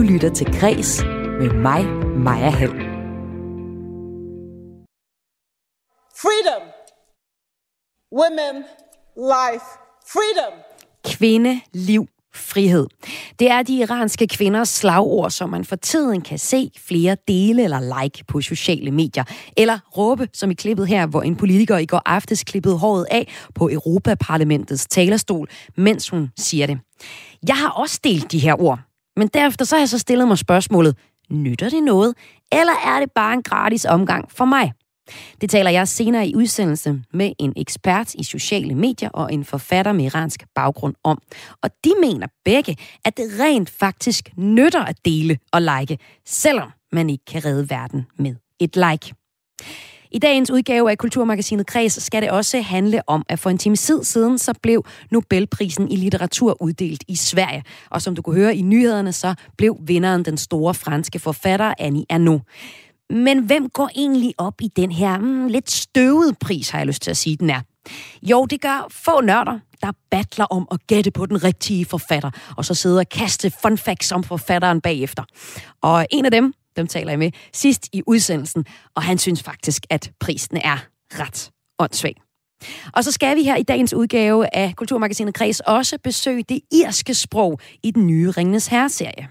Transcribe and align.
Du 0.00 0.04
lytter 0.04 0.34
til 0.34 0.46
Græs 0.60 1.02
med 1.40 1.52
mig, 1.54 1.84
Maja 2.18 2.50
Hall. 2.50 2.70
Freedom. 6.22 6.62
Women, 8.12 8.64
life, 9.16 9.66
freedom. 10.12 10.52
Kvinde, 11.04 11.60
liv, 11.72 12.06
frihed. 12.34 12.86
Det 13.38 13.50
er 13.50 13.62
de 13.62 13.76
iranske 13.76 14.26
kvinders 14.26 14.68
slagord, 14.68 15.30
som 15.30 15.50
man 15.50 15.64
for 15.64 15.76
tiden 15.76 16.20
kan 16.20 16.38
se 16.38 16.70
flere 16.78 17.16
dele 17.28 17.64
eller 17.64 18.02
like 18.02 18.24
på 18.24 18.40
sociale 18.40 18.90
medier. 18.90 19.24
Eller 19.56 19.78
råbe, 19.96 20.28
som 20.32 20.50
i 20.50 20.54
klippet 20.54 20.86
her, 20.86 21.06
hvor 21.06 21.22
en 21.22 21.36
politiker 21.36 21.78
i 21.78 21.86
går 21.86 22.02
aftes 22.06 22.44
klippede 22.44 22.78
håret 22.78 23.06
af 23.10 23.32
på 23.54 23.68
Europaparlamentets 23.72 24.86
talerstol, 24.86 25.48
mens 25.76 26.08
hun 26.08 26.30
siger 26.36 26.66
det. 26.66 26.78
Jeg 27.48 27.56
har 27.56 27.68
også 27.68 28.00
delt 28.04 28.32
de 28.32 28.38
her 28.38 28.60
ord, 28.60 28.80
men 29.16 29.28
derefter 29.28 29.64
så 29.64 29.76
har 29.76 29.80
jeg 29.80 29.88
så 29.88 29.98
stillet 29.98 30.28
mig 30.28 30.38
spørgsmålet, 30.38 30.96
nytter 31.30 31.68
det 31.68 31.82
noget, 31.82 32.14
eller 32.52 32.72
er 32.86 33.00
det 33.00 33.10
bare 33.14 33.34
en 33.34 33.42
gratis 33.42 33.84
omgang 33.84 34.32
for 34.32 34.44
mig? 34.44 34.72
Det 35.40 35.50
taler 35.50 35.70
jeg 35.70 35.88
senere 35.88 36.28
i 36.28 36.36
udsendelse 36.36 37.02
med 37.12 37.32
en 37.38 37.52
ekspert 37.56 38.14
i 38.14 38.24
sociale 38.24 38.74
medier 38.74 39.08
og 39.08 39.32
en 39.32 39.44
forfatter 39.44 39.92
med 39.92 40.04
iransk 40.04 40.44
baggrund 40.54 40.94
om. 41.04 41.18
Og 41.62 41.70
de 41.84 41.92
mener 42.00 42.26
begge, 42.44 42.76
at 43.04 43.16
det 43.16 43.26
rent 43.40 43.70
faktisk 43.70 44.30
nytter 44.36 44.84
at 44.84 45.04
dele 45.04 45.38
og 45.52 45.62
like, 45.62 45.98
selvom 46.26 46.70
man 46.92 47.10
ikke 47.10 47.24
kan 47.24 47.44
redde 47.44 47.70
verden 47.70 48.06
med 48.18 48.34
et 48.60 48.76
like. 48.76 49.14
I 50.12 50.18
dagens 50.18 50.50
udgave 50.50 50.90
af 50.90 50.98
Kulturmagasinet 50.98 51.66
Kreds 51.66 52.02
skal 52.02 52.22
det 52.22 52.30
også 52.30 52.60
handle 52.60 53.02
om, 53.06 53.24
at 53.28 53.38
for 53.38 53.50
en 53.50 53.58
time 53.58 53.76
tid 53.76 54.04
siden, 54.04 54.38
så 54.38 54.54
blev 54.62 54.84
Nobelprisen 55.10 55.90
i 55.90 55.96
litteratur 55.96 56.62
uddelt 56.62 57.04
i 57.08 57.16
Sverige. 57.16 57.62
Og 57.90 58.02
som 58.02 58.14
du 58.14 58.22
kunne 58.22 58.36
høre 58.36 58.56
i 58.56 58.62
nyhederne, 58.62 59.12
så 59.12 59.34
blev 59.58 59.76
vinderen 59.80 60.24
den 60.24 60.36
store 60.36 60.74
franske 60.74 61.18
forfatter 61.18 61.74
Annie 61.78 62.04
Ernaux. 62.10 62.42
Men 63.10 63.38
hvem 63.38 63.68
går 63.68 63.90
egentlig 63.96 64.34
op 64.38 64.54
i 64.60 64.68
den 64.76 64.92
her 64.92 65.18
mm, 65.18 65.46
lidt 65.46 65.70
støvede 65.70 66.34
pris, 66.40 66.70
har 66.70 66.78
jeg 66.78 66.86
lyst 66.86 67.02
til 67.02 67.10
at 67.10 67.16
sige, 67.16 67.36
den 67.36 67.50
er? 67.50 67.60
Jo, 68.22 68.46
det 68.46 68.60
gør 68.60 68.86
få 68.90 69.20
nørder, 69.20 69.58
der 69.82 69.92
battler 70.10 70.44
om 70.44 70.68
at 70.70 70.86
gætte 70.86 71.10
på 71.10 71.26
den 71.26 71.44
rigtige 71.44 71.84
forfatter, 71.84 72.30
og 72.56 72.64
så 72.64 72.74
sidder 72.74 72.98
og 72.98 73.08
kaste 73.08 73.52
fun 73.62 73.78
facts 73.78 74.12
om 74.12 74.24
forfatteren 74.24 74.80
bagefter. 74.80 75.22
Og 75.82 76.06
en 76.10 76.24
af 76.24 76.30
dem, 76.30 76.54
dem 76.80 76.86
taler 76.86 77.10
jeg 77.10 77.18
med 77.18 77.30
sidst 77.52 77.88
i 77.92 78.02
udsendelsen, 78.06 78.64
og 78.96 79.02
han 79.02 79.18
synes 79.18 79.42
faktisk, 79.42 79.86
at 79.90 80.12
prisen 80.20 80.56
er 80.56 80.78
ret 81.12 81.50
åndssvag. 81.78 82.14
Og 82.92 83.04
så 83.04 83.12
skal 83.12 83.36
vi 83.36 83.42
her 83.42 83.56
i 83.56 83.62
dagens 83.62 83.94
udgave 83.94 84.56
af 84.56 84.76
Kulturmagasinet 84.76 85.34
Kreds 85.34 85.60
også 85.60 85.98
besøge 86.04 86.44
det 86.48 86.60
irske 86.72 87.14
sprog 87.14 87.60
i 87.82 87.90
den 87.90 88.06
nye 88.06 88.30
Ringnes 88.30 88.66
Herre-serie. 88.66 89.28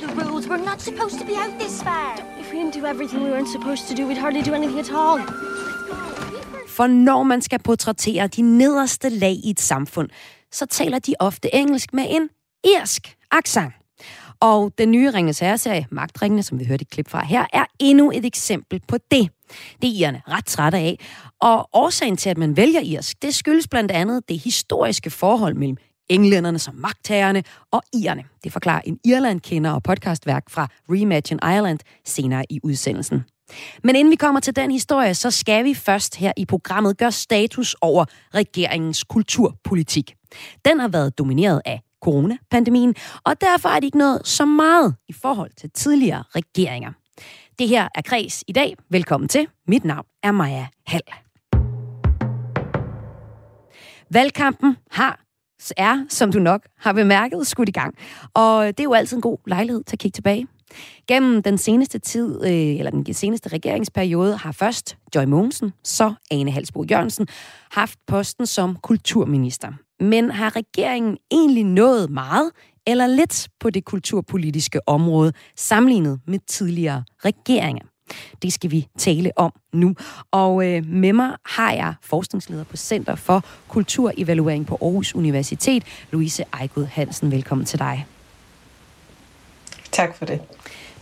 The 0.00 0.24
rules. 0.24 0.46
We're 0.46 0.64
not 0.70 0.80
supposed 0.80 1.18
to 1.20 1.26
be 1.26 1.32
out 1.32 1.60
this 1.60 1.82
far. 1.82 2.18
If 2.40 2.52
we 2.52 2.58
didn't 2.58 2.80
do 2.80 2.86
everything 2.86 3.22
we 3.22 3.30
weren't 3.30 3.52
supposed 3.52 3.88
to 3.88 3.94
do, 3.94 4.08
we'd 4.08 4.20
hardly 4.20 4.42
do 4.42 4.54
anything 4.54 4.80
at 4.80 4.90
all. 4.90 5.20
For 6.68 6.86
når 6.86 7.22
man 7.22 7.42
skal 7.42 7.58
portrættere 7.58 8.26
de 8.26 8.42
nederste 8.42 9.08
lag 9.08 9.32
i 9.44 9.50
et 9.50 9.60
samfund, 9.60 10.08
så 10.52 10.66
taler 10.66 10.98
de 10.98 11.14
ofte 11.20 11.54
engelsk 11.54 11.94
med 11.94 12.06
en 12.08 12.28
irsk 12.64 13.16
accent. 13.30 13.72
Og 14.40 14.72
den 14.78 14.90
nye 14.90 15.10
Ringens 15.10 15.38
Herre-serie, 15.38 15.86
Magtringene, 15.90 16.42
som 16.42 16.58
vi 16.58 16.64
hørte 16.64 16.82
et 16.82 16.90
klip 16.90 17.08
fra 17.08 17.24
her, 17.24 17.46
er 17.52 17.64
endnu 17.78 18.10
et 18.10 18.24
eksempel 18.24 18.80
på 18.88 18.96
det. 19.10 19.30
Det 19.82 19.88
er 19.88 19.94
irerne 19.94 20.22
ret 20.28 20.46
trætte 20.46 20.78
af. 20.78 20.98
Og 21.40 21.68
årsagen 21.72 22.16
til, 22.16 22.30
at 22.30 22.38
man 22.38 22.56
vælger 22.56 22.80
irsk, 22.80 23.22
det 23.22 23.34
skyldes 23.34 23.68
blandt 23.68 23.90
andet 23.90 24.28
det 24.28 24.38
historiske 24.38 25.10
forhold 25.10 25.54
mellem 25.54 25.76
englænderne 26.08 26.58
som 26.58 26.74
magtagerne 26.74 27.42
og 27.70 27.82
irerne. 27.92 28.24
Det 28.44 28.52
forklarer 28.52 28.80
en 28.84 28.98
Irland-kender 29.04 29.70
og 29.70 29.82
podcastværk 29.82 30.50
fra 30.50 30.68
Reimagine 30.90 31.40
Ireland 31.42 31.78
senere 32.04 32.44
i 32.50 32.60
udsendelsen. 32.62 33.24
Men 33.84 33.96
inden 33.96 34.10
vi 34.10 34.16
kommer 34.16 34.40
til 34.40 34.56
den 34.56 34.70
historie, 34.70 35.14
så 35.14 35.30
skal 35.30 35.64
vi 35.64 35.74
først 35.74 36.16
her 36.16 36.32
i 36.36 36.44
programmet 36.44 36.98
gøre 36.98 37.12
status 37.12 37.76
over 37.80 38.04
regeringens 38.34 39.04
kulturpolitik. 39.04 40.14
Den 40.64 40.80
har 40.80 40.88
været 40.88 41.18
domineret 41.18 41.62
af 41.64 41.80
coronapandemien, 42.02 42.94
og 43.24 43.40
derfor 43.40 43.68
er 43.68 43.74
det 43.74 43.84
ikke 43.84 43.98
noget 43.98 44.26
så 44.26 44.44
meget 44.44 44.94
i 45.08 45.12
forhold 45.12 45.50
til 45.56 45.70
tidligere 45.70 46.24
regeringer. 46.36 46.92
Det 47.58 47.68
her 47.68 47.88
er 47.94 48.02
Kreds 48.02 48.44
i 48.48 48.52
dag. 48.52 48.76
Velkommen 48.90 49.28
til. 49.28 49.46
Mit 49.68 49.84
navn 49.84 50.06
er 50.22 50.32
Maja 50.32 50.66
Hall. 50.86 51.02
Valgkampen 54.10 54.76
har 54.90 55.20
er, 55.76 56.04
som 56.08 56.32
du 56.32 56.38
nok 56.38 56.66
har 56.78 56.92
bemærket, 56.92 57.46
skudt 57.46 57.68
i 57.68 57.72
gang. 57.72 57.94
Og 58.34 58.66
det 58.66 58.80
er 58.80 58.84
jo 58.84 58.92
altid 58.92 59.16
en 59.16 59.20
god 59.20 59.38
lejlighed 59.46 59.84
til 59.84 59.96
at 59.96 59.98
kigge 59.98 60.16
tilbage. 60.16 60.46
Gennem 61.08 61.42
den 61.42 61.58
seneste 61.58 61.98
tid, 61.98 62.44
øh, 62.44 62.78
eller 62.78 62.90
den 62.90 63.14
seneste 63.14 63.48
regeringsperiode, 63.48 64.36
har 64.36 64.52
først 64.52 64.96
Joy 65.14 65.24
Mogensen, 65.24 65.72
så 65.84 66.14
Ane 66.30 66.50
Halsbo 66.50 66.84
Jørgensen, 66.90 67.28
haft 67.70 67.98
posten 68.06 68.46
som 68.46 68.76
kulturminister. 68.82 69.72
Men 70.00 70.30
har 70.30 70.56
regeringen 70.56 71.18
egentlig 71.30 71.64
nået 71.64 72.10
meget 72.10 72.50
eller 72.86 73.06
lidt 73.06 73.48
på 73.60 73.70
det 73.70 73.84
kulturpolitiske 73.84 74.88
område 74.88 75.32
sammenlignet 75.56 76.20
med 76.26 76.38
tidligere 76.46 77.04
regeringer? 77.24 77.84
Det 78.42 78.52
skal 78.52 78.70
vi 78.70 78.88
tale 78.98 79.32
om 79.36 79.52
nu. 79.72 79.94
Og 80.30 80.66
øh, 80.66 80.86
med 80.86 81.12
mig 81.12 81.30
har 81.46 81.72
jeg 81.72 81.94
forskningsleder 82.02 82.64
på 82.64 82.76
Center 82.76 83.14
for 83.14 83.44
Kulturevaluering 83.68 84.66
på 84.66 84.78
Aarhus 84.82 85.14
Universitet, 85.14 85.84
Louise 86.10 86.44
Ejgud 86.52 86.84
Hansen. 86.84 87.30
Velkommen 87.32 87.64
til 87.64 87.78
dig. 87.78 88.06
Tak 89.92 90.16
for 90.16 90.24
det. 90.24 90.40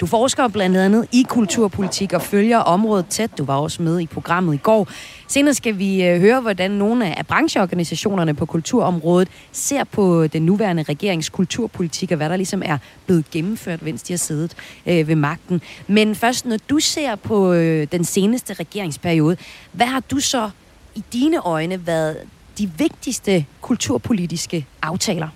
Du 0.01 0.07
forsker 0.07 0.49
blandt 0.49 0.77
andet 0.77 1.07
i 1.13 1.27
kulturpolitik 1.29 2.13
og 2.13 2.23
følger 2.23 2.59
området 2.59 3.07
tæt. 3.07 3.39
Du 3.39 3.45
var 3.45 3.57
også 3.57 3.83
med 3.83 4.01
i 4.01 4.07
programmet 4.07 4.55
i 4.55 4.57
går. 4.57 4.89
Senere 5.29 5.55
skal 5.55 5.79
vi 5.79 6.05
øh, 6.05 6.21
høre, 6.21 6.41
hvordan 6.41 6.71
nogle 6.71 7.19
af 7.19 7.27
brancheorganisationerne 7.27 8.35
på 8.35 8.47
kulturområdet 8.47 9.29
ser 9.53 9.85
på 9.85 10.27
den 10.27 10.43
nuværende 10.43 10.83
regerings 10.83 11.29
kulturpolitik, 11.29 12.11
og 12.11 12.17
hvad 12.17 12.31
der 12.31 12.37
ligesom 12.37 12.63
er 12.65 12.79
blevet 13.07 13.31
gennemført, 13.31 13.83
mens 13.83 14.03
de 14.03 14.13
har 14.13 14.19
siddet 14.19 14.55
øh, 14.87 15.09
ved 15.09 15.17
magten. 15.17 15.61
Men 15.87 16.15
først, 16.15 16.47
når 16.47 16.57
du 16.71 16.79
ser 16.79 17.15
på 17.15 17.53
øh, 17.53 17.87
den 17.93 18.05
seneste 18.05 18.55
regeringsperiode, 18.55 19.37
hvad 19.73 19.87
har 19.87 20.01
du 20.01 20.21
så 20.21 20.51
i 20.95 21.05
dine 21.13 21.39
øjne 21.39 21.87
været 21.87 22.17
de 22.59 22.71
vigtigste 22.79 23.47
kulturpolitiske 23.61 24.67
aftaler? 24.83 25.29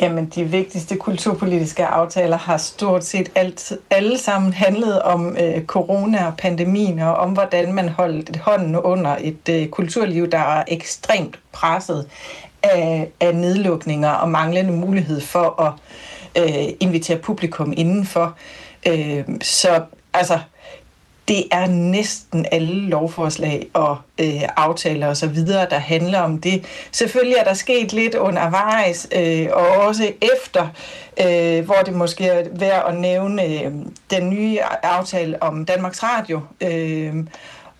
Jamen, 0.00 0.26
de 0.26 0.44
vigtigste 0.44 0.96
kulturpolitiske 0.96 1.86
aftaler 1.86 2.36
har 2.36 2.56
stort 2.56 3.04
set 3.04 3.32
alt, 3.34 3.72
alle 3.90 4.18
sammen 4.18 4.52
handlet 4.52 5.02
om 5.02 5.36
øh, 5.36 5.64
corona 5.64 6.26
og 6.26 6.36
pandemien, 6.36 6.98
og 6.98 7.14
om 7.14 7.30
hvordan 7.32 7.72
man 7.72 7.88
holdt 7.88 8.36
hånden 8.36 8.76
under 8.76 9.16
et 9.20 9.48
øh, 9.50 9.68
kulturliv, 9.68 10.30
der 10.30 10.38
er 10.38 10.64
ekstremt 10.68 11.38
presset 11.52 12.06
af, 12.62 13.08
af 13.20 13.34
nedlukninger 13.34 14.10
og 14.10 14.28
manglende 14.28 14.72
mulighed 14.72 15.20
for 15.20 15.62
at 15.62 15.72
øh, 16.42 16.68
invitere 16.80 17.18
publikum 17.18 17.72
indenfor. 17.76 18.36
Øh, 18.88 19.24
så 19.42 19.82
altså, 20.14 20.38
det 21.28 21.44
er 21.50 21.66
næsten 21.66 22.46
alle 22.52 22.88
lovforslag 22.88 23.66
og 23.72 23.96
øh, 24.20 24.42
aftaler 24.56 25.06
og 25.06 25.16
så 25.16 25.26
videre, 25.26 25.66
der 25.70 25.78
handler 25.78 26.20
om 26.20 26.40
det. 26.40 26.64
Selvfølgelig 26.92 27.36
er 27.36 27.44
der 27.44 27.54
sket 27.54 27.92
lidt 27.92 28.14
undervejs, 28.14 29.08
øh, 29.16 29.46
og 29.52 29.66
også 29.66 30.12
efter, 30.34 30.68
øh, 31.20 31.64
hvor 31.64 31.82
det 31.84 31.94
måske 31.94 32.26
er 32.26 32.44
værd 32.52 32.84
at 32.88 32.96
nævne 32.96 33.44
øh, 33.44 33.72
den 34.10 34.30
nye 34.30 34.58
aftale 34.82 35.42
om 35.42 35.64
Danmarks 35.64 36.02
Radio, 36.02 36.40
øh, 36.60 37.14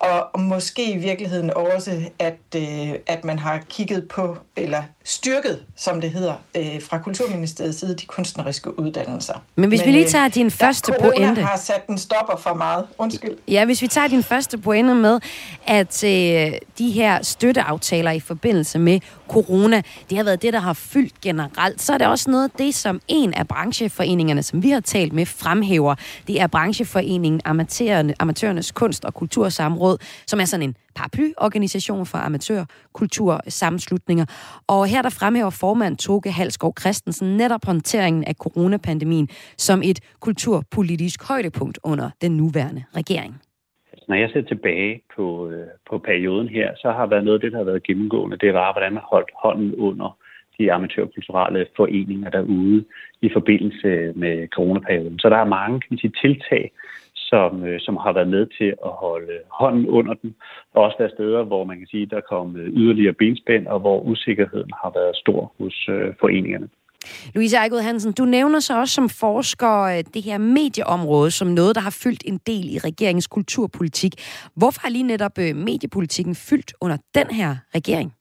og 0.04 0.40
måske 0.40 0.92
i 0.92 0.96
virkeligheden 0.96 1.50
også, 1.56 2.02
at, 2.18 2.38
øh, 2.56 2.92
at 3.06 3.24
man 3.24 3.38
har 3.38 3.60
kigget 3.68 4.08
på, 4.08 4.36
eller 4.56 4.82
styrket, 5.04 5.62
som 5.76 6.00
det 6.00 6.10
hedder, 6.10 6.34
øh, 6.56 6.82
fra 6.82 6.98
Kulturministeriets 6.98 7.78
side, 7.78 7.96
de 7.96 8.06
kunstneriske 8.06 8.78
uddannelser. 8.78 9.34
Men 9.56 9.68
hvis 9.68 9.80
Men, 9.80 9.86
vi 9.86 9.92
lige 9.92 10.08
tager 10.08 10.28
din 10.28 10.46
øh, 10.46 10.52
første 10.52 10.92
der, 10.92 10.98
pointe... 10.98 11.42
har 11.42 11.58
sat 11.58 11.86
den 11.86 11.98
stopper 11.98 12.36
for 12.36 12.54
meget. 12.54 12.86
Undskyld. 12.98 13.36
Ja, 13.48 13.64
hvis 13.64 13.82
vi 13.82 13.86
tager 13.86 14.08
din 14.08 14.22
første 14.22 14.58
pointe 14.58 14.94
med, 14.94 15.20
at 15.66 16.04
øh, 16.04 16.52
de 16.78 16.90
her 16.90 17.22
støtteaftaler 17.22 18.10
i 18.10 18.20
forbindelse 18.20 18.78
med 18.78 19.00
corona, 19.28 19.82
det 20.10 20.16
har 20.16 20.24
været 20.24 20.42
det, 20.42 20.52
der 20.52 20.60
har 20.60 20.72
fyldt 20.72 21.20
generelt, 21.20 21.82
så 21.82 21.92
er 21.92 21.98
det 21.98 22.06
også 22.06 22.30
noget 22.30 22.44
af 22.44 22.50
det, 22.58 22.74
som 22.74 23.00
en 23.08 23.34
af 23.34 23.48
brancheforeningerne, 23.48 24.42
som 24.42 24.62
vi 24.62 24.70
har 24.70 24.80
talt 24.80 25.12
med, 25.12 25.26
fremhæver. 25.26 25.94
Det 26.26 26.40
er 26.40 26.46
brancheforeningen 26.46 27.40
Amatørerne, 27.44 28.14
Amatørernes 28.18 28.72
Kunst- 28.72 29.04
og 29.04 29.14
Kultursamråd, 29.14 29.93
som 30.26 30.40
er 30.40 30.44
sådan 30.44 30.68
en 30.68 30.76
paraplyorganisation 30.94 32.06
for 32.06 32.18
amatørkultursammenslutninger. 32.18 34.26
Og 34.66 34.86
her 34.86 35.02
der 35.02 35.10
fremhæver 35.10 35.50
formand 35.50 35.96
Toge 35.96 36.30
Halskov 36.30 36.74
Christensen 36.80 37.36
netop 37.36 37.64
håndteringen 37.64 38.24
af 38.24 38.34
coronapandemien 38.34 39.28
som 39.56 39.82
et 39.84 40.00
kulturpolitisk 40.20 41.28
højdepunkt 41.28 41.78
under 41.82 42.10
den 42.22 42.36
nuværende 42.36 42.84
regering. 42.96 43.40
Altså, 43.92 44.04
når 44.08 44.16
jeg 44.16 44.30
ser 44.32 44.42
tilbage 44.42 45.02
på, 45.16 45.50
øh, 45.50 45.66
på 45.90 45.98
perioden 45.98 46.48
her, 46.48 46.70
så 46.76 46.92
har 46.92 47.06
været 47.06 47.24
noget 47.24 47.38
af 47.38 47.40
det, 47.40 47.52
der 47.52 47.58
har 47.58 47.64
været 47.64 47.82
gennemgående. 47.82 48.36
Det 48.36 48.54
var, 48.54 48.72
hvordan 48.72 48.92
man 48.92 49.02
holdt 49.12 49.30
hånden 49.42 49.74
under 49.74 50.18
de 50.58 50.72
amatørkulturelle 50.72 51.66
foreninger 51.76 52.30
derude 52.30 52.84
i 53.22 53.30
forbindelse 53.32 54.12
med 54.16 54.48
coronaperioden. 54.48 55.18
Så 55.18 55.28
der 55.28 55.36
er 55.36 55.54
mange 55.58 55.80
kan 55.80 55.88
man 55.90 55.98
sige, 55.98 56.12
tiltag, 56.22 56.70
som, 57.30 57.64
øh, 57.64 57.80
som 57.80 57.96
har 58.04 58.12
været 58.12 58.28
med 58.36 58.46
til 58.58 58.70
at 58.88 58.92
holde 59.04 59.36
hånden 59.60 59.86
under 59.88 60.14
den, 60.14 60.34
og 60.74 60.82
også 60.82 60.96
være 60.98 61.16
steder, 61.16 61.42
hvor 61.44 61.64
man 61.64 61.78
kan 61.78 61.86
sige, 61.86 62.06
der 62.06 62.20
kom 62.20 62.56
yderligere 62.56 63.12
benspænd, 63.12 63.66
og 63.66 63.78
hvor 63.80 64.00
usikkerheden 64.00 64.70
har 64.82 64.90
været 64.94 65.16
stor 65.16 65.52
hos 65.58 65.88
øh, 65.88 66.14
foreningerne. 66.20 66.68
Louise 67.34 67.56
Eichud 67.56 67.80
Hansen, 67.80 68.12
du 68.12 68.24
nævner 68.24 68.60
så 68.60 68.80
også 68.80 68.94
som 68.94 69.08
forsker 69.08 69.82
øh, 69.82 70.04
det 70.14 70.22
her 70.22 70.38
medieområde 70.38 71.30
som 71.30 71.48
noget, 71.48 71.74
der 71.74 71.80
har 71.80 71.98
fyldt 72.02 72.22
en 72.26 72.38
del 72.46 72.74
i 72.74 72.78
regeringens 72.78 73.26
kulturpolitik. 73.26 74.12
Hvorfor 74.56 74.80
har 74.82 74.90
lige 74.90 75.06
netop 75.06 75.38
øh, 75.38 75.56
mediepolitikken 75.56 76.34
fyldt 76.34 76.72
under 76.80 76.96
den 77.14 77.26
her 77.26 77.56
regering? 77.74 78.14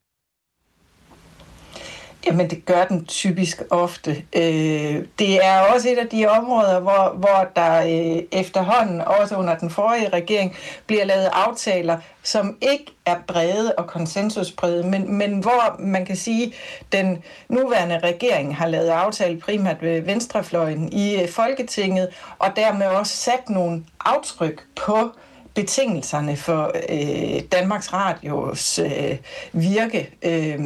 Jamen, 2.26 2.50
det 2.50 2.66
gør 2.66 2.86
den 2.86 3.06
typisk 3.06 3.62
ofte. 3.70 4.12
Øh, 4.36 5.06
det 5.20 5.46
er 5.46 5.60
også 5.74 5.90
et 5.90 5.98
af 5.98 6.08
de 6.08 6.28
områder, 6.28 6.80
hvor, 6.80 7.16
hvor 7.18 7.50
der 7.56 7.82
øh, 7.82 8.24
efterhånden, 8.32 9.02
også 9.02 9.36
under 9.36 9.58
den 9.58 9.70
forrige 9.70 10.10
regering, 10.10 10.56
bliver 10.88 11.06
lavet 11.06 11.30
aftaler, 11.34 11.98
som 12.24 12.58
ikke 12.62 12.86
er 13.06 13.16
brede 13.28 13.74
og 13.78 13.88
konsensusbrede, 13.88 14.84
men, 14.88 15.14
men 15.14 15.40
hvor 15.40 15.76
man 15.80 16.06
kan 16.06 16.16
sige, 16.16 16.54
den 16.92 17.24
nuværende 17.50 18.00
regering 18.00 18.58
har 18.58 18.68
lavet 18.68 18.90
aftale 18.90 19.40
primært 19.40 19.82
ved 19.82 20.02
venstrefløjen 20.02 20.94
i 20.94 21.22
øh, 21.22 21.30
Folketinget, 21.30 22.10
og 22.40 22.50
dermed 22.56 22.88
også 22.88 23.18
sat 23.18 23.50
nogle 23.50 23.84
aftryk 24.06 24.64
på 24.76 25.12
betingelserne 25.54 26.38
for 26.38 26.72
øh, 26.90 27.42
Danmarks 27.52 27.94
Radios 27.94 28.80
øh, 28.80 29.18
virke. 29.54 30.10
Øh, 30.22 30.60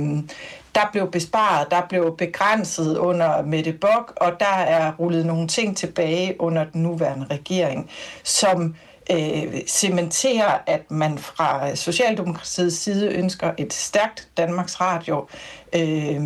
der 0.77 0.89
blev 0.91 1.11
besparet, 1.11 1.71
der 1.71 1.81
blev 1.89 2.15
begrænset 2.17 2.97
under 2.97 3.41
Mette 3.41 3.73
Bock, 3.73 4.13
og 4.15 4.31
der 4.39 4.55
er 4.55 4.93
rullet 4.99 5.25
nogle 5.25 5.47
ting 5.47 5.77
tilbage 5.77 6.41
under 6.41 6.63
den 6.63 6.83
nuværende 6.83 7.25
regering, 7.31 7.89
som 8.23 8.75
øh, 9.11 9.61
cementerer, 9.67 10.57
at 10.67 10.91
man 10.91 11.17
fra 11.17 11.75
Socialdemokratiets 11.75 12.77
side 12.77 13.07
ønsker 13.13 13.51
et 13.57 13.73
stærkt 13.73 14.27
Danmarks 14.37 14.81
Radio, 14.81 15.27
øh, 15.75 16.21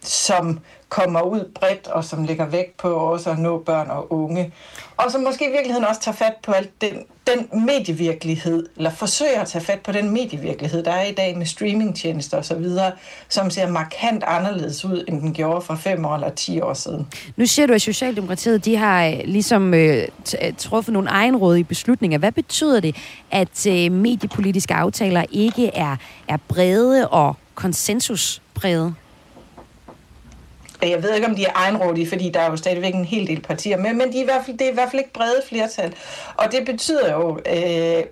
som 0.00 0.60
kommer 0.92 1.22
ud 1.22 1.50
bredt, 1.54 1.86
og 1.86 2.04
som 2.04 2.24
lægger 2.24 2.46
vægt 2.46 2.76
på 2.76 2.88
også 2.88 3.30
at 3.30 3.38
nå 3.38 3.58
børn 3.58 3.90
og 3.90 4.12
unge. 4.12 4.52
Og 4.96 5.10
som 5.10 5.20
måske 5.20 5.48
i 5.48 5.50
virkeligheden 5.50 5.84
også 5.84 6.00
tager 6.00 6.16
fat 6.16 6.34
på 6.42 6.52
alt 6.52 6.70
den, 6.80 6.94
den 7.26 7.66
medievirkelighed, 7.66 8.68
eller 8.76 8.90
forsøger 8.90 9.40
at 9.40 9.48
tage 9.48 9.64
fat 9.64 9.80
på 9.80 9.92
den 9.92 10.10
medievirkelighed, 10.10 10.82
der 10.82 10.92
er 10.92 11.04
i 11.04 11.12
dag 11.12 11.38
med 11.38 11.46
streamingtjenester 11.46 12.38
osv., 12.38 12.64
som 13.28 13.50
ser 13.50 13.70
markant 13.70 14.24
anderledes 14.26 14.84
ud, 14.84 15.04
end 15.08 15.20
den 15.20 15.34
gjorde 15.34 15.62
for 15.62 15.74
fem 15.74 16.04
år 16.04 16.14
eller 16.14 16.30
ti 16.30 16.60
år 16.60 16.74
siden. 16.74 17.06
Nu 17.36 17.46
siger 17.46 17.66
du, 17.66 17.72
at 17.72 17.82
Socialdemokratiet 17.82 18.64
de 18.64 18.76
har 18.76 19.06
øh, 19.06 19.20
ligesom 19.24 19.74
øh, 19.74 20.08
øh, 20.42 20.52
truffet 20.58 20.92
nogle 20.92 21.08
egenrådige 21.08 21.64
beslutninger. 21.64 22.18
Hvad 22.18 22.32
betyder 22.32 22.80
det, 22.80 22.96
at 23.30 23.66
øh, 23.66 23.92
mediepolitiske 23.92 24.74
aftaler 24.74 25.24
ikke 25.30 25.70
er, 25.74 25.96
er 26.28 26.36
brede 26.48 27.08
og 27.08 27.36
konsensusbrede? 27.54 28.94
Øh, 30.84 30.90
jeg 30.90 31.02
ved 31.02 31.14
ikke, 31.14 31.26
om 31.26 31.34
de 31.34 31.44
er 31.44 31.52
egenrådige, 31.54 32.08
fordi 32.08 32.30
der 32.30 32.40
er 32.40 32.50
jo 32.50 32.56
stadigvæk 32.56 32.94
en 32.94 33.04
hel 33.04 33.26
del 33.26 33.40
partier 33.40 33.76
med, 33.76 33.92
men 33.92 34.12
de 34.12 34.18
er 34.18 34.22
i 34.22 34.24
hvert 34.24 34.44
fald, 34.44 34.58
det 34.58 34.66
er 34.66 34.70
i 34.70 34.74
hvert 34.74 34.90
fald 34.90 35.00
ikke 35.00 35.12
brede 35.12 35.42
flertal. 35.48 35.94
Og 36.36 36.52
det 36.52 36.66
betyder 36.66 37.12
jo, 37.12 37.38
øh, 37.46 38.04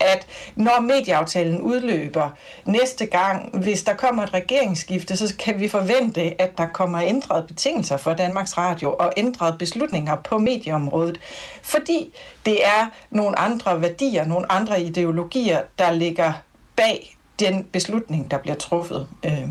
at 0.00 0.26
når 0.56 0.80
medieaftalen 0.80 1.60
udløber 1.60 2.30
næste 2.64 3.06
gang, 3.06 3.58
hvis 3.58 3.82
der 3.82 3.94
kommer 3.94 4.22
et 4.22 4.34
regeringsskifte, 4.34 5.16
så 5.16 5.34
kan 5.38 5.60
vi 5.60 5.68
forvente, 5.68 6.42
at 6.42 6.58
der 6.58 6.66
kommer 6.66 7.02
ændrede 7.02 7.46
betingelser 7.46 7.96
for 7.96 8.12
Danmarks 8.14 8.58
Radio 8.58 8.96
og 8.98 9.12
ændrede 9.16 9.56
beslutninger 9.58 10.16
på 10.16 10.38
medieområdet. 10.38 11.20
Fordi 11.62 12.14
det 12.46 12.66
er 12.66 12.86
nogle 13.10 13.38
andre 13.38 13.82
værdier, 13.82 14.24
nogle 14.24 14.52
andre 14.52 14.82
ideologier, 14.82 15.60
der 15.78 15.92
ligger 15.92 16.32
bag 16.76 17.16
den 17.38 17.64
beslutning, 17.64 18.30
der 18.30 18.38
bliver 18.38 18.56
truffet. 18.56 19.08
Øh. 19.24 19.48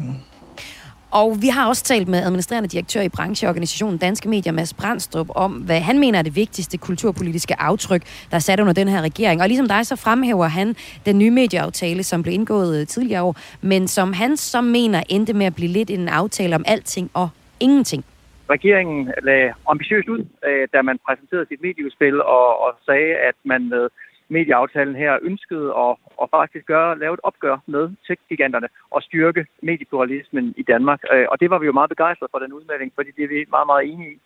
Og 1.12 1.38
vi 1.42 1.48
har 1.48 1.68
også 1.68 1.84
talt 1.84 2.08
med 2.08 2.20
administrerende 2.24 2.70
direktør 2.70 3.02
i 3.02 3.10
brancheorganisationen 3.10 3.98
Danske 3.98 4.30
Medier, 4.30 4.54
Mads 4.54 4.74
Brandstrup, 4.74 5.28
om 5.36 5.52
hvad 5.52 5.80
han 5.80 6.00
mener 6.00 6.20
er 6.20 6.24
det 6.24 6.36
vigtigste 6.36 6.78
kulturpolitiske 6.78 7.62
aftryk, 7.62 8.02
der 8.30 8.36
er 8.36 8.40
sat 8.40 8.60
under 8.60 8.74
den 8.74 8.88
her 8.88 9.02
regering. 9.02 9.42
Og 9.42 9.48
ligesom 9.48 9.68
dig, 9.68 9.86
så 9.86 9.96
fremhæver 9.96 10.46
han 10.46 10.76
den 11.06 11.20
nye 11.20 11.32
medieaftale, 11.32 12.04
som 12.04 12.24
blev 12.24 12.34
indgået 12.34 12.82
øh, 12.82 12.88
tidligere 12.88 13.24
år, 13.24 13.36
men 13.62 13.88
som 13.88 14.14
han 14.14 14.38
så 14.38 14.62
mener 14.62 15.04
endte 15.10 15.34
med 15.34 15.46
at 15.46 15.56
blive 15.56 15.72
lidt 15.72 15.90
en 15.90 16.08
aftale 16.08 16.56
om 16.56 16.64
alting 16.68 17.12
og 17.14 17.30
ingenting. 17.60 18.06
Regeringen 18.50 19.12
lagde 19.24 19.54
ambitiøst 19.70 20.08
ud, 20.08 20.26
øh, 20.48 20.68
da 20.74 20.82
man 20.82 21.00
præsenterede 21.08 21.46
sit 21.50 21.62
medieudspil 21.62 22.22
og, 22.22 22.48
og 22.66 22.72
sagde, 22.86 23.16
at 23.30 23.36
man 23.44 23.70
med 23.70 23.90
medieaftalen 24.30 24.96
her 24.96 25.20
ønskede 25.22 25.68
at, 25.86 25.96
at 26.22 26.30
faktisk 26.30 26.66
gøre, 26.66 27.00
lave 27.00 27.14
et 27.14 27.20
opgør 27.24 27.58
med 27.66 27.90
tech-giganterne 28.08 28.68
og 28.92 29.04
styrke 29.04 29.46
mediepluralismen 29.62 30.54
i 30.58 30.64
Danmark. 30.64 31.02
Øh, 31.14 31.26
og 31.32 31.40
det 31.40 31.50
var 31.50 31.60
vi 31.60 31.66
jo 31.66 31.72
meget 31.72 31.90
begejstrede 31.90 32.32
for 32.32 32.40
den 32.40 32.54
udmelding, 32.54 32.92
fordi 32.96 33.12
det 33.18 33.24
er 33.24 33.28
vi 33.28 33.46
meget, 33.50 33.68
meget 33.68 33.86
enige 33.92 34.12
i. 34.12 34.20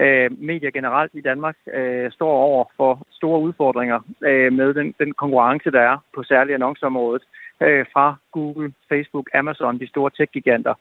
Øh, 0.00 0.30
medier 0.38 0.70
generelt 0.70 1.12
i 1.14 1.20
Danmark 1.20 1.56
øh, 1.74 2.10
står 2.12 2.30
over 2.30 2.64
for 2.76 3.06
store 3.10 3.40
udfordringer 3.40 4.00
øh, 4.22 4.52
med 4.52 4.74
den, 4.74 4.94
den 4.98 5.12
konkurrence, 5.12 5.70
der 5.70 5.80
er 5.80 5.96
på 6.14 6.22
særligt 6.22 6.54
annonceområdet 6.54 7.22
øh, 7.60 7.86
fra 7.92 8.16
Google, 8.32 8.72
Facebook, 8.88 9.26
Amazon, 9.34 9.80
de 9.80 9.88
store 9.88 10.10
tech-giganter, 10.10 10.74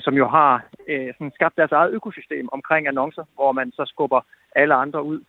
som 0.00 0.14
jo 0.14 0.28
har 0.28 0.64
sådan 0.88 1.32
skabt 1.34 1.56
deres 1.56 1.72
eget 1.72 1.92
økosystem 1.92 2.48
omkring 2.52 2.88
annoncer, 2.88 3.24
hvor 3.34 3.52
man 3.52 3.72
så 3.72 3.84
skubber 3.86 4.20
alle 4.56 4.74
andre 4.74 5.02
ud. 5.02 5.20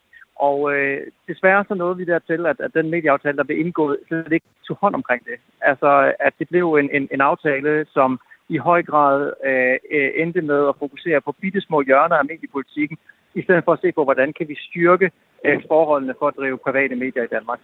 Og 0.47 0.73
øh, 0.73 1.07
desværre 1.27 1.65
så 1.67 1.73
nåede 1.73 1.97
vi 1.97 2.05
dertil, 2.05 2.45
at, 2.45 2.59
at 2.59 2.73
den 2.73 2.89
medieaftale, 2.89 3.37
der 3.37 3.43
blev 3.43 3.59
indgået, 3.59 3.97
slet 4.07 4.31
ikke 4.31 4.45
tog 4.67 4.77
hånd 4.81 4.95
omkring 4.95 5.25
det. 5.25 5.37
Altså, 5.61 6.13
at 6.19 6.33
det 6.39 6.47
blev 6.49 6.73
en, 6.73 6.89
en, 6.93 7.07
en 7.11 7.21
aftale, 7.21 7.85
som 7.93 8.19
i 8.49 8.57
høj 8.57 8.83
grad 8.83 9.31
øh, 9.45 9.77
øh 9.91 10.11
endte 10.15 10.41
med 10.41 10.67
at 10.69 10.75
fokusere 10.79 11.21
på 11.21 11.31
bitte 11.41 11.61
små 11.61 11.81
hjørner 11.81 12.15
af 12.15 12.25
mediepolitikken, 12.25 12.97
i 13.35 13.41
stedet 13.43 13.63
for 13.63 13.73
at 13.73 13.81
se 13.81 13.91
på, 13.91 14.03
hvordan 14.03 14.33
kan 14.33 14.47
vi 14.47 14.55
styrke 14.69 15.11
øh, 15.45 15.61
forholdene 15.67 16.13
for 16.19 16.27
at 16.27 16.37
drive 16.37 16.57
private 16.57 16.95
medier 16.95 17.23
i 17.23 17.33
Danmark. 17.35 17.59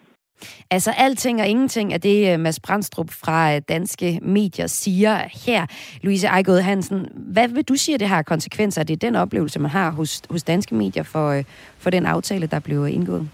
Altså 0.71 0.93
alting 0.97 1.41
og 1.41 1.47
ingenting 1.47 1.93
af 1.93 2.01
det, 2.01 2.33
øh, 2.33 2.39
Mads 2.39 2.59
Brandstrup 2.59 3.09
fra 3.11 3.55
øh, 3.55 3.61
Danske 3.69 4.19
Medier 4.21 4.67
siger 4.67 5.19
her. 5.45 5.65
Louise 6.01 6.27
Ejgod 6.27 6.59
Hansen, 6.59 7.07
hvad 7.15 7.47
vil 7.47 7.63
du 7.63 7.75
sige, 7.75 7.97
det 7.97 8.07
har 8.07 8.21
konsekvenser? 8.21 8.83
Det 8.83 8.93
er 8.93 8.97
den 8.97 9.15
oplevelse, 9.15 9.59
man 9.59 9.71
har 9.71 9.91
hos, 9.91 10.21
hos 10.29 10.43
Danske 10.43 10.75
Medier 10.75 11.03
for, 11.03 11.29
øh, 11.29 11.43
for 11.77 11.89
den 11.89 12.05
aftale, 12.05 12.47
der 12.47 12.59
blev 12.59 12.87
indgået? 12.87 13.29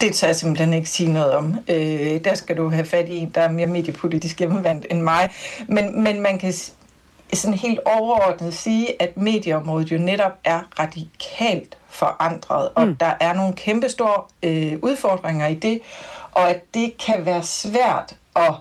Det 0.00 0.14
tager 0.14 0.28
jeg 0.28 0.36
simpelthen 0.36 0.72
ikke 0.72 0.88
sige 0.88 1.12
noget 1.12 1.32
om. 1.32 1.58
Øh, 1.68 2.24
der 2.24 2.34
skal 2.34 2.56
du 2.56 2.70
have 2.70 2.84
fat 2.84 3.08
i 3.08 3.28
der 3.34 3.40
er 3.40 3.52
mere 3.52 3.66
mediepolitisk 3.66 4.38
hjemmevandt 4.38 4.86
end 4.90 5.00
mig. 5.00 5.30
Men, 5.68 6.02
men 6.02 6.20
man 6.20 6.38
kan 6.38 6.54
sådan 7.32 7.58
helt 7.58 7.80
overordnet 7.84 8.54
sige, 8.54 9.02
at 9.02 9.16
medieområdet 9.16 9.92
jo 9.92 9.98
netop 9.98 10.32
er 10.44 10.60
radikalt 10.78 11.76
forandret, 11.94 12.68
og 12.74 12.86
mm. 12.86 12.96
der 12.96 13.12
er 13.20 13.32
nogle 13.32 13.54
kæmpestore 13.54 14.22
øh, 14.42 14.78
udfordringer 14.82 15.46
i 15.46 15.54
det, 15.54 15.80
og 16.32 16.50
at 16.50 16.74
det 16.74 16.98
kan 17.06 17.26
være 17.26 17.42
svært 17.42 18.16
at 18.36 18.54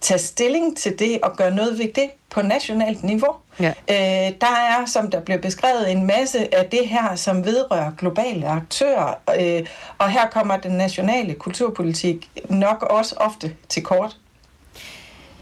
tage 0.00 0.18
stilling 0.18 0.76
til 0.76 0.98
det 0.98 1.20
og 1.22 1.36
gøre 1.36 1.50
noget 1.50 1.78
ved 1.78 1.92
det 1.94 2.10
på 2.30 2.42
nationalt 2.42 3.02
niveau. 3.02 3.34
Ja. 3.60 3.68
Øh, 3.68 4.34
der 4.40 4.56
er, 4.70 4.86
som 4.86 5.10
der 5.10 5.20
bliver 5.20 5.38
beskrevet, 5.38 5.90
en 5.90 6.06
masse 6.06 6.54
af 6.54 6.66
det 6.70 6.88
her, 6.88 7.14
som 7.14 7.44
vedrører 7.44 7.92
globale 7.98 8.48
aktører, 8.48 9.14
øh, 9.40 9.66
og 9.98 10.10
her 10.10 10.28
kommer 10.28 10.56
den 10.56 10.72
nationale 10.72 11.34
kulturpolitik 11.34 12.30
nok 12.48 12.82
også 12.82 13.14
ofte 13.18 13.56
til 13.68 13.82
kort. 13.82 14.16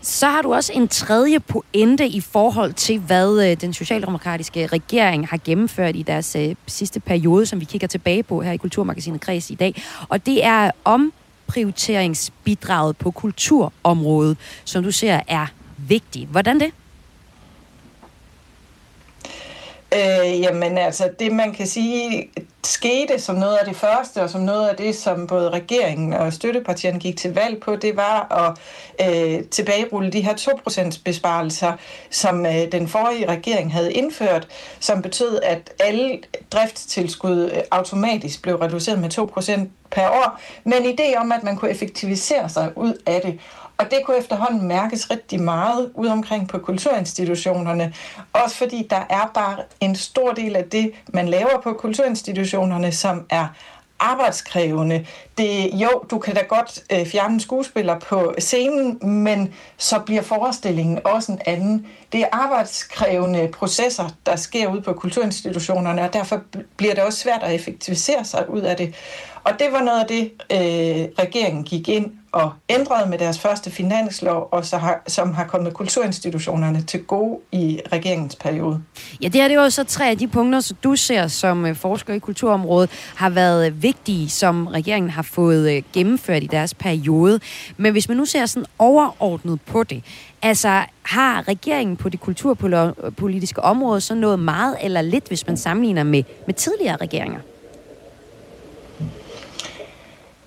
Så 0.09 0.27
har 0.27 0.43
du 0.43 0.55
også 0.55 0.73
en 0.73 0.89
tredje 0.89 1.41
pointe 1.41 2.07
i 2.07 2.21
forhold 2.21 2.73
til, 2.73 2.99
hvad 2.99 3.51
øh, 3.51 3.61
den 3.61 3.73
socialdemokratiske 3.73 4.67
regering 4.67 5.29
har 5.29 5.39
gennemført 5.45 5.97
i 5.97 6.03
deres 6.03 6.37
øh, 6.37 6.55
sidste 6.67 7.01
periode, 7.01 7.47
som 7.47 7.61
vi 7.61 7.65
kigger 7.65 7.89
tilbage 7.89 8.23
på 8.23 8.41
her 8.43 8.53
i 8.53 8.57
Kulturmagasinet 8.57 9.21
Kreds 9.21 9.51
i 9.51 9.55
dag. 9.55 9.83
Og 10.09 10.27
det 10.27 10.45
er 10.45 10.71
om 10.85 11.13
prioriteringsbidraget 11.47 12.97
på 12.97 13.11
kulturområdet, 13.11 14.37
som 14.65 14.83
du 14.83 14.93
ser 14.93 15.21
er 15.29 15.47
vigtigt. 15.77 16.29
Hvordan 16.29 16.61
det? 16.61 16.73
Øh, 19.95 20.41
jamen 20.41 20.79
altså, 20.79 21.11
det 21.19 21.33
man 21.33 21.55
kan 21.55 21.67
sige 21.67 22.29
skete 22.69 23.19
som 23.19 23.37
noget 23.37 23.57
af 23.57 23.67
det 23.67 23.77
første, 23.77 24.23
og 24.23 24.31
som 24.31 24.41
noget 24.41 24.69
af 24.69 24.77
det, 24.77 24.97
som 24.97 25.27
både 25.27 25.51
regeringen 25.51 26.13
og 26.13 26.33
støttepartierne 26.33 26.99
gik 26.99 27.17
til 27.17 27.35
valg 27.35 27.61
på, 27.61 27.77
det 27.77 27.97
var 27.97 28.27
at 28.33 28.59
øh, 29.09 29.45
tilbagerulle 29.45 30.11
de 30.11 30.21
her 30.21 30.35
2% 30.35 31.03
besparelser, 31.05 31.73
som 32.11 32.47
øh, 32.47 32.73
den 32.73 32.89
forrige 32.89 33.29
regering 33.29 33.73
havde 33.73 33.93
indført, 33.93 34.49
som 34.81 35.03
betød, 35.03 35.41
at 35.43 35.73
alle 35.81 36.19
driftstilskud 36.53 37.51
øh, 37.55 37.63
automatisk 37.71 38.43
blev 38.43 38.57
reduceret 38.57 38.99
med 38.99 39.19
2% 39.19 39.69
per 39.91 40.09
år, 40.09 40.41
men 40.65 40.85
idé 40.85 41.17
om, 41.17 41.33
at 41.33 41.43
man 41.43 41.57
kunne 41.57 41.71
effektivisere 41.71 42.49
sig 42.49 42.73
ud 42.77 42.95
af 43.07 43.21
det. 43.25 43.39
Og 43.79 43.91
det 43.91 43.99
kunne 44.07 44.19
efterhånden 44.19 44.69
mærkes 44.69 45.11
rigtig 45.11 45.41
meget 45.41 45.91
ud 45.95 46.07
omkring 46.07 46.49
på 46.49 46.59
kulturinstitutionerne. 46.59 47.95
Også 48.33 48.57
fordi 48.57 48.87
der 48.91 49.03
er 49.11 49.31
bare 49.35 49.57
en 49.81 49.97
stor 49.97 50.33
del 50.33 50.57
af 50.57 50.65
det, 50.65 50.93
man 51.09 51.29
laver 51.29 51.61
på 51.63 51.73
kulturinstitutionerne, 51.73 52.93
som 52.93 53.27
er 53.31 53.47
arbejdskrævende. 54.01 55.07
Det, 55.39 55.71
jo, 55.73 55.89
du 56.11 56.19
kan 56.19 56.35
da 56.35 56.41
godt 56.41 56.83
øh, 56.93 57.07
fjerne 57.07 57.35
en 57.35 57.41
skuespiller 57.41 57.99
på 57.99 58.35
scenen, 58.39 58.99
men 59.03 59.55
så 59.77 59.99
bliver 59.99 60.23
forestillingen 60.23 60.99
også 61.05 61.33
en 61.33 61.41
anden. 61.47 61.87
Det 62.13 62.21
er 62.21 62.27
arbejdskrævende 62.33 63.49
processer, 63.49 64.09
der 64.27 64.37
sker 64.37 64.69
ud 64.69 64.81
på 64.81 64.93
kulturinstitutionerne, 64.93 66.03
og 66.03 66.13
derfor 66.13 66.41
bliver 66.77 66.95
det 66.95 67.05
også 67.05 67.19
svært 67.19 67.43
at 67.43 67.55
effektivisere 67.55 68.25
sig 68.25 68.51
ud 68.51 68.61
af 68.61 68.77
det. 68.77 68.95
Og 69.45 69.53
det 69.59 69.67
var 69.73 69.83
noget 69.83 70.01
af 70.01 70.07
det, 70.07 70.33
øh, 70.53 71.25
regeringen 71.25 71.65
gik 71.65 71.89
ind 71.89 72.13
og 72.39 72.53
ændrede 72.69 73.11
med 73.11 73.19
deres 73.19 73.39
første 73.39 73.71
finanslov, 73.71 74.49
og 74.53 74.65
så 74.65 74.77
har, 74.77 75.03
som 75.07 75.35
har 75.35 75.45
kommet 75.45 75.75
kulturinstitutionerne 75.75 76.83
til 76.83 77.03
gode 77.05 77.39
i 77.53 77.81
regeringens 77.93 78.37
periode. 78.37 78.83
Ja, 79.23 79.29
det 79.29 79.41
er 79.41 79.49
det 79.49 79.55
jo 79.55 79.71
så 79.71 79.85
tre 79.85 80.11
af 80.11 80.19
de 80.19 80.29
punkter, 80.29 80.61
som 80.61 80.77
du 80.85 80.97
ser 80.97 81.27
som 81.27 81.67
øh, 81.67 81.77
forsker 81.77 82.15
i 82.15 82.19
kulturområdet, 82.19 82.91
har 83.15 83.31
været 83.31 83.83
vigtige, 83.83 84.29
som 84.29 84.67
regeringen 84.67 85.11
har 85.11 85.23
fået 85.23 85.77
øh, 85.77 85.83
gennemført 85.93 86.43
i 86.43 86.47
deres 86.47 86.75
periode. 86.75 87.41
Men 87.77 87.93
hvis 87.93 88.09
man 88.09 88.17
nu 88.17 88.25
ser 88.25 88.47
sådan 88.47 88.67
overordnet 88.79 89.61
på 89.61 89.83
det, 89.83 90.05
altså 90.43 90.83
har 91.03 91.49
regeringen 91.49 91.97
på 91.97 92.09
det 92.09 92.21
kulturpolitiske 92.21 93.63
område 93.63 94.01
så 94.01 94.15
noget 94.15 94.39
meget 94.39 94.77
eller 94.83 95.03
lidt, 95.03 95.29
hvis 95.29 95.47
man 95.47 95.57
sammenligner 95.57 96.03
med, 96.03 96.23
med 96.47 96.55
tidligere 96.55 96.97
regeringer? 96.97 97.41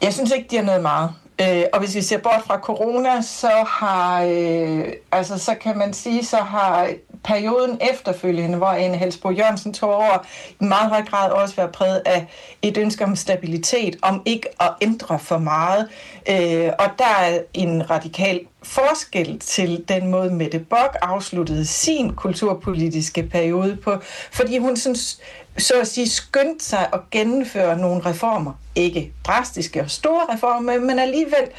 Jeg 0.01 0.13
synes 0.13 0.31
ikke, 0.31 0.48
de 0.51 0.55
har 0.55 0.63
noget 0.63 0.81
meget. 0.81 1.10
Øh, 1.41 1.63
og 1.74 1.79
hvis 1.79 1.95
vi 1.95 2.01
ser 2.01 2.17
bort 2.17 2.41
fra 2.45 2.57
corona, 2.57 3.21
så 3.21 3.65
har, 3.67 4.24
øh, 4.24 4.93
altså, 5.12 5.38
så 5.38 5.55
kan 5.55 5.77
man 5.77 5.93
sige, 5.93 6.25
så 6.25 6.38
har 6.38 6.89
perioden 7.24 7.79
efterfølgende, 7.93 8.57
hvor 8.57 8.67
Anne 8.67 8.98
Helsbo 8.98 9.31
Jørgensen 9.31 9.74
tog 9.74 9.95
over, 9.95 10.25
i 10.62 10.63
meget 10.63 10.89
høj 10.89 11.01
grad 11.05 11.31
også 11.31 11.55
været 11.55 11.71
præget 11.71 12.01
af 12.05 12.27
et 12.62 12.77
ønske 12.77 13.03
om 13.03 13.15
stabilitet, 13.15 13.95
om 14.01 14.21
ikke 14.25 14.48
at 14.62 14.69
ændre 14.81 15.19
for 15.19 15.38
meget. 15.38 15.88
Øh, 16.29 16.71
og 16.79 16.86
der 16.98 17.15
er 17.19 17.39
en 17.53 17.89
radikal 17.89 18.39
forskel 18.63 19.39
til 19.39 19.83
den 19.88 20.07
måde, 20.07 20.33
Mette 20.33 20.60
Bock 20.60 20.98
afsluttede 21.01 21.65
sin 21.65 22.13
kulturpolitiske 22.13 23.24
periode 23.24 23.75
på, 23.75 23.95
fordi 24.31 24.57
hun 24.57 24.77
synes, 24.77 25.19
så 25.58 25.74
at 25.81 25.88
sige, 25.88 26.10
skyndte 26.10 26.65
sig 26.65 26.89
at 26.93 27.00
gennemføre 27.12 27.77
nogle 27.77 28.05
reformer. 28.05 28.53
Ikke 28.75 29.13
drastiske 29.24 29.81
og 29.81 29.91
store 29.91 30.34
reformer, 30.34 30.79
men 30.79 31.00
alligevel 31.00 31.50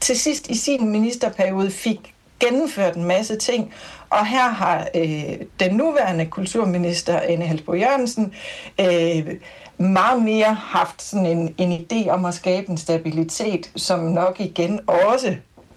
til 0.00 0.18
sidst 0.18 0.50
i 0.50 0.54
sin 0.56 0.88
ministerperiode 0.88 1.70
fik 1.70 2.14
gennemført 2.40 2.96
en 2.96 3.04
masse 3.04 3.36
ting. 3.36 3.74
Og 4.10 4.26
her 4.26 4.48
har 4.48 4.88
øh, 4.94 5.46
den 5.60 5.76
nuværende 5.76 6.26
kulturminister, 6.26 7.20
Anne 7.20 7.46
Halsbo 7.46 7.74
Jørgensen, 7.74 8.34
øh, 8.80 9.34
meget 9.78 10.22
mere 10.22 10.54
haft 10.54 11.02
sådan 11.02 11.26
en, 11.26 11.54
en 11.58 11.86
idé 11.86 12.08
om 12.10 12.24
at 12.24 12.34
skabe 12.34 12.70
en 12.70 12.78
stabilitet, 12.78 13.70
som 13.76 14.00
nok 14.00 14.40
igen 14.40 14.80
også 14.86 15.36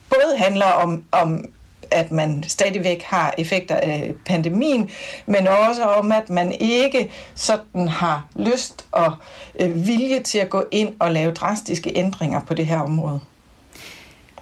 både 0.10 0.38
handler 0.38 0.66
om, 0.66 1.04
om 1.12 1.46
at 1.92 2.12
man 2.12 2.44
stadigvæk 2.48 3.02
har 3.02 3.34
effekter 3.38 3.76
af 3.76 4.14
pandemien, 4.26 4.90
men 5.26 5.48
også 5.48 5.84
om, 5.84 6.12
at 6.12 6.30
man 6.30 6.52
ikke 6.60 7.12
sådan 7.36 7.88
har 7.88 8.28
lyst 8.36 8.86
og 8.92 9.14
øh, 9.60 9.88
vilje 9.88 10.20
til 10.20 10.40
at 10.40 10.50
gå 10.50 10.64
ind 10.72 10.96
og 11.00 11.12
lave 11.12 11.32
drastiske 11.32 11.92
ændringer 11.96 12.42
på 12.42 12.54
det 12.54 12.66
her 12.66 12.80
område. 12.80 13.20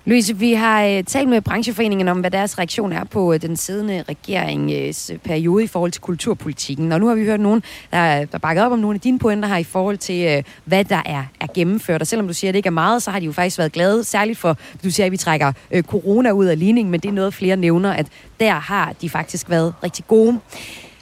Louise, 0.07 0.37
vi 0.37 0.53
har 0.53 0.83
øh, 0.85 1.03
talt 1.03 1.29
med 1.29 1.41
brancheforeningen 1.41 2.07
om, 2.07 2.19
hvad 2.19 2.31
deres 2.31 2.57
reaktion 2.57 2.91
er 2.91 3.03
på 3.03 3.33
øh, 3.33 3.41
den 3.41 3.57
siddende 3.57 4.03
regerings 4.09 5.09
øh, 5.09 5.17
periode 5.17 5.63
i 5.63 5.67
forhold 5.67 5.91
til 5.91 6.01
kulturpolitikken. 6.01 6.91
Og 6.91 6.99
nu 6.99 7.07
har 7.07 7.15
vi 7.15 7.25
hørt 7.25 7.39
nogen, 7.39 7.63
der, 7.91 8.25
der 8.25 8.37
bakker 8.37 8.65
op 8.65 8.71
om 8.71 8.79
nogle 8.79 8.95
af 8.95 9.01
dine 9.01 9.19
pointer 9.19 9.49
her 9.49 9.57
i 9.57 9.63
forhold 9.63 9.97
til, 9.97 10.43
hvad 10.65 10.85
der 10.85 11.01
er, 11.05 11.23
er 11.41 11.47
gennemført. 11.53 12.01
Og 12.01 12.07
selvom 12.07 12.27
du 12.27 12.33
siger, 12.33 12.49
at 12.49 12.53
det 12.53 12.57
ikke 12.57 12.67
er 12.67 12.71
meget, 12.71 13.03
så 13.03 13.11
har 13.11 13.19
de 13.19 13.25
jo 13.25 13.31
faktisk 13.31 13.57
været 13.57 13.71
glade, 13.71 14.03
særligt 14.03 14.37
for, 14.37 14.57
du 14.83 14.91
siger, 14.91 15.05
at 15.05 15.11
vi 15.11 15.17
trækker 15.17 15.51
corona 15.81 16.31
ud 16.31 16.45
af 16.45 16.59
ligningen, 16.59 16.91
men 16.91 16.99
det 16.99 17.09
er 17.09 17.13
noget, 17.13 17.33
flere 17.33 17.55
nævner, 17.55 17.93
at 17.93 18.07
der 18.39 18.53
har 18.53 18.93
de 19.01 19.09
faktisk 19.09 19.49
været 19.49 19.73
rigtig 19.83 20.07
gode. 20.07 20.39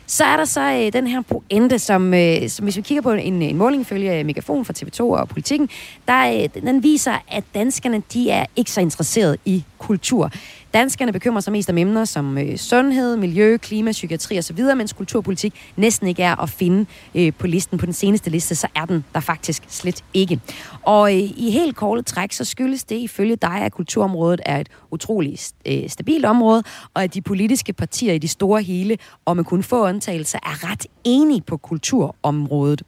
Så 0.08 0.24
er 0.24 0.38
der 0.38 0.46
så 0.46 0.62
øh, 0.62 0.94
den 0.94 1.08
her 1.08 1.22
pointe, 1.22 1.80
som, 1.80 2.14
øh, 2.14 2.50
som 2.50 2.64
hvis 2.64 2.78
vi 2.78 2.82
kigger 2.82 3.02
på 3.02 3.12
en, 3.12 3.42
en 3.42 3.58
måling 3.58 3.86
følge 3.86 4.24
Megafon 4.24 4.66
fra 4.66 4.74
TV2 4.78 5.02
og 5.02 5.30
Politikken, 5.30 5.70
der, 6.08 6.50
øh, 6.56 6.62
den 6.62 6.84
viser, 6.84 7.24
at 7.32 7.44
danskerne 7.54 8.04
de 8.14 8.30
er 8.30 8.46
ikke 8.56 8.72
så 8.72 8.82
interesseret 8.82 9.38
i 9.46 9.64
kultur. 9.78 10.32
Danskerne 10.76 11.12
bekymrer 11.12 11.40
sig 11.42 11.52
mest 11.52 11.70
om 11.70 11.78
emner 11.78 12.06
som 12.06 12.38
øh, 12.38 12.58
sundhed, 12.58 13.18
miljø, 13.18 13.58
klima, 13.58 13.92
psykiatri 13.92 14.38
osv., 14.38 14.60
mens 14.78 14.94
kulturpolitik 14.94 15.54
næsten 15.76 16.08
ikke 16.08 16.24
er 16.24 16.42
at 16.42 16.50
finde 16.50 16.86
øh, 17.16 17.34
på 17.34 17.48
listen. 17.48 17.78
På 17.78 17.86
den 17.86 17.94
seneste 17.94 18.30
liste, 18.30 18.56
så 18.56 18.68
er 18.76 18.86
den 18.86 19.06
der 19.14 19.20
faktisk 19.20 19.64
slet 19.68 20.04
ikke. 20.14 20.40
Og 20.84 21.14
øh, 21.14 21.20
i 21.20 21.52
helt 21.52 21.76
korte 21.76 22.02
træk, 22.02 22.32
så 22.32 22.46
skyldes 22.46 22.84
det 22.84 22.96
ifølge 22.96 23.36
dig, 23.36 23.62
at 23.62 23.72
kulturområdet 23.72 24.42
er 24.46 24.60
et 24.60 24.70
utroligt 24.92 25.54
øh, 25.68 25.90
stabilt 25.90 26.26
område, 26.26 26.64
og 26.94 27.04
at 27.04 27.14
de 27.14 27.22
politiske 27.22 27.74
partier 27.74 28.14
i 28.14 28.18
de 28.18 28.28
store 28.28 28.62
hele, 28.62 28.98
og 29.26 29.36
med 29.36 29.44
kun 29.44 29.64
få 29.64 29.88
undtagelser, 29.88 30.40
er 30.44 30.72
ret 30.72 30.86
enige 31.04 31.42
på 31.42 31.58
kulturområdet. 31.58 32.84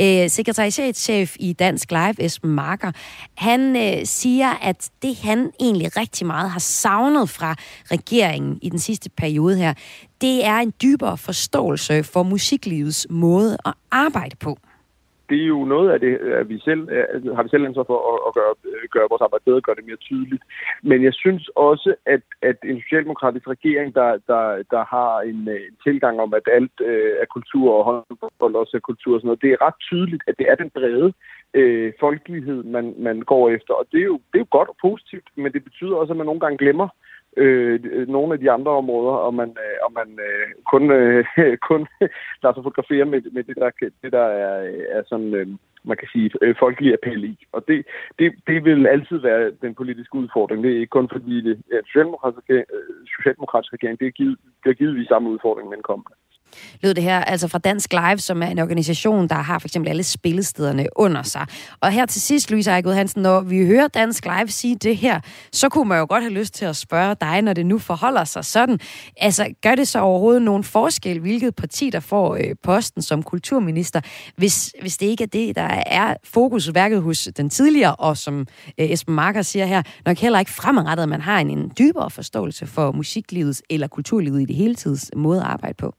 Øh, 0.00 0.30
sekretariatschef 0.30 1.36
i 1.40 1.52
Dansk 1.52 1.90
Live, 1.90 2.24
Esben 2.24 2.50
Marker, 2.50 2.92
han 3.34 3.76
øh, 3.76 4.06
siger, 4.06 4.50
at 4.62 4.90
det 5.02 5.16
han 5.16 5.50
egentlig 5.60 5.96
rigtig 5.96 6.26
meget 6.26 6.50
har 6.50 6.60
savnet 6.60 7.30
fra 7.30 7.56
regeringen 7.90 8.58
i 8.62 8.68
den 8.68 8.78
sidste 8.78 9.10
periode 9.10 9.56
her, 9.56 9.74
det 10.20 10.44
er 10.44 10.56
en 10.56 10.72
dybere 10.82 11.18
forståelse 11.18 12.04
for 12.04 12.22
musiklivets 12.22 13.06
måde 13.10 13.58
at 13.66 13.74
arbejde 13.90 14.36
på 14.36 14.58
det 15.30 15.42
er 15.42 15.46
jo 15.46 15.64
noget 15.64 15.90
af 15.90 16.00
det, 16.00 16.14
at 16.40 16.48
vi 16.48 16.58
selv, 16.58 16.82
har 17.36 17.42
vi 17.42 17.48
selv 17.48 17.66
ansvar 17.66 17.82
for 17.82 17.98
at, 18.12 18.18
at 18.28 18.32
gøre, 18.38 18.54
gøre 18.94 19.10
vores 19.10 19.22
arbejde 19.22 19.44
bedre, 19.44 19.66
gøre 19.66 19.78
det 19.78 19.86
mere 19.86 20.04
tydeligt. 20.08 20.42
Men 20.82 21.04
jeg 21.04 21.14
synes 21.14 21.48
også, 21.48 21.94
at, 22.06 22.22
at 22.42 22.58
en 22.64 22.80
socialdemokratisk 22.80 23.48
regering, 23.48 23.94
der, 23.94 24.10
der, 24.30 24.44
der 24.74 24.84
har 24.94 25.20
en, 25.20 25.48
øh, 25.48 25.60
en 25.70 25.76
tilgang 25.86 26.20
om, 26.20 26.34
at 26.34 26.46
alt 26.58 26.76
øh, 26.90 27.12
er 27.22 27.26
kultur 27.36 27.66
og 27.78 27.84
håndbold 27.84 28.54
også 28.54 28.76
er 28.76 28.88
kultur 28.90 29.14
og 29.14 29.20
sådan 29.20 29.28
noget, 29.28 29.42
det 29.42 29.52
er 29.52 29.64
ret 29.66 29.78
tydeligt, 29.88 30.22
at 30.26 30.34
det 30.38 30.46
er 30.50 30.54
den 30.54 30.70
brede 30.70 31.12
øh, 31.54 31.92
folkelighed, 32.00 32.62
man, 32.62 32.94
man 32.98 33.20
går 33.20 33.50
efter. 33.50 33.74
Og 33.74 33.84
det 33.92 34.00
er, 34.00 34.08
jo, 34.12 34.18
det 34.30 34.36
er 34.38 34.44
jo 34.46 34.56
godt 34.58 34.68
og 34.68 34.76
positivt, 34.80 35.28
men 35.36 35.52
det 35.52 35.64
betyder 35.64 35.96
også, 35.96 36.12
at 36.12 36.16
man 36.16 36.26
nogle 36.26 36.40
gange 36.40 36.58
glemmer, 36.58 36.88
øh, 36.88 37.07
Øh, 37.42 37.80
øh, 37.92 38.08
nogle 38.08 38.32
af 38.32 38.40
de 38.40 38.50
andre 38.50 38.70
områder, 38.70 39.14
og 39.26 39.34
man, 39.34 39.48
øh, 39.48 39.76
og 39.84 39.92
man 39.98 40.08
øh, 40.26 40.48
kun, 40.72 40.90
øh, 40.90 41.24
kun 41.70 41.86
lader 42.42 42.54
sig 42.54 42.64
fotografere 42.64 43.04
med, 43.04 43.20
med 43.32 43.42
det, 43.44 43.56
der, 43.56 43.70
det, 44.02 44.12
der 44.12 44.26
er, 44.44 44.54
øh, 44.64 44.84
er 44.90 45.02
sådan, 45.06 45.34
øh, 45.34 45.46
man 45.84 45.96
kan 45.96 46.08
sige, 46.12 46.30
øh, 46.42 46.54
folkelig 46.58 46.92
appel 46.92 47.24
i. 47.24 47.46
Og 47.52 47.64
det, 47.68 47.86
det, 48.18 48.32
det 48.46 48.64
vil 48.64 48.86
altid 48.86 49.16
være 49.16 49.52
den 49.62 49.74
politiske 49.74 50.14
udfordring. 50.14 50.62
Det 50.64 50.70
er 50.72 50.80
ikke 50.80 50.96
kun 50.98 51.08
fordi 51.12 51.40
det 51.40 51.62
er 51.72 51.80
socialdemokratisk, 51.86 52.50
øh, 52.50 52.64
socialdemokratisk 53.16 53.72
regering, 53.72 54.00
det 54.00 54.06
er 54.06 54.18
givet, 54.20 54.38
det 54.64 54.70
er 54.70 54.80
givetvis 54.80 55.08
samme 55.08 55.30
udfordring, 55.30 55.68
men 55.68 55.82
kommende 55.82 56.14
lød 56.82 56.94
det 56.94 57.04
her, 57.04 57.20
altså 57.20 57.48
fra 57.48 57.58
Dansk 57.58 57.92
Live, 57.92 58.18
som 58.18 58.42
er 58.42 58.46
en 58.46 58.58
organisation, 58.58 59.28
der 59.28 59.34
har 59.34 59.58
for 59.58 59.68
eksempel 59.68 59.90
alle 59.90 60.02
spillestederne 60.02 60.86
under 60.96 61.22
sig. 61.22 61.46
Og 61.80 61.92
her 61.92 62.06
til 62.06 62.22
sidst, 62.22 62.50
Louise 62.50 62.70
Ejgud 62.70 62.92
Hansen, 62.92 63.22
når 63.22 63.40
vi 63.40 63.66
hører 63.66 63.88
Dansk 63.88 64.24
Live 64.24 64.48
sige 64.48 64.76
det 64.76 64.96
her, 64.96 65.20
så 65.52 65.68
kunne 65.68 65.88
man 65.88 65.98
jo 65.98 66.06
godt 66.08 66.22
have 66.22 66.32
lyst 66.32 66.54
til 66.54 66.64
at 66.64 66.76
spørge 66.76 67.16
dig, 67.20 67.42
når 67.42 67.52
det 67.52 67.66
nu 67.66 67.78
forholder 67.78 68.24
sig 68.24 68.44
sådan. 68.44 68.78
Altså, 69.16 69.54
gør 69.62 69.74
det 69.74 69.88
så 69.88 70.00
overhovedet 70.00 70.42
nogen 70.42 70.64
forskel, 70.64 71.20
hvilket 71.20 71.54
parti, 71.56 71.90
der 71.90 72.00
får 72.00 72.34
øh, 72.34 72.54
posten 72.62 73.02
som 73.02 73.22
kulturminister, 73.22 74.00
hvis, 74.36 74.74
hvis 74.80 74.96
det 74.96 75.06
ikke 75.06 75.24
er 75.24 75.28
det, 75.28 75.56
der 75.56 75.82
er 75.86 76.14
fokusværket 76.24 77.02
hos 77.02 77.28
den 77.36 77.50
tidligere, 77.50 77.94
og 77.94 78.16
som 78.16 78.46
øh, 78.80 78.90
Esben 78.90 79.14
Marker 79.14 79.42
siger 79.42 79.66
her, 79.66 79.82
nok 80.06 80.16
heller 80.16 80.38
ikke 80.38 80.50
fremadrettet, 80.50 81.02
at 81.02 81.08
man 81.08 81.20
har 81.20 81.40
en, 81.40 81.50
en 81.50 81.72
dybere 81.78 82.10
forståelse 82.10 82.66
for 82.66 82.92
musiklivets 82.92 83.62
eller 83.70 83.86
kulturlivet 83.86 84.42
i 84.42 84.44
det 84.44 84.56
hele 84.56 84.74
tids 84.74 85.10
måde 85.16 85.40
at 85.40 85.46
arbejde 85.46 85.74
på? 85.74 85.94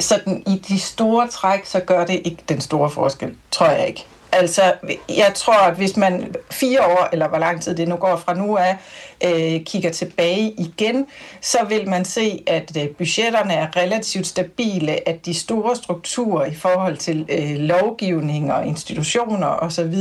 Sådan 0.00 0.42
i 0.46 0.62
de 0.68 0.80
store 0.80 1.28
træk, 1.28 1.64
så 1.64 1.80
gør 1.80 2.06
det 2.06 2.20
ikke 2.24 2.42
den 2.48 2.60
store 2.60 2.90
forskel, 2.90 3.34
tror 3.50 3.66
jeg 3.66 3.88
ikke. 3.88 4.06
Altså, 4.32 4.72
jeg 5.08 5.32
tror, 5.34 5.54
at 5.54 5.74
hvis 5.74 5.96
man 5.96 6.34
fire 6.50 6.86
år, 6.86 7.08
eller 7.12 7.28
hvor 7.28 7.38
lang 7.38 7.62
tid 7.62 7.76
det 7.76 7.88
nu 7.88 7.96
går 7.96 8.16
fra 8.16 8.34
nu 8.34 8.56
af, 8.56 8.76
øh, 9.24 9.64
kigger 9.64 9.90
tilbage 9.90 10.50
igen, 10.58 11.06
så 11.40 11.58
vil 11.68 11.88
man 11.88 12.04
se, 12.04 12.42
at 12.46 12.76
øh, 12.76 12.88
budgetterne 12.88 13.54
er 13.54 13.76
relativt 13.76 14.26
stabile, 14.26 15.08
at 15.08 15.26
de 15.26 15.34
store 15.34 15.76
strukturer 15.76 16.44
i 16.44 16.54
forhold 16.54 16.96
til 16.96 17.26
øh, 17.28 17.56
lovgivning 17.56 18.52
og 18.52 18.66
institutioner 18.66 19.46
osv. 19.46 19.94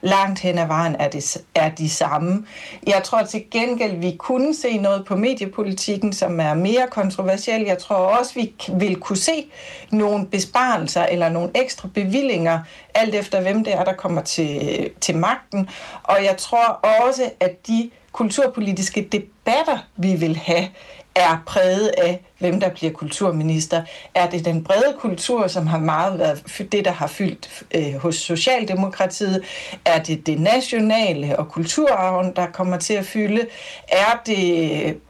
langt 0.00 0.40
hen 0.40 0.58
ad 0.58 0.66
vejen 0.66 0.96
er, 0.98 1.08
det, 1.08 1.36
er 1.54 1.70
de 1.70 1.90
samme. 1.90 2.46
Jeg 2.86 3.02
tror 3.04 3.22
til 3.22 3.44
gengæld, 3.50 3.96
vi 3.96 4.16
kunne 4.18 4.54
se 4.54 4.78
noget 4.78 5.04
på 5.04 5.16
mediepolitikken, 5.16 6.12
som 6.12 6.40
er 6.40 6.54
mere 6.54 6.86
kontroversiel. 6.90 7.62
Jeg 7.62 7.78
tror 7.78 7.96
også, 7.96 8.34
vi 8.34 8.54
vil 8.68 8.96
kunne 8.96 9.16
se 9.16 9.46
nogle 9.90 10.26
besparelser 10.26 11.02
eller 11.04 11.28
nogle 11.28 11.50
ekstra 11.54 11.88
bevillinger, 11.94 12.60
alt 12.94 13.14
efter 13.14 13.40
hvem 13.40 13.64
det 13.64 13.74
er, 13.74 13.84
der 13.84 13.92
kommer 13.92 14.22
til, 14.22 14.90
til 15.00 15.16
magten. 15.16 15.68
Og 16.02 16.24
jeg 16.24 16.36
tror 16.36 16.66
også, 17.06 17.30
at 17.40 17.66
de 17.66 17.90
kulturpolitiske 18.12 19.08
debatter, 19.12 19.78
vi 19.96 20.14
vil 20.14 20.36
have, 20.36 20.68
er 21.14 21.42
præget 21.46 21.90
af, 21.98 22.20
hvem 22.38 22.60
der 22.60 22.68
bliver 22.68 22.92
kulturminister. 22.92 23.82
Er 24.14 24.30
det 24.30 24.44
den 24.44 24.64
brede 24.64 24.96
kultur, 24.98 25.46
som 25.46 25.66
har 25.66 25.78
meget 25.78 26.18
været 26.18 26.68
det, 26.72 26.84
der 26.84 26.92
har 26.92 27.06
fyldt 27.06 27.64
øh, 27.74 27.94
hos 27.94 28.14
Socialdemokratiet? 28.14 29.44
Er 29.84 30.02
det 30.02 30.26
det 30.26 30.40
nationale 30.40 31.38
og 31.38 31.48
kulturarven, 31.48 32.36
der 32.36 32.46
kommer 32.46 32.76
til 32.76 32.94
at 32.94 33.04
fylde? 33.04 33.46
Er 33.88 34.22
det 34.26 35.00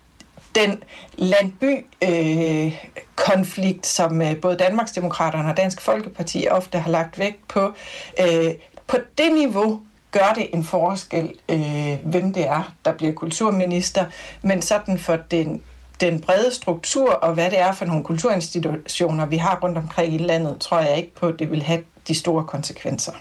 den 0.55 0.83
landby-konflikt, 1.15 3.79
øh, 3.79 3.85
som 3.85 4.23
øh, 4.23 4.37
både 4.37 4.57
Danmarksdemokraterne 4.57 5.51
og 5.51 5.57
Dansk 5.57 5.81
Folkeparti 5.81 6.47
ofte 6.51 6.79
har 6.79 6.91
lagt 6.91 7.19
vægt 7.19 7.49
på. 7.49 7.73
Øh, 8.21 8.51
på 8.87 8.97
det 9.19 9.33
niveau 9.33 9.81
gør 10.13 10.33
det 10.37 10.47
en 10.55 10.65
forskel, 10.65 11.33
øh, 11.49 11.99
hvem 12.05 12.33
det 12.33 12.49
er, 12.49 12.75
der 12.85 12.93
bliver 12.93 13.13
kulturminister, 13.13 14.05
men 14.43 14.63
sådan 14.63 14.99
for 14.99 15.17
den, 15.17 15.63
den 16.01 16.21
brede 16.21 16.55
struktur 16.55 17.11
og 17.11 17.35
hvad 17.35 17.51
det 17.51 17.61
er 17.61 17.73
for 17.73 17.85
nogle 17.85 18.05
kulturinstitutioner, 18.05 19.27
vi 19.27 19.37
har 19.37 19.59
rundt 19.63 19.79
omkring 19.79 20.15
i 20.15 20.19
landet, 20.19 20.59
tror 20.59 20.81
jeg 20.81 20.97
ikke 20.97 21.15
på, 21.15 21.27
at 21.27 21.39
det 21.39 21.51
vil 21.51 21.63
have 21.63 21.83
de 22.09 22.15
store 22.15 22.45
konsekvenser. 22.45 23.13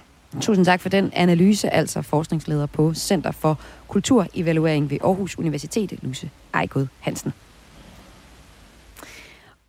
Tusind 0.41 0.65
tak 0.65 0.81
for 0.81 0.89
den 0.89 1.11
analyse, 1.13 1.69
altså 1.69 2.01
forskningsleder 2.01 2.65
på 2.65 2.93
Center 2.93 3.31
for 3.31 3.59
Kulturevaluering 3.87 4.89
ved 4.89 4.97
Aarhus 5.03 5.37
Universitet, 5.37 5.93
Luse 6.01 6.29
Ejgod 6.53 6.87
Hansen. 6.99 7.33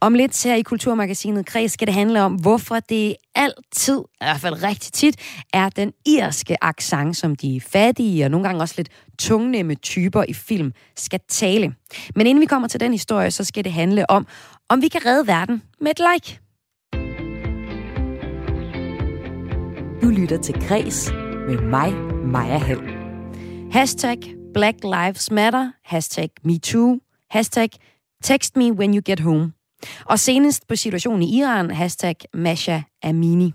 Om 0.02 0.14
lidt 0.14 0.44
her 0.44 0.54
i 0.54 0.62
Kulturmagasinet 0.62 1.46
Kreds 1.46 1.72
skal 1.72 1.86
det 1.86 1.94
handle 1.94 2.22
om, 2.22 2.34
hvorfor 2.34 2.80
det 2.80 3.16
altid, 3.34 3.98
i 3.98 4.24
hvert 4.24 4.40
fald 4.40 4.62
rigtig 4.62 4.92
tit, 4.92 5.16
er 5.52 5.68
den 5.68 5.92
irske 6.06 6.64
accent, 6.64 7.16
som 7.16 7.36
de 7.36 7.60
fattige 7.60 8.24
og 8.24 8.30
nogle 8.30 8.46
gange 8.46 8.62
også 8.62 8.74
lidt 8.76 8.88
tungnemme 9.18 9.74
typer 9.74 10.24
i 10.28 10.32
film 10.32 10.72
skal 10.96 11.20
tale. 11.28 11.74
Men 12.16 12.26
inden 12.26 12.40
vi 12.40 12.46
kommer 12.46 12.68
til 12.68 12.80
den 12.80 12.92
historie, 12.92 13.30
så 13.30 13.44
skal 13.44 13.64
det 13.64 13.72
handle 13.72 14.10
om, 14.10 14.26
om 14.68 14.82
vi 14.82 14.88
kan 14.88 15.06
redde 15.06 15.26
verden 15.26 15.62
med 15.80 15.90
et 15.90 16.00
like. 16.12 16.40
Du 20.02 20.08
lytter 20.08 20.38
til 20.42 20.54
Kres 20.54 21.12
med 21.48 21.58
mig, 21.58 21.94
Maja 22.24 22.58
Hall. 22.58 22.80
Hashtag 23.72 24.18
Black 24.54 24.76
Lives 24.84 25.30
Matter, 25.30 25.70
hashtag 25.84 26.28
MeToo, 26.44 26.98
hashtag 27.30 27.68
Text 28.22 28.56
me 28.56 28.72
when 28.72 28.94
you 28.94 29.02
get 29.04 29.20
home. 29.20 29.61
Og 30.04 30.18
senest 30.18 30.68
på 30.68 30.76
situationen 30.76 31.22
i 31.22 31.38
Iran, 31.38 31.70
hashtag 31.70 32.16
Masha 32.34 32.80
Amini. 33.02 33.54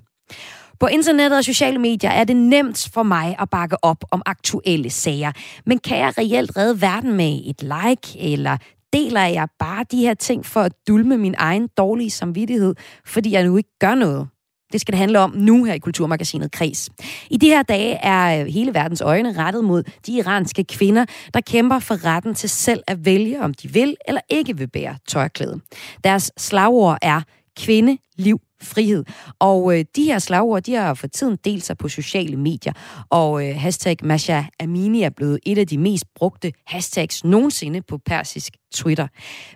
På 0.80 0.88
internettet 0.88 1.38
og 1.38 1.44
sociale 1.44 1.80
medier 1.80 2.10
er 2.10 2.24
det 2.24 2.36
nemt 2.36 2.90
for 2.94 3.04
mig 3.04 3.36
at 3.40 3.50
bakke 3.50 3.84
op 3.84 4.06
om 4.12 4.22
aktuelle 4.26 4.90
sager. 4.90 5.32
Men 5.66 5.80
kan 5.80 5.98
jeg 5.98 6.14
reelt 6.18 6.58
redde 6.58 6.82
verden 6.82 7.14
med 7.14 7.42
et 7.46 7.62
like, 7.62 8.34
eller 8.34 8.58
deler 8.94 9.22
jeg 9.22 9.48
bare 9.60 9.86
de 9.92 9.98
her 9.98 10.14
ting 10.14 10.46
for 10.46 10.62
at 10.62 10.74
dulme 10.88 11.18
min 11.18 11.36
egen 11.38 11.68
dårlige 11.78 12.12
samvittighed, 12.12 12.76
fordi 13.06 13.32
jeg 13.32 13.44
nu 13.44 13.58
ikke 13.58 13.80
gør 13.80 13.96
noget? 13.96 14.28
Det 14.72 14.82
skal 14.82 14.92
det 14.92 15.00
handle 15.00 15.20
om 15.20 15.32
nu 15.36 15.64
her 15.64 15.74
i 15.74 15.80
Kulturmagasinet 15.80 16.52
Kres. 16.52 16.90
I 17.30 17.38
de 17.38 17.48
her 17.48 17.64
dage 17.64 17.94
er 17.94 18.42
øh, 18.42 18.48
hele 18.48 18.74
verdens 18.74 19.02
øjne 19.02 19.38
rettet 19.38 19.64
mod 19.64 19.84
de 20.06 20.12
iranske 20.12 20.64
kvinder, 20.64 21.06
der 21.34 21.42
kæmper 21.42 21.80
for 21.80 22.06
retten 22.06 22.36
til 22.36 22.50
selv 22.50 22.84
at 22.88 23.06
vælge, 23.06 23.42
om 23.42 23.54
de 23.54 23.74
vil 23.74 23.96
eller 24.08 24.22
ikke 24.30 24.58
vil 24.58 24.68
bære 24.68 24.98
tørklæde. 25.08 25.60
Deres 26.04 26.32
slagord 26.38 26.98
er 27.02 27.22
kvinde, 27.58 27.98
liv, 28.18 28.42
frihed. 28.62 29.04
Og 29.40 29.80
øh, 29.80 29.86
de 29.96 30.04
her 30.04 30.20
slagord, 30.20 30.62
de 30.64 30.74
har 30.74 30.94
for 30.94 31.08
tiden 31.08 31.38
delt 31.46 31.64
sig 31.64 31.78
på 31.78 31.90
sociale 31.90 32.38
medier, 32.38 32.74
og 33.10 33.48
øh, 33.48 33.56
hashtag 33.56 33.98
Masha 34.04 34.44
Amini 34.60 35.04
er 35.04 35.10
blevet 35.10 35.40
et 35.46 35.58
af 35.58 35.68
de 35.68 35.78
mest 35.78 36.06
brugte 36.16 36.52
hashtags 36.68 37.24
nogensinde 37.24 37.82
på 37.82 37.98
persisk 38.06 38.54
Twitter. 38.74 39.08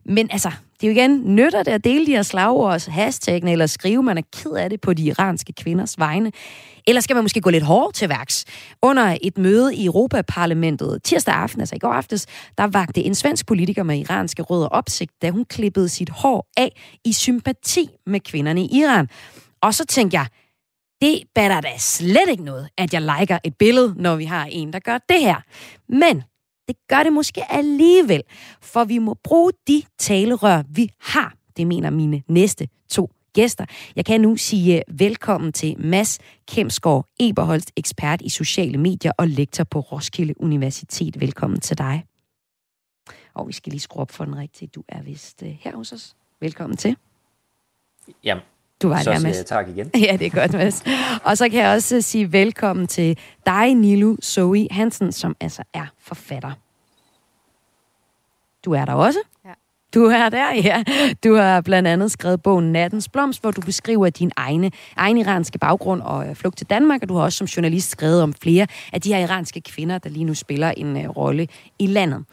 Men 0.05 0.27
altså, 0.31 0.51
det 0.81 0.87
er 0.87 0.91
jo 0.91 0.99
igen, 0.99 1.35
nytter 1.35 1.63
det 1.63 1.71
at 1.71 1.83
dele 1.83 2.05
de 2.05 2.11
her 2.11 2.23
slagords 2.23 2.85
hashtagene, 2.85 3.51
eller 3.51 3.65
skrive, 3.65 4.03
man 4.03 4.17
er 4.17 4.21
ked 4.33 4.51
af 4.51 4.69
det 4.69 4.81
på 4.81 4.93
de 4.93 5.03
iranske 5.03 5.53
kvinders 5.53 5.99
vegne? 5.99 6.31
Eller 6.87 7.01
skal 7.01 7.13
man 7.15 7.23
måske 7.23 7.41
gå 7.41 7.49
lidt 7.49 7.63
hårdt 7.63 7.95
til 7.95 8.09
værks? 8.09 8.45
Under 8.81 9.17
et 9.21 9.37
møde 9.37 9.75
i 9.75 9.85
Europaparlamentet 9.85 11.03
tirsdag 11.03 11.33
aften, 11.33 11.61
altså 11.61 11.75
i 11.75 11.79
går 11.79 11.93
aftes, 11.93 12.27
der 12.57 12.67
vagte 12.67 13.03
en 13.03 13.15
svensk 13.15 13.47
politiker 13.47 13.83
med 13.83 13.97
iranske 13.99 14.41
rødder 14.41 14.67
opsigt, 14.67 15.11
da 15.21 15.29
hun 15.29 15.45
klippede 15.45 15.89
sit 15.89 16.09
hår 16.09 16.47
af 16.57 16.81
i 17.05 17.13
sympati 17.13 17.89
med 18.05 18.19
kvinderne 18.19 18.61
i 18.61 18.79
Iran. 18.79 19.07
Og 19.61 19.73
så 19.73 19.85
tænkte 19.85 20.17
jeg, 20.17 20.25
det 21.01 21.23
batter 21.35 21.61
da 21.61 21.69
slet 21.77 22.29
ikke 22.29 22.43
noget, 22.43 22.69
at 22.77 22.93
jeg 22.93 23.01
liker 23.01 23.37
et 23.43 23.55
billede, 23.57 23.93
når 23.97 24.15
vi 24.15 24.25
har 24.25 24.45
en, 24.45 24.73
der 24.73 24.79
gør 24.79 24.97
det 25.09 25.19
her. 25.19 25.35
Men 25.89 26.23
det 26.67 26.75
gør 26.87 27.03
det 27.03 27.13
måske 27.13 27.51
alligevel, 27.51 28.23
for 28.61 28.83
vi 28.83 28.97
må 28.97 29.13
bruge 29.23 29.51
de 29.67 29.83
talerør, 29.97 30.63
vi 30.69 30.89
har. 30.99 31.35
Det 31.57 31.67
mener 31.67 31.89
mine 31.89 32.23
næste 32.27 32.67
to 32.89 33.11
gæster. 33.33 33.65
Jeg 33.95 34.05
kan 34.05 34.21
nu 34.21 34.35
sige 34.35 34.77
øh, 34.77 34.99
velkommen 34.99 35.53
til 35.53 35.75
Mads 35.79 36.19
Kemsgaard 36.47 37.05
Eberholst, 37.19 37.71
ekspert 37.77 38.21
i 38.21 38.29
sociale 38.29 38.77
medier 38.77 39.11
og 39.17 39.27
lektor 39.27 39.63
på 39.63 39.79
Roskilde 39.79 40.41
Universitet. 40.41 41.19
Velkommen 41.21 41.59
til 41.59 41.77
dig. 41.77 42.05
Og 43.33 43.47
vi 43.47 43.53
skal 43.53 43.71
lige 43.71 43.79
skrue 43.79 44.01
op 44.01 44.11
for 44.11 44.25
den 44.25 44.37
rigtige. 44.37 44.69
Du 44.75 44.83
er 44.87 45.01
vist 45.01 45.43
øh, 45.43 45.57
her 45.59 45.75
hos 45.75 45.91
os. 45.91 46.15
Velkommen 46.39 46.77
til. 46.77 46.97
Jamen, 48.23 48.43
du 48.81 48.89
var 48.89 49.01
så 49.01 49.11
der, 49.11 49.19
Mads. 49.19 49.43
tak 49.45 49.69
igen. 49.69 49.89
Ja, 50.07 50.17
det 50.17 50.25
er 50.25 50.29
godt, 50.29 50.53
Mads. 50.53 50.83
Og 51.23 51.37
så 51.37 51.49
kan 51.49 51.59
jeg 51.59 51.73
også 51.75 52.01
sige 52.01 52.31
velkommen 52.31 52.87
til 52.87 53.17
dig, 53.45 53.75
Nilu 53.75 54.15
Zoe 54.23 54.67
Hansen, 54.71 55.11
som 55.11 55.35
altså 55.39 55.63
er 55.73 55.85
forfatter. 55.99 56.51
Du 58.65 58.71
er 58.73 58.85
der 58.85 58.93
også. 58.93 59.19
Ja. 59.45 59.49
Du 59.93 60.05
er 60.05 60.29
der, 60.29 60.53
ja. 60.55 60.83
Du 61.23 61.35
har 61.35 61.61
blandt 61.61 61.87
andet 61.87 62.11
skrevet 62.11 62.41
bogen 62.41 62.71
Nattens 62.71 63.09
Blomst, 63.09 63.41
hvor 63.41 63.51
du 63.51 63.61
beskriver 63.61 64.09
din 64.09 64.31
egne, 64.35 64.71
egen 64.95 65.17
iranske 65.17 65.59
baggrund 65.59 66.01
og 66.01 66.29
øh, 66.29 66.35
flugt 66.35 66.57
til 66.57 66.67
Danmark, 66.69 67.01
og 67.01 67.09
du 67.09 67.15
har 67.15 67.23
også 67.23 67.37
som 67.37 67.45
journalist 67.45 67.89
skrevet 67.89 68.23
om 68.23 68.33
flere 68.33 68.67
af 68.93 69.01
de 69.01 69.13
her 69.13 69.19
iranske 69.19 69.61
kvinder, 69.61 69.97
der 69.97 70.09
lige 70.09 70.23
nu 70.23 70.33
spiller 70.33 70.71
en 70.77 70.95
uh, 70.95 71.17
rolle 71.17 71.47
i 71.79 71.87
landet. 71.87 72.25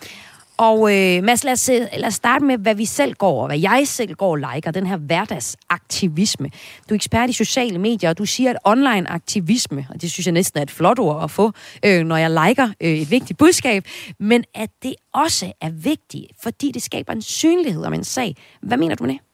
Og 0.58 0.78
øh, 0.94 1.24
Mads, 1.24 1.44
lad 1.44 1.52
os, 1.52 1.68
lad 1.68 2.04
os 2.04 2.14
starte 2.14 2.44
med, 2.44 2.58
hvad 2.58 2.74
vi 2.74 2.84
selv 2.84 3.14
går, 3.14 3.40
og 3.40 3.46
hvad 3.46 3.58
jeg 3.58 3.82
selv 3.86 4.14
går 4.14 4.30
og 4.30 4.36
liker, 4.36 4.70
den 4.70 4.86
her 4.86 4.96
hverdagsaktivisme. 4.96 6.50
Du 6.88 6.94
er 6.94 6.96
ekspert 6.96 7.30
i 7.30 7.32
sociale 7.32 7.78
medier, 7.78 8.10
og 8.10 8.18
du 8.18 8.24
siger, 8.24 8.50
at 8.50 8.56
online 8.64 9.10
aktivisme, 9.10 9.86
og 9.90 10.02
det 10.02 10.10
synes 10.10 10.26
jeg 10.26 10.32
næsten 10.32 10.58
er 10.58 10.62
et 10.62 10.70
flot 10.70 10.98
ord 10.98 11.24
at 11.24 11.30
få, 11.30 11.52
øh, 11.84 12.04
når 12.04 12.16
jeg 12.16 12.30
liker 12.30 12.68
øh, 12.80 12.90
et 12.90 13.10
vigtigt 13.10 13.38
budskab, 13.38 13.84
men 14.20 14.44
at 14.54 14.70
det 14.82 14.94
også 15.14 15.52
er 15.60 15.70
vigtigt, 15.70 16.26
fordi 16.42 16.72
det 16.72 16.82
skaber 16.82 17.12
en 17.12 17.22
synlighed 17.22 17.84
om 17.84 17.94
en 17.94 18.04
sag. 18.04 18.36
Hvad 18.62 18.76
mener 18.76 18.94
du 18.94 19.04
med 19.04 19.12
det? 19.12 19.27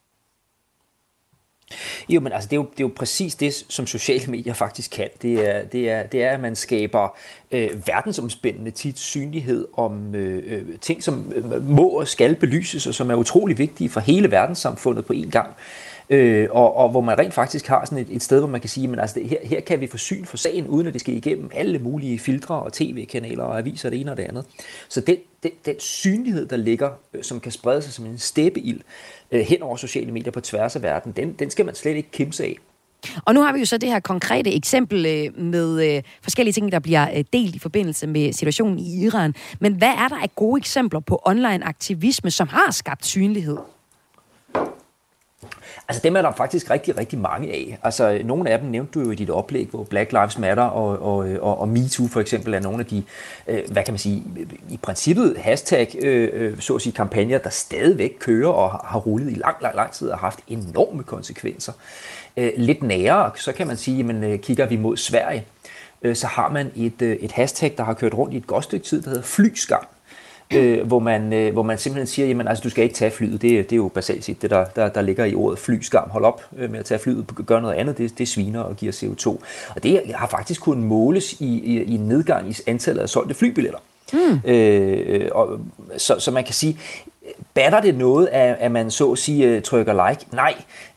Jo, 2.09 2.19
men 2.19 2.31
altså, 2.31 2.49
det, 2.49 2.53
er 2.53 2.57
jo, 2.57 2.67
det 2.71 2.79
er 2.79 2.87
jo 2.87 2.91
præcis 2.95 3.35
det, 3.35 3.53
som 3.69 3.87
sociale 3.87 4.31
medier 4.31 4.53
faktisk 4.53 4.91
kan. 4.91 5.09
Det 5.21 5.49
er, 5.49 5.63
det 5.63 5.91
er, 5.91 6.03
det 6.03 6.23
er 6.23 6.31
at 6.31 6.39
man 6.39 6.55
skaber 6.55 7.17
øh, 7.51 7.87
verdensomspændende 7.87 8.71
tit 8.71 8.99
synlighed 8.99 9.67
om 9.77 10.15
øh, 10.15 10.43
øh 10.47 10.63
ting, 10.81 11.03
som 11.03 11.33
øh, 11.35 11.69
må 11.69 11.87
og 11.87 12.07
skal 12.07 12.35
belyses, 12.35 12.87
og 12.87 12.93
som 12.93 13.11
er 13.11 13.15
utrolig 13.15 13.57
vigtige 13.57 13.89
for 13.89 13.99
hele 13.99 14.31
verdenssamfundet 14.31 15.05
på 15.05 15.13
én 15.13 15.29
gang. 15.29 15.49
Øh, 16.09 16.47
og, 16.51 16.75
og 16.75 16.89
hvor 16.89 17.01
man 17.01 17.19
rent 17.19 17.33
faktisk 17.33 17.67
har 17.67 17.85
sådan 17.85 17.97
et, 17.97 18.07
et 18.09 18.23
sted, 18.23 18.39
hvor 18.39 18.47
man 18.47 18.61
kan 18.61 18.69
sige, 18.69 18.87
men 18.87 18.99
altså, 18.99 19.19
her, 19.19 19.37
her 19.43 19.59
kan 19.59 19.81
vi 19.81 19.87
få 19.87 19.97
syn 19.97 20.25
for 20.25 20.37
sagen, 20.37 20.67
uden 20.67 20.87
at 20.87 20.93
det 20.93 21.01
skal 21.01 21.13
igennem 21.13 21.49
alle 21.53 21.79
mulige 21.79 22.19
filtre 22.19 22.55
og 22.55 22.73
tv-kanaler 22.73 23.43
og 23.43 23.57
aviser 23.57 23.89
det 23.89 23.99
ene 24.01 24.11
og 24.11 24.17
det 24.17 24.23
andet. 24.23 24.45
Så 24.89 25.01
den, 25.01 25.17
den, 25.45 25.51
den 25.65 25.79
synlighed, 25.79 26.47
der 26.47 26.57
ligger, 26.57 26.89
øh, 27.13 27.23
som 27.23 27.39
kan 27.39 27.51
sprede 27.51 27.81
sig 27.81 27.93
som 27.93 28.05
en 28.05 28.17
steppeild 28.17 28.81
øh, 29.31 29.41
hen 29.41 29.61
over 29.61 29.75
sociale 29.75 30.11
medier 30.11 30.31
på 30.31 30.41
tværs 30.41 30.75
af 30.75 30.81
verden, 30.81 31.11
den, 31.11 31.33
den 31.33 31.49
skal 31.49 31.65
man 31.65 31.75
slet 31.75 31.95
ikke 31.95 32.11
kimse 32.11 32.43
af. 32.43 32.57
Og 33.25 33.33
nu 33.33 33.41
har 33.41 33.53
vi 33.53 33.59
jo 33.59 33.65
så 33.65 33.77
det 33.77 33.89
her 33.89 33.99
konkrete 33.99 34.55
eksempel 34.55 35.05
øh, 35.05 35.39
med 35.39 35.95
øh, 35.95 36.03
forskellige 36.21 36.53
ting, 36.53 36.71
der 36.71 36.79
bliver 36.79 37.17
øh, 37.17 37.23
delt 37.33 37.55
i 37.55 37.59
forbindelse 37.59 38.07
med 38.07 38.33
situationen 38.33 38.79
i 38.79 39.03
Iran. 39.03 39.33
Men 39.59 39.73
hvad 39.73 39.87
er 39.87 40.07
der 40.07 40.15
af 40.15 40.35
gode 40.35 40.59
eksempler 40.59 40.99
på 40.99 41.21
online 41.25 41.65
aktivisme, 41.65 42.31
som 42.31 42.47
har 42.47 42.71
skabt 42.71 43.05
synlighed? 43.05 43.57
Altså 45.87 46.01
dem 46.03 46.15
er 46.15 46.21
der 46.21 46.31
faktisk 46.31 46.69
rigtig, 46.69 46.97
rigtig 46.97 47.19
mange 47.19 47.51
af. 47.53 47.77
Altså 47.83 48.21
nogle 48.25 48.49
af 48.49 48.59
dem 48.59 48.69
nævnte 48.69 48.99
du 48.99 49.05
jo 49.05 49.11
i 49.11 49.15
dit 49.15 49.29
oplæg, 49.29 49.67
hvor 49.71 49.83
Black 49.83 50.11
Lives 50.11 50.37
Matter 50.37 50.63
og, 50.63 50.99
og, 51.01 51.17
og, 51.41 51.59
og 51.59 51.69
MeToo 51.69 52.07
for 52.07 52.19
eksempel 52.19 52.53
er 52.53 52.59
nogle 52.59 52.79
af 52.79 52.85
de, 52.85 53.03
øh, 53.47 53.61
hvad 53.71 53.83
kan 53.83 53.93
man 53.93 53.99
sige, 53.99 54.23
i 54.69 54.77
princippet 54.77 55.37
hashtag, 55.37 55.95
øh, 56.01 56.29
øh 56.33 56.59
så 56.59 56.75
at 56.75 56.81
sige, 56.81 56.93
kampagner, 56.93 57.37
der 57.37 57.49
stadigvæk 57.49 58.11
kører 58.19 58.49
og 58.49 58.69
har 58.69 58.99
rullet 58.99 59.31
i 59.31 59.35
lang, 59.35 59.55
lang, 59.61 59.75
lang 59.75 59.91
tid 59.91 60.09
og 60.09 60.17
har 60.17 60.27
haft 60.27 60.39
enorme 60.47 61.03
konsekvenser. 61.03 61.73
Øh, 62.37 62.51
lidt 62.57 62.83
nærere, 62.83 63.31
så 63.35 63.51
kan 63.51 63.67
man 63.67 63.77
sige, 63.77 64.03
men 64.03 64.23
øh, 64.23 64.39
kigger 64.39 64.65
vi 64.65 64.77
mod 64.77 64.97
Sverige, 64.97 65.45
øh, 66.01 66.15
så 66.15 66.27
har 66.27 66.49
man 66.49 66.71
et, 66.75 67.01
øh, 67.01 67.15
et 67.15 67.31
hashtag, 67.31 67.73
der 67.77 67.83
har 67.83 67.93
kørt 67.93 68.13
rundt 68.13 68.33
i 68.33 68.37
et 68.37 68.47
godt 68.47 68.63
stykke 68.63 68.85
tid, 68.85 69.01
der 69.01 69.09
hedder 69.09 69.23
flyskam 69.23 69.85
øh, 70.53 70.87
hvor, 70.87 70.99
man, 70.99 71.33
øh, 71.33 71.53
hvor 71.53 71.63
man 71.63 71.77
simpelthen 71.77 72.07
siger, 72.07 72.27
jamen 72.27 72.47
altså, 72.47 72.61
du 72.61 72.69
skal 72.69 72.83
ikke 72.83 72.95
tage 72.95 73.11
flyet. 73.11 73.41
Det, 73.41 73.69
det 73.69 73.71
er 73.71 73.75
jo 73.75 73.87
basalt 73.87 74.25
set 74.25 74.41
det, 74.41 74.49
der, 74.49 74.65
der, 74.65 74.89
der 74.89 75.01
ligger 75.01 75.25
i 75.25 75.35
ordet 75.35 75.59
flyskam. 75.59 76.09
Hold 76.09 76.25
op 76.25 76.41
øh, 76.57 76.71
med 76.71 76.79
at 76.79 76.85
tage 76.85 76.99
flyet, 76.99 77.25
gør 77.45 77.59
noget 77.59 77.75
andet, 77.75 77.97
det, 77.97 78.17
det 78.17 78.27
sviner 78.27 78.59
og 78.61 78.75
giver 78.75 78.91
CO2. 78.91 79.27
Og 79.75 79.83
det 79.83 80.01
har 80.15 80.27
faktisk 80.27 80.61
kunnet 80.61 80.83
måles 80.83 81.33
i, 81.33 81.45
i, 81.45 81.83
i 81.83 81.95
en 81.95 82.07
nedgang 82.07 82.49
i 82.49 82.55
antallet 82.67 83.01
af 83.01 83.09
solgte 83.09 83.35
flybilletter. 83.35 83.79
Mm. 84.13 84.49
Øh, 84.49 85.29
og, 85.31 85.59
så, 85.97 86.15
så 86.19 86.31
man 86.31 86.43
kan 86.43 86.53
sige, 86.53 86.79
batter 87.53 87.81
det 87.81 87.95
noget, 87.95 88.27
at, 88.27 88.55
at 88.59 88.71
man 88.71 88.91
så 88.91 89.11
at 89.11 89.17
sige 89.17 89.47
øh, 89.47 89.61
trykker 89.61 90.09
like? 90.09 90.25
Nej, 90.33 90.53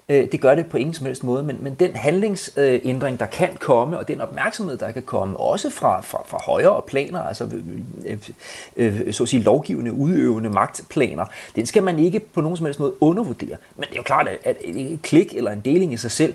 Øh, 0.09 0.33
det 0.33 0.41
gør 0.41 0.55
det 0.55 0.67
på 0.67 0.77
ingen 0.77 0.95
som 0.95 1.07
helst 1.07 1.25
måde, 1.25 1.43
men, 1.43 1.59
men 1.61 1.75
den 1.75 1.97
handlingsændring, 1.97 3.21
der 3.21 3.27
kan 3.27 3.57
komme, 3.61 3.99
og 3.99 4.09
den 4.09 4.21
opmærksomhed, 4.21 4.77
der 4.77 4.93
kan 4.93 5.03
komme, 5.03 5.37
også 5.37 5.71
fra, 5.71 6.01
fra, 6.01 6.23
fra 6.27 6.43
højere 6.47 6.83
planer, 6.87 7.21
altså 7.21 7.45
øh, 8.07 8.19
øh, 8.77 9.01
øh 9.07 9.13
så 9.13 9.23
at 9.23 9.29
sige 9.29 9.43
lovgivende, 9.43 9.93
udøvende 9.93 10.51
magtplaner, 10.51 11.27
den 11.57 11.67
skal 11.67 11.83
man 11.83 11.99
ikke 11.99 12.21
på 12.21 12.41
nogen 12.41 12.57
som 12.57 12.67
helst 12.67 12.81
måde 12.81 13.03
undervurdere. 13.03 13.57
Men 13.77 13.85
det 13.85 13.93
er 13.93 13.97
jo 13.97 14.03
klart, 14.03 14.29
at 14.45 14.57
et 14.65 15.03
klik 15.03 15.35
eller 15.35 15.51
en 15.51 15.61
deling 15.61 15.93
i 15.93 15.97
sig 15.97 16.11
selv, 16.11 16.35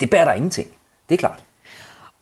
det 0.00 0.10
bærer 0.10 0.24
der 0.24 0.32
ingenting. 0.32 0.68
Det 1.08 1.14
er 1.14 1.18
klart. 1.18 1.42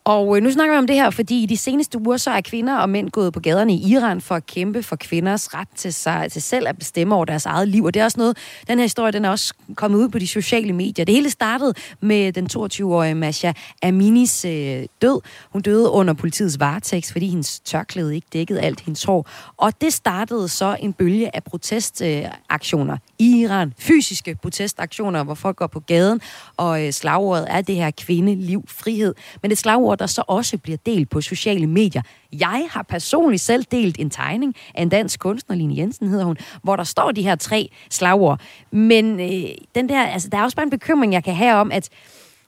Og 0.05 0.37
øh, 0.37 0.43
nu 0.43 0.51
snakker 0.51 0.75
vi 0.75 0.79
om 0.79 0.87
det 0.87 0.97
her, 0.97 1.11
fordi 1.11 1.43
i 1.43 1.47
de 1.47 1.57
seneste 1.57 1.99
uger, 1.99 2.17
så 2.17 2.31
er 2.31 2.41
kvinder 2.41 2.77
og 2.77 2.89
mænd 2.89 3.11
gået 3.11 3.33
på 3.33 3.41
gaderne 3.41 3.73
i 3.75 3.93
Iran 3.93 4.21
for 4.21 4.35
at 4.35 4.47
kæmpe 4.47 4.83
for 4.83 4.97
kvinders 4.97 5.55
ret 5.55 5.69
til, 5.77 5.95
sig, 5.95 6.33
til 6.33 6.43
selv 6.43 6.69
at 6.69 6.79
bestemme 6.79 7.15
over 7.15 7.25
deres 7.25 7.47
eget 7.47 7.69
liv. 7.69 7.85
Og 7.85 7.95
det 7.95 8.01
er 8.01 8.05
også 8.05 8.19
noget, 8.19 8.37
den 8.69 8.79
her 8.79 8.85
historie, 8.85 9.13
den 9.13 9.25
er 9.25 9.31
også 9.31 9.55
kommet 9.75 9.99
ud 9.99 10.09
på 10.09 10.19
de 10.19 10.27
sociale 10.27 10.73
medier. 10.73 11.05
Det 11.05 11.15
hele 11.15 11.31
startede 11.31 11.75
med 12.01 12.33
den 12.33 12.49
22-årige 12.53 13.15
Masha 13.15 13.53
Aminis 13.83 14.45
øh, 14.45 14.85
død. 15.03 15.21
Hun 15.53 15.63
døde 15.63 15.91
under 15.91 16.15
politiets 16.15 16.61
varetægt, 16.61 17.13
fordi 17.13 17.29
hendes 17.29 17.61
tørklæde 17.61 18.15
ikke 18.15 18.27
dækkede 18.33 18.61
alt 18.61 18.81
hendes 18.81 19.05
hår. 19.05 19.29
Og 19.57 19.81
det 19.81 19.93
startede 19.93 20.49
så 20.49 20.77
en 20.81 20.93
bølge 20.93 21.37
af 21.37 21.45
protestaktioner 21.45 22.95
øh, 22.95 23.27
i 23.27 23.41
Iran. 23.41 23.75
Fysiske 23.79 24.37
protestaktioner, 24.43 25.25
hvor 25.25 25.35
folk 25.35 25.57
går 25.57 25.67
på 25.67 25.81
gaden, 25.81 26.21
og 26.57 26.87
øh, 26.87 26.93
slagordet 26.93 27.47
er 27.51 27.61
det 27.61 27.75
her 27.75 27.91
kvinde, 27.91 28.35
liv, 28.35 28.65
frihed. 28.69 29.15
Men 29.43 29.51
det 29.51 29.59
slagord, 29.59 29.90
der 29.95 30.07
så 30.07 30.23
også 30.27 30.59
bliver 30.59 30.79
delt 30.87 31.11
på 31.11 31.21
sociale 31.21 31.67
medier. 31.67 32.03
Jeg 32.33 32.67
har 32.71 32.83
personligt 32.83 33.43
selv 33.43 33.65
delt 33.71 33.99
en 33.99 34.11
tegning 34.11 34.55
af 34.75 34.83
en 34.83 34.89
dansk 34.89 35.21
kunstner, 35.21 35.57
Line 35.57 35.77
Jensen 35.77 36.09
hedder 36.09 36.25
hun, 36.25 36.37
hvor 36.63 36.77
der 36.77 36.85
står 36.85 37.11
de 37.13 37.23
her 37.23 37.35
tre 37.35 37.71
slagord. 37.91 38.41
Men 38.71 39.21
øh, 39.21 39.51
den 39.75 39.89
der, 39.89 40.03
altså, 40.03 40.29
der 40.29 40.39
er 40.39 40.43
også 40.43 40.57
bare 40.57 40.65
en 40.65 40.71
bekymring, 40.71 41.13
jeg 41.13 41.25
kan 41.25 41.35
have 41.35 41.55
om, 41.55 41.73
at, 41.73 41.89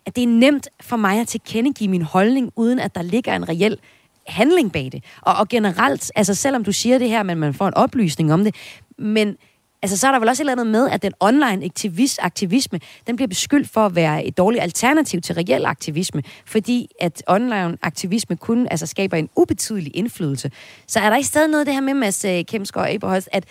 at 0.06 0.16
det 0.16 0.22
er 0.22 0.28
nemt 0.28 0.68
for 0.80 0.96
mig 0.96 1.20
at 1.20 1.28
tilkendegive 1.28 1.90
min 1.90 2.02
holdning, 2.02 2.52
uden 2.56 2.78
at 2.78 2.94
der 2.94 3.02
ligger 3.02 3.36
en 3.36 3.48
reel 3.48 3.78
handling 4.26 4.72
bag 4.72 4.88
det. 4.92 5.04
Og, 5.20 5.34
og 5.34 5.48
generelt, 5.48 6.12
altså 6.14 6.34
selvom 6.34 6.64
du 6.64 6.72
siger 6.72 6.98
det 6.98 7.08
her, 7.08 7.22
men 7.22 7.38
man 7.38 7.54
får 7.54 7.68
en 7.68 7.74
oplysning 7.74 8.32
om 8.32 8.44
det, 8.44 8.54
men 8.98 9.36
altså, 9.82 9.96
så 9.96 10.06
er 10.06 10.12
der 10.12 10.18
vel 10.18 10.28
også 10.28 10.42
et 10.42 10.44
eller 10.50 10.52
andet 10.52 10.66
med, 10.66 10.90
at 10.90 11.02
den 11.02 11.12
online 11.20 11.64
aktivist, 11.64 12.18
aktivisme, 12.22 12.80
den 13.06 13.16
bliver 13.16 13.28
beskyldt 13.28 13.68
for 13.68 13.86
at 13.86 13.94
være 13.94 14.24
et 14.24 14.38
dårligt 14.38 14.62
alternativ 14.62 15.20
til 15.20 15.34
reel 15.34 15.66
aktivisme, 15.66 16.22
fordi 16.46 16.88
at 17.00 17.22
online 17.26 17.78
aktivisme 17.82 18.36
kun 18.36 18.68
altså, 18.70 18.86
skaber 18.86 19.16
en 19.16 19.28
ubetydelig 19.36 19.96
indflydelse. 19.96 20.50
Så 20.86 21.00
er 21.00 21.10
der 21.10 21.16
i 21.16 21.22
stedet 21.22 21.50
noget 21.50 21.60
af 21.60 21.66
det 21.66 21.74
her 21.74 21.80
med, 21.80 21.94
Mads 21.94 22.24
øh, 22.24 22.44
Kemsgaard 22.44 22.86
og 22.86 22.94
Eberholz, 22.94 23.26
at, 23.32 23.44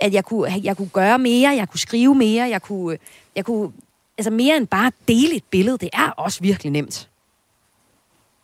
at 0.00 0.14
jeg, 0.14 0.24
kunne, 0.24 0.60
jeg 0.62 0.76
kunne 0.76 0.88
gøre 0.88 1.18
mere, 1.18 1.50
jeg 1.50 1.68
kunne 1.68 1.80
skrive 1.80 2.14
mere, 2.14 2.48
jeg 2.48 2.62
kunne, 2.62 2.98
jeg 3.36 3.44
kunne 3.44 3.72
altså 4.18 4.30
mere 4.30 4.56
end 4.56 4.66
bare 4.66 4.92
dele 5.08 5.34
et 5.36 5.44
billede, 5.50 5.78
det 5.78 5.88
er 5.92 6.10
også 6.10 6.40
virkelig 6.40 6.72
nemt. 6.72 7.07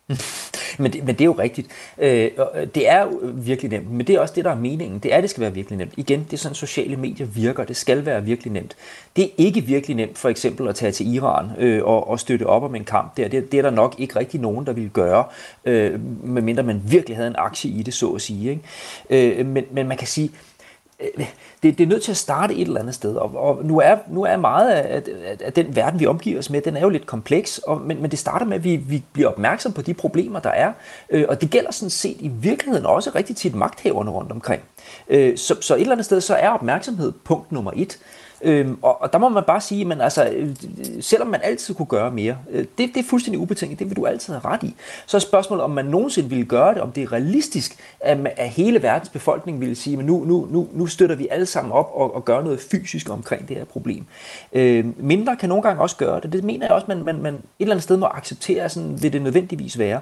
men, 0.79 0.93
det, 0.93 1.03
men 1.03 1.15
det 1.15 1.21
er 1.21 1.25
jo 1.25 1.31
rigtigt. 1.31 1.67
Øh, 1.97 2.31
øh 2.55 2.67
det 2.75 2.89
er 2.89 3.01
jo 3.01 3.19
øh, 3.21 3.45
virkelig 3.45 3.71
nemt, 3.71 3.91
men 3.91 4.07
det 4.07 4.15
er 4.15 4.19
også 4.19 4.33
det, 4.33 4.45
der 4.45 4.51
er 4.51 4.55
meningen. 4.55 4.99
Det 4.99 5.13
er, 5.13 5.21
det 5.21 5.29
skal 5.29 5.41
være 5.41 5.53
virkelig 5.53 5.77
nemt. 5.77 5.93
Igen, 5.97 6.19
det 6.23 6.33
er 6.33 6.37
sådan, 6.37 6.55
sociale 6.55 6.95
medier 6.95 7.27
virker. 7.27 7.63
Det 7.63 7.75
skal 7.75 8.05
være 8.05 8.23
virkelig 8.23 8.53
nemt. 8.53 8.75
Det 9.15 9.23
er 9.23 9.29
ikke 9.37 9.61
virkelig 9.61 9.95
nemt, 9.95 10.17
for 10.17 10.29
eksempel, 10.29 10.67
at 10.67 10.75
tage 10.75 10.91
til 10.91 11.13
Iran 11.13 11.51
øh, 11.57 11.83
og, 11.83 12.09
og 12.09 12.19
støtte 12.19 12.47
op 12.47 12.63
om 12.63 12.75
en 12.75 12.85
kamp 12.85 13.17
der. 13.17 13.27
Det, 13.27 13.51
det 13.51 13.57
er 13.57 13.61
der 13.61 13.69
nok 13.69 13.95
ikke 13.97 14.19
rigtig 14.19 14.39
nogen, 14.39 14.65
der 14.65 14.73
vil 14.73 14.89
gøre, 14.89 15.23
øh, 15.65 15.99
medmindre 16.23 16.63
man 16.63 16.81
virkelig 16.85 17.17
havde 17.17 17.27
en 17.27 17.35
aktie 17.37 17.71
i 17.71 17.83
det, 17.83 17.93
så 17.93 18.09
at 18.09 18.21
sige. 18.21 18.49
Ikke? 18.49 19.37
Øh, 19.39 19.45
men, 19.45 19.65
men 19.71 19.87
man 19.87 19.97
kan 19.97 20.07
sige, 20.07 20.31
det, 21.63 21.77
det 21.77 21.81
er 21.81 21.87
nødt 21.87 22.03
til 22.03 22.11
at 22.11 22.17
starte 22.17 22.53
et 22.55 22.67
eller 22.67 22.79
andet 22.79 22.95
sted. 22.95 23.15
Og, 23.15 23.35
og 23.35 23.65
nu, 23.65 23.79
er, 23.79 23.97
nu 24.07 24.23
er 24.23 24.37
meget 24.37 24.71
af, 24.71 24.95
af, 24.95 25.37
af 25.39 25.53
den 25.53 25.75
verden, 25.75 25.99
vi 25.99 26.05
omgiver 26.05 26.39
os 26.39 26.49
med, 26.49 26.61
den 26.61 26.77
er 26.77 26.81
jo 26.81 26.89
lidt 26.89 27.05
kompleks, 27.05 27.57
og, 27.57 27.81
men, 27.81 28.01
men 28.01 28.11
det 28.11 28.19
starter 28.19 28.45
med, 28.45 28.55
at 28.55 28.63
vi, 28.63 28.75
vi 28.75 29.03
bliver 29.13 29.29
opmærksom 29.29 29.73
på 29.73 29.81
de 29.81 29.93
problemer, 29.93 30.39
der 30.39 30.49
er. 30.49 30.73
Øh, 31.09 31.25
og 31.29 31.41
det 31.41 31.49
gælder 31.49 31.71
sådan 31.71 31.89
set 31.89 32.17
i 32.19 32.27
virkeligheden 32.27 32.85
også 32.85 33.11
rigtig 33.15 33.35
tit 33.35 33.55
magthaverne 33.55 34.11
rundt 34.11 34.31
omkring. 34.31 34.61
Øh, 35.07 35.37
så, 35.37 35.55
så 35.61 35.75
et 35.75 35.81
eller 35.81 35.91
andet 35.91 36.05
sted, 36.05 36.21
så 36.21 36.35
er 36.35 36.49
opmærksomhed 36.49 37.11
punkt 37.11 37.51
nummer 37.51 37.71
et. 37.75 37.99
Øhm, 38.41 38.77
og, 38.81 39.01
og 39.01 39.13
der 39.13 39.19
må 39.19 39.29
man 39.29 39.43
bare 39.47 39.61
sige, 39.61 39.85
men 39.85 40.01
altså, 40.01 40.29
øh, 40.29 40.55
selvom 41.01 41.27
man 41.27 41.39
altid 41.43 41.73
kunne 41.73 41.85
gøre 41.85 42.11
mere, 42.11 42.37
øh, 42.51 42.65
det, 42.77 42.89
det 42.93 42.97
er 42.97 43.03
fuldstændig 43.03 43.39
ubetinget, 43.39 43.79
det 43.79 43.89
vil 43.89 43.95
du 43.95 44.05
altid 44.05 44.33
have 44.33 44.45
ret 44.45 44.63
i. 44.63 44.75
Så 45.05 45.17
er 45.17 45.19
spørgsmålet, 45.19 45.63
om 45.63 45.71
man 45.71 45.85
nogensinde 45.85 46.29
ville 46.29 46.45
gøre 46.45 46.73
det, 46.73 46.81
om 46.81 46.91
det 46.91 47.03
er 47.03 47.11
realistisk, 47.11 47.77
at, 47.99 48.17
at 48.37 48.49
hele 48.49 48.83
verdens 48.83 49.09
befolkning 49.09 49.59
ville 49.59 49.75
sige, 49.75 49.97
men 49.97 50.05
nu, 50.05 50.23
nu, 50.25 50.47
nu, 50.51 50.67
nu 50.73 50.87
støtter 50.87 51.15
vi 51.15 51.27
alle 51.31 51.45
sammen 51.45 51.71
op 51.71 51.91
og, 51.93 52.15
og 52.15 52.25
gør 52.25 52.41
noget 52.41 52.59
fysisk 52.59 53.09
omkring 53.09 53.47
det 53.47 53.57
her 53.57 53.65
problem. 53.65 54.05
Øh, 54.53 54.85
mindre 54.97 55.35
kan 55.35 55.49
nogle 55.49 55.63
gange 55.63 55.81
også 55.81 55.97
gøre 55.97 56.19
det. 56.19 56.33
Det 56.33 56.43
mener 56.43 56.65
jeg 56.65 56.75
også, 56.75 56.85
man, 56.87 57.03
man, 57.03 57.21
man 57.21 57.33
et 57.33 57.41
eller 57.59 57.73
andet 57.73 57.83
sted 57.83 57.97
må 57.97 58.05
acceptere, 58.05 58.69
sådan 58.69 59.01
vil 59.01 59.13
det 59.13 59.21
nødvendigvis 59.21 59.79
være. 59.79 59.99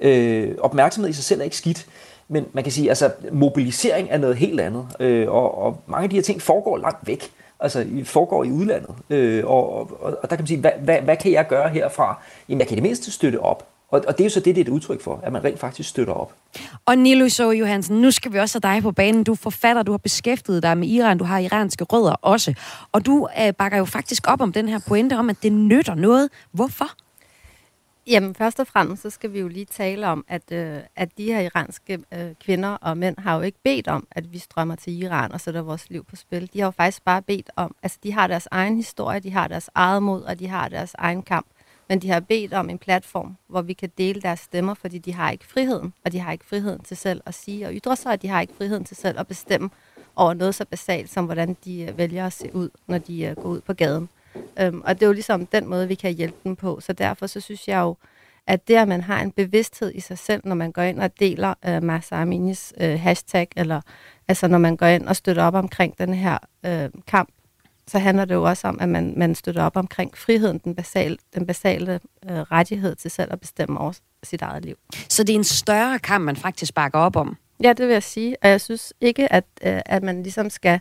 Øh, 0.00 0.54
opmærksomhed 0.58 1.10
i 1.10 1.12
sig 1.12 1.24
selv 1.24 1.40
er 1.40 1.44
ikke 1.44 1.56
skidt, 1.56 1.86
men 2.28 2.46
man 2.52 2.64
kan 2.64 2.72
sige, 2.72 2.88
altså 2.88 3.10
mobilisering 3.32 4.08
er 4.10 4.18
noget 4.18 4.36
helt 4.36 4.60
andet, 4.60 4.86
øh, 5.00 5.30
og, 5.30 5.58
og 5.58 5.80
mange 5.86 6.04
af 6.04 6.10
de 6.10 6.16
her 6.16 6.22
ting 6.22 6.42
foregår 6.42 6.76
langt 6.76 7.06
væk 7.06 7.30
altså 7.60 7.86
foregår 8.04 8.44
i 8.44 8.50
udlandet. 8.50 8.94
Øh, 9.10 9.46
og, 9.46 9.72
og, 9.72 10.18
og 10.22 10.30
der 10.30 10.36
kan 10.36 10.38
man 10.38 10.46
sige, 10.46 10.60
hvad, 10.60 10.72
hvad, 10.80 11.00
hvad 11.00 11.16
kan 11.16 11.32
jeg 11.32 11.46
gøre 11.46 11.68
herfra? 11.68 12.22
Jamen, 12.48 12.60
jeg 12.60 12.68
kan 12.68 12.76
det 12.76 12.82
mindste 12.82 13.10
støtte 13.10 13.40
op. 13.40 13.66
Og, 13.90 14.04
og 14.08 14.18
det 14.18 14.20
er 14.20 14.24
jo 14.24 14.30
så 14.30 14.40
det, 14.40 14.56
det 14.56 14.58
er 14.58 14.64
et 14.64 14.68
udtryk 14.68 15.00
for, 15.00 15.20
at 15.22 15.32
man 15.32 15.44
rent 15.44 15.58
faktisk 15.58 15.88
støtter 15.88 16.12
op. 16.12 16.32
Og 16.86 16.98
Nilo 16.98 17.28
So 17.28 17.50
Johansen, 17.50 18.00
nu 18.00 18.10
skal 18.10 18.32
vi 18.32 18.38
også 18.38 18.60
have 18.62 18.74
dig 18.74 18.82
på 18.82 18.92
banen. 18.92 19.24
Du 19.24 19.32
er 19.32 19.36
forfatter, 19.36 19.82
du 19.82 19.90
har 19.90 19.98
beskæftiget 19.98 20.62
dig 20.62 20.78
med 20.78 20.88
Iran, 20.88 21.18
du 21.18 21.24
har 21.24 21.38
iranske 21.38 21.84
rødder 21.84 22.12
også. 22.12 22.54
Og 22.92 23.06
du 23.06 23.28
øh, 23.40 23.54
bakker 23.54 23.78
jo 23.78 23.84
faktisk 23.84 24.22
op 24.28 24.40
om 24.40 24.52
den 24.52 24.68
her 24.68 24.78
pointe 24.88 25.14
om, 25.14 25.30
at 25.30 25.36
det 25.42 25.52
nytter 25.52 25.94
noget. 25.94 26.28
Hvorfor? 26.52 26.88
Jamen, 28.06 28.34
først 28.34 28.60
og 28.60 28.66
fremmest, 28.66 29.02
så 29.02 29.10
skal 29.10 29.32
vi 29.32 29.40
jo 29.40 29.48
lige 29.48 29.64
tale 29.64 30.06
om, 30.06 30.24
at, 30.28 30.52
øh, 30.52 30.78
at 30.96 31.18
de 31.18 31.24
her 31.24 31.40
iranske 31.40 31.98
øh, 32.12 32.34
kvinder 32.40 32.68
og 32.68 32.98
mænd 32.98 33.18
har 33.18 33.36
jo 33.36 33.42
ikke 33.42 33.58
bedt 33.64 33.88
om, 33.88 34.06
at 34.10 34.32
vi 34.32 34.38
strømmer 34.38 34.74
til 34.74 35.02
Iran 35.02 35.32
og 35.32 35.40
sætter 35.40 35.62
vores 35.62 35.90
liv 35.90 36.04
på 36.04 36.16
spil. 36.16 36.50
De 36.52 36.60
har 36.60 36.66
jo 36.66 36.70
faktisk 36.70 37.04
bare 37.04 37.22
bedt 37.22 37.50
om, 37.56 37.74
altså 37.82 37.98
de 38.02 38.12
har 38.12 38.26
deres 38.26 38.48
egen 38.50 38.76
historie, 38.76 39.20
de 39.20 39.30
har 39.30 39.48
deres 39.48 39.70
eget 39.74 40.02
mod, 40.02 40.22
og 40.22 40.38
de 40.38 40.48
har 40.48 40.68
deres 40.68 40.94
egen 40.98 41.22
kamp. 41.22 41.46
Men 41.88 41.98
de 42.02 42.08
har 42.10 42.20
bedt 42.20 42.52
om 42.52 42.70
en 42.70 42.78
platform, 42.78 43.36
hvor 43.48 43.62
vi 43.62 43.72
kan 43.72 43.90
dele 43.98 44.20
deres 44.20 44.40
stemmer, 44.40 44.74
fordi 44.74 44.98
de 44.98 45.12
har 45.14 45.30
ikke 45.30 45.46
friheden, 45.46 45.92
og 46.04 46.12
de 46.12 46.18
har 46.18 46.32
ikke 46.32 46.46
friheden 46.46 46.80
til 46.80 46.96
selv 46.96 47.20
at 47.26 47.34
sige 47.34 47.66
og 47.66 47.74
ytre 47.74 47.96
sig, 47.96 48.12
og 48.12 48.22
de 48.22 48.28
har 48.28 48.40
ikke 48.40 48.54
friheden 48.54 48.84
til 48.84 48.96
selv 48.96 49.20
at 49.20 49.26
bestemme 49.26 49.70
over 50.16 50.34
noget 50.34 50.54
så 50.54 50.64
basalt 50.64 51.10
som, 51.10 51.24
hvordan 51.24 51.56
de 51.64 51.82
øh, 51.82 51.98
vælger 51.98 52.26
at 52.26 52.32
se 52.32 52.54
ud, 52.54 52.68
når 52.86 52.98
de 52.98 53.22
øh, 53.24 53.36
går 53.36 53.48
ud 53.48 53.60
på 53.60 53.72
gaden. 53.72 54.08
Øhm, 54.60 54.82
og 54.84 54.94
det 54.94 55.02
er 55.02 55.06
jo 55.06 55.12
ligesom 55.12 55.46
den 55.46 55.66
måde, 55.66 55.88
vi 55.88 55.94
kan 55.94 56.14
hjælpe 56.14 56.36
dem 56.44 56.56
på. 56.56 56.80
Så 56.80 56.92
derfor 56.92 57.26
så 57.26 57.40
synes 57.40 57.68
jeg 57.68 57.80
jo, 57.80 57.96
at 58.46 58.68
det, 58.68 58.74
at 58.74 58.88
man 58.88 59.00
har 59.00 59.20
en 59.22 59.30
bevidsthed 59.30 59.92
i 59.94 60.00
sig 60.00 60.18
selv, 60.18 60.42
når 60.44 60.54
man 60.54 60.72
går 60.72 60.82
ind 60.82 61.00
og 61.00 61.20
deler 61.20 61.54
øh, 61.66 61.82
Masa 61.82 62.20
Aminis 62.20 62.72
øh, 62.80 63.00
hashtag, 63.00 63.48
eller 63.56 63.80
altså 64.28 64.48
når 64.48 64.58
man 64.58 64.76
går 64.76 64.86
ind 64.86 65.08
og 65.08 65.16
støtter 65.16 65.44
op 65.44 65.54
omkring 65.54 65.98
den 65.98 66.14
her 66.14 66.38
øh, 66.66 66.88
kamp, 67.06 67.28
så 67.86 67.98
handler 67.98 68.24
det 68.24 68.34
jo 68.34 68.42
også 68.42 68.68
om, 68.68 68.78
at 68.80 68.88
man, 68.88 69.14
man 69.16 69.34
støtter 69.34 69.62
op 69.62 69.76
omkring 69.76 70.18
friheden, 70.18 70.58
den 70.58 70.74
basale, 70.74 71.16
den 71.34 71.46
basale 71.46 72.00
øh, 72.30 72.40
rettighed 72.40 72.96
til 72.96 73.10
selv 73.10 73.32
at 73.32 73.40
bestemme 73.40 73.80
over 73.80 73.92
sit 74.22 74.42
eget 74.42 74.64
liv. 74.64 74.76
Så 75.08 75.24
det 75.24 75.32
er 75.32 75.38
en 75.38 75.44
større 75.44 75.98
kamp, 75.98 76.24
man 76.24 76.36
faktisk 76.36 76.74
bakker 76.74 76.98
op 76.98 77.16
om? 77.16 77.36
Ja, 77.62 77.72
det 77.72 77.86
vil 77.86 77.92
jeg 77.92 78.02
sige. 78.02 78.36
Og 78.42 78.48
jeg 78.48 78.60
synes 78.60 78.92
ikke, 79.00 79.32
at, 79.32 79.44
øh, 79.62 79.80
at 79.86 80.02
man 80.02 80.22
ligesom 80.22 80.50
skal 80.50 80.80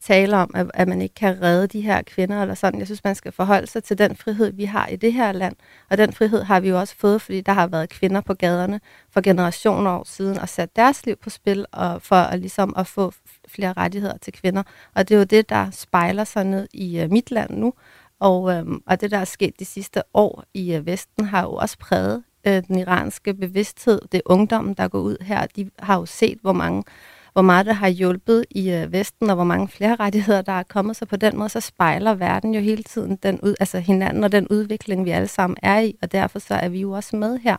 tale 0.00 0.36
om, 0.36 0.50
at, 0.54 0.70
at 0.74 0.88
man 0.88 1.02
ikke 1.02 1.14
kan 1.14 1.42
redde 1.42 1.66
de 1.66 1.80
her 1.80 2.02
kvinder 2.02 2.42
eller 2.42 2.54
sådan. 2.54 2.78
Jeg 2.78 2.86
synes, 2.86 3.04
man 3.04 3.14
skal 3.14 3.32
forholde 3.32 3.66
sig 3.66 3.84
til 3.84 3.98
den 3.98 4.16
frihed, 4.16 4.52
vi 4.52 4.64
har 4.64 4.86
i 4.86 4.96
det 4.96 5.12
her 5.12 5.32
land. 5.32 5.56
Og 5.90 5.98
den 5.98 6.12
frihed 6.12 6.42
har 6.42 6.60
vi 6.60 6.68
jo 6.68 6.78
også 6.78 6.96
fået, 6.96 7.22
fordi 7.22 7.40
der 7.40 7.52
har 7.52 7.66
været 7.66 7.88
kvinder 7.88 8.20
på 8.20 8.34
gaderne 8.34 8.80
for 9.10 9.20
generationer 9.20 9.90
år 9.90 10.04
siden 10.06 10.38
og 10.38 10.48
sat 10.48 10.76
deres 10.76 11.06
liv 11.06 11.16
på 11.16 11.30
spil 11.30 11.66
og 11.72 12.02
for 12.02 12.16
at, 12.16 12.38
ligesom 12.40 12.74
at 12.76 12.86
få 12.86 13.12
flere 13.48 13.72
rettigheder 13.72 14.18
til 14.18 14.32
kvinder. 14.32 14.62
Og 14.94 15.08
det 15.08 15.14
er 15.14 15.18
jo 15.18 15.24
det, 15.24 15.48
der 15.48 15.70
spejler 15.70 16.24
sig 16.24 16.44
ned 16.44 16.68
i 16.72 17.00
øh, 17.00 17.10
mit 17.10 17.30
land 17.30 17.50
nu. 17.50 17.74
Og, 18.20 18.52
øhm, 18.52 18.82
og 18.86 19.00
det, 19.00 19.10
der 19.10 19.18
er 19.18 19.24
sket 19.24 19.60
de 19.60 19.64
sidste 19.64 20.02
år 20.14 20.44
i 20.54 20.74
øh, 20.74 20.86
Vesten, 20.86 21.24
har 21.24 21.42
jo 21.42 21.52
også 21.52 21.78
præget 21.78 22.22
øh, 22.46 22.62
den 22.68 22.78
iranske 22.78 23.34
bevidsthed. 23.34 24.00
Det 24.12 24.18
er 24.18 24.32
ungdommen, 24.32 24.74
der 24.74 24.88
går 24.88 25.00
ud 25.00 25.16
her. 25.20 25.46
De 25.56 25.70
har 25.78 25.98
jo 25.98 26.06
set, 26.06 26.38
hvor 26.42 26.52
mange 26.52 26.84
hvor 27.32 27.42
meget 27.42 27.66
det 27.66 27.74
har 27.76 27.88
hjulpet 27.88 28.44
i 28.50 28.70
øh, 28.70 28.92
Vesten, 28.92 29.30
og 29.30 29.34
hvor 29.34 29.44
mange 29.44 29.68
flere 29.68 29.96
rettigheder, 29.96 30.42
der 30.42 30.52
er 30.52 30.62
kommet. 30.62 30.96
Så 30.96 31.06
på 31.06 31.16
den 31.16 31.38
måde, 31.38 31.48
så 31.48 31.60
spejler 31.60 32.14
verden 32.14 32.54
jo 32.54 32.60
hele 32.60 32.82
tiden 32.82 33.16
den 33.16 33.40
ud, 33.40 33.54
altså 33.60 33.78
hinanden 33.78 34.24
og 34.24 34.32
den 34.32 34.48
udvikling, 34.48 35.04
vi 35.04 35.10
alle 35.10 35.28
sammen 35.28 35.56
er 35.62 35.80
i. 35.80 35.96
Og 36.02 36.12
derfor 36.12 36.38
så 36.38 36.54
er 36.54 36.68
vi 36.68 36.80
jo 36.80 36.92
også 36.92 37.16
med 37.16 37.38
her 37.38 37.56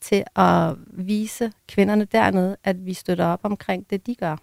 til 0.00 0.24
at 0.36 0.74
vise 0.92 1.52
kvinderne 1.68 2.04
dernede, 2.04 2.56
at 2.64 2.86
vi 2.86 2.94
støtter 2.94 3.26
op 3.26 3.40
omkring 3.42 3.90
det, 3.90 4.06
de 4.06 4.14
gør. 4.14 4.36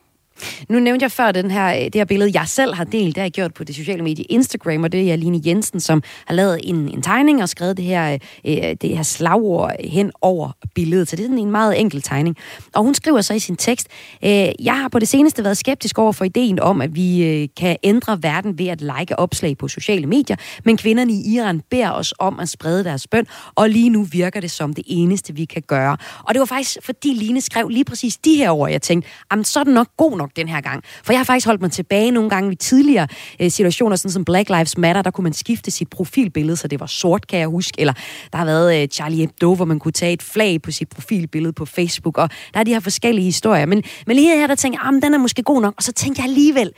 Nu 0.70 0.80
nævnte 0.80 1.04
jeg 1.04 1.12
før 1.12 1.32
den 1.32 1.52
her, 1.52 1.76
øh, 1.76 1.84
det 1.84 1.96
her 1.96 2.06
billede, 2.06 2.32
jeg 2.34 2.48
selv 2.48 2.74
har 2.74 2.84
delt, 2.84 3.16
det 3.16 3.18
har 3.18 3.26
jeg 3.26 3.32
gjort 3.32 3.54
på 3.54 3.64
det 3.64 3.76
sociale 3.76 4.04
medie 4.04 4.26
Instagram, 4.26 4.84
og 4.84 4.92
det 4.92 5.10
er 5.10 5.14
Aline 5.14 5.42
Jensen, 5.46 5.80
som 5.80 6.04
har 6.26 6.36
lavet 6.36 6.60
en, 6.64 6.76
en 6.76 7.02
tegning 7.02 7.42
og 7.42 7.50
skrevet 7.50 7.78
det 7.78 7.86
her, 7.86 8.14
øh, 8.14 8.20
øh, 8.46 8.76
det 8.82 8.98
her 8.98 9.04
slagord 9.04 9.72
hen 9.80 10.12
over 10.22 10.52
billedet. 10.76 11.08
Så 11.08 11.16
det 11.16 11.24
er 11.24 11.28
sådan 11.28 11.38
en 11.38 11.52
meget 11.52 11.80
enkel 11.80 12.02
tegning. 12.02 12.38
Og 12.74 12.84
hun 12.84 12.94
skriver 12.94 13.22
så 13.22 13.34
i 13.34 13.40
sin 13.40 13.56
tekst, 13.56 13.88
øh, 14.24 14.30
jeg 14.60 14.80
har 14.80 14.88
på 14.88 15.00
det 15.00 15.08
seneste 15.08 15.44
været 15.44 15.58
skeptisk 15.58 15.98
over 15.98 16.12
for 16.12 16.26
ideen 16.26 16.60
om, 16.60 16.82
at 16.82 16.96
vi 16.96 17.24
øh, 17.24 17.48
kan 17.58 17.78
ændre 17.84 18.24
verden 18.24 18.60
ved 18.60 18.68
at 18.68 18.82
like 18.82 19.20
opslag 19.20 19.58
på 19.58 19.68
sociale 19.68 20.08
medier, 20.08 20.36
men 20.66 20.78
kvinderne 20.78 21.14
i 21.14 21.36
Iran 21.36 21.62
beder 21.70 21.92
os 21.92 22.14
om 22.20 22.40
at 22.40 22.50
sprede 22.50 22.84
deres 22.84 23.08
bøn, 23.08 23.26
og 23.56 23.70
lige 23.70 23.90
nu 23.90 24.04
virker 24.04 24.40
det 24.40 24.52
som 24.52 24.74
det 24.74 24.84
eneste, 24.88 25.36
vi 25.36 25.46
kan 25.46 25.62
gøre. 25.68 25.98
Og 26.24 26.34
det 26.34 26.40
var 26.40 26.46
faktisk, 26.46 26.78
fordi 26.84 27.14
Line 27.14 27.42
skrev 27.42 27.70
lige 27.70 27.86
præcis 27.86 28.18
de 28.18 28.36
her 28.36 28.52
ord, 28.52 28.72
jeg 28.72 28.82
tænkte, 28.82 29.10
så 29.44 29.60
er 29.60 29.64
den 29.64 29.74
nok 29.74 29.88
god 29.98 30.18
nok 30.18 30.25
nok 30.26 30.36
den 30.36 30.48
her 30.48 30.62
gang. 30.62 30.84
For 31.04 31.14
jeg 31.14 31.20
har 31.20 31.24
faktisk 31.24 31.48
holdt 31.48 31.62
mig 31.62 31.72
tilbage 31.72 32.12
nogle 32.12 32.30
gange 32.30 32.52
i 32.52 32.56
tidligere 32.56 33.08
øh, 33.40 33.52
situationer, 33.52 33.96
sådan 33.96 34.12
som 34.12 34.26
Black 34.26 34.50
Lives 34.50 34.78
Matter, 34.78 35.02
der 35.02 35.12
kunne 35.12 35.24
man 35.24 35.34
skifte 35.34 35.72
sit 35.72 35.90
profilbillede, 35.90 36.58
så 36.58 36.68
det 36.68 36.80
var 36.80 36.86
sort, 36.86 37.28
kan 37.28 37.40
jeg 37.40 37.48
huske. 37.48 37.80
Eller 37.80 37.94
der 38.32 38.38
har 38.38 38.46
været 38.46 38.82
øh, 38.82 38.88
Charlie 38.88 39.20
Hebdo, 39.20 39.56
hvor 39.56 39.66
man 39.66 39.80
kunne 39.80 39.92
tage 39.92 40.14
et 40.14 40.24
flag 40.24 40.62
på 40.62 40.72
sit 40.72 40.90
profilbillede 40.90 41.54
på 41.54 41.66
Facebook, 41.66 42.18
og 42.18 42.30
der 42.54 42.60
er 42.60 42.64
de 42.64 42.74
her 42.74 42.80
forskellige 42.80 43.26
historier. 43.26 43.66
Men, 43.66 43.84
men 44.08 44.16
lige 44.16 44.38
her, 44.38 44.48
der 44.48 44.56
tænker 44.56 44.80
jeg, 44.84 44.96
ah, 44.96 45.02
den 45.02 45.14
er 45.14 45.18
måske 45.18 45.44
god 45.44 45.62
nok. 45.62 45.74
Og 45.78 45.84
så 45.84 45.92
tænker 45.92 46.24
jeg 46.24 46.30
alligevel, 46.30 46.72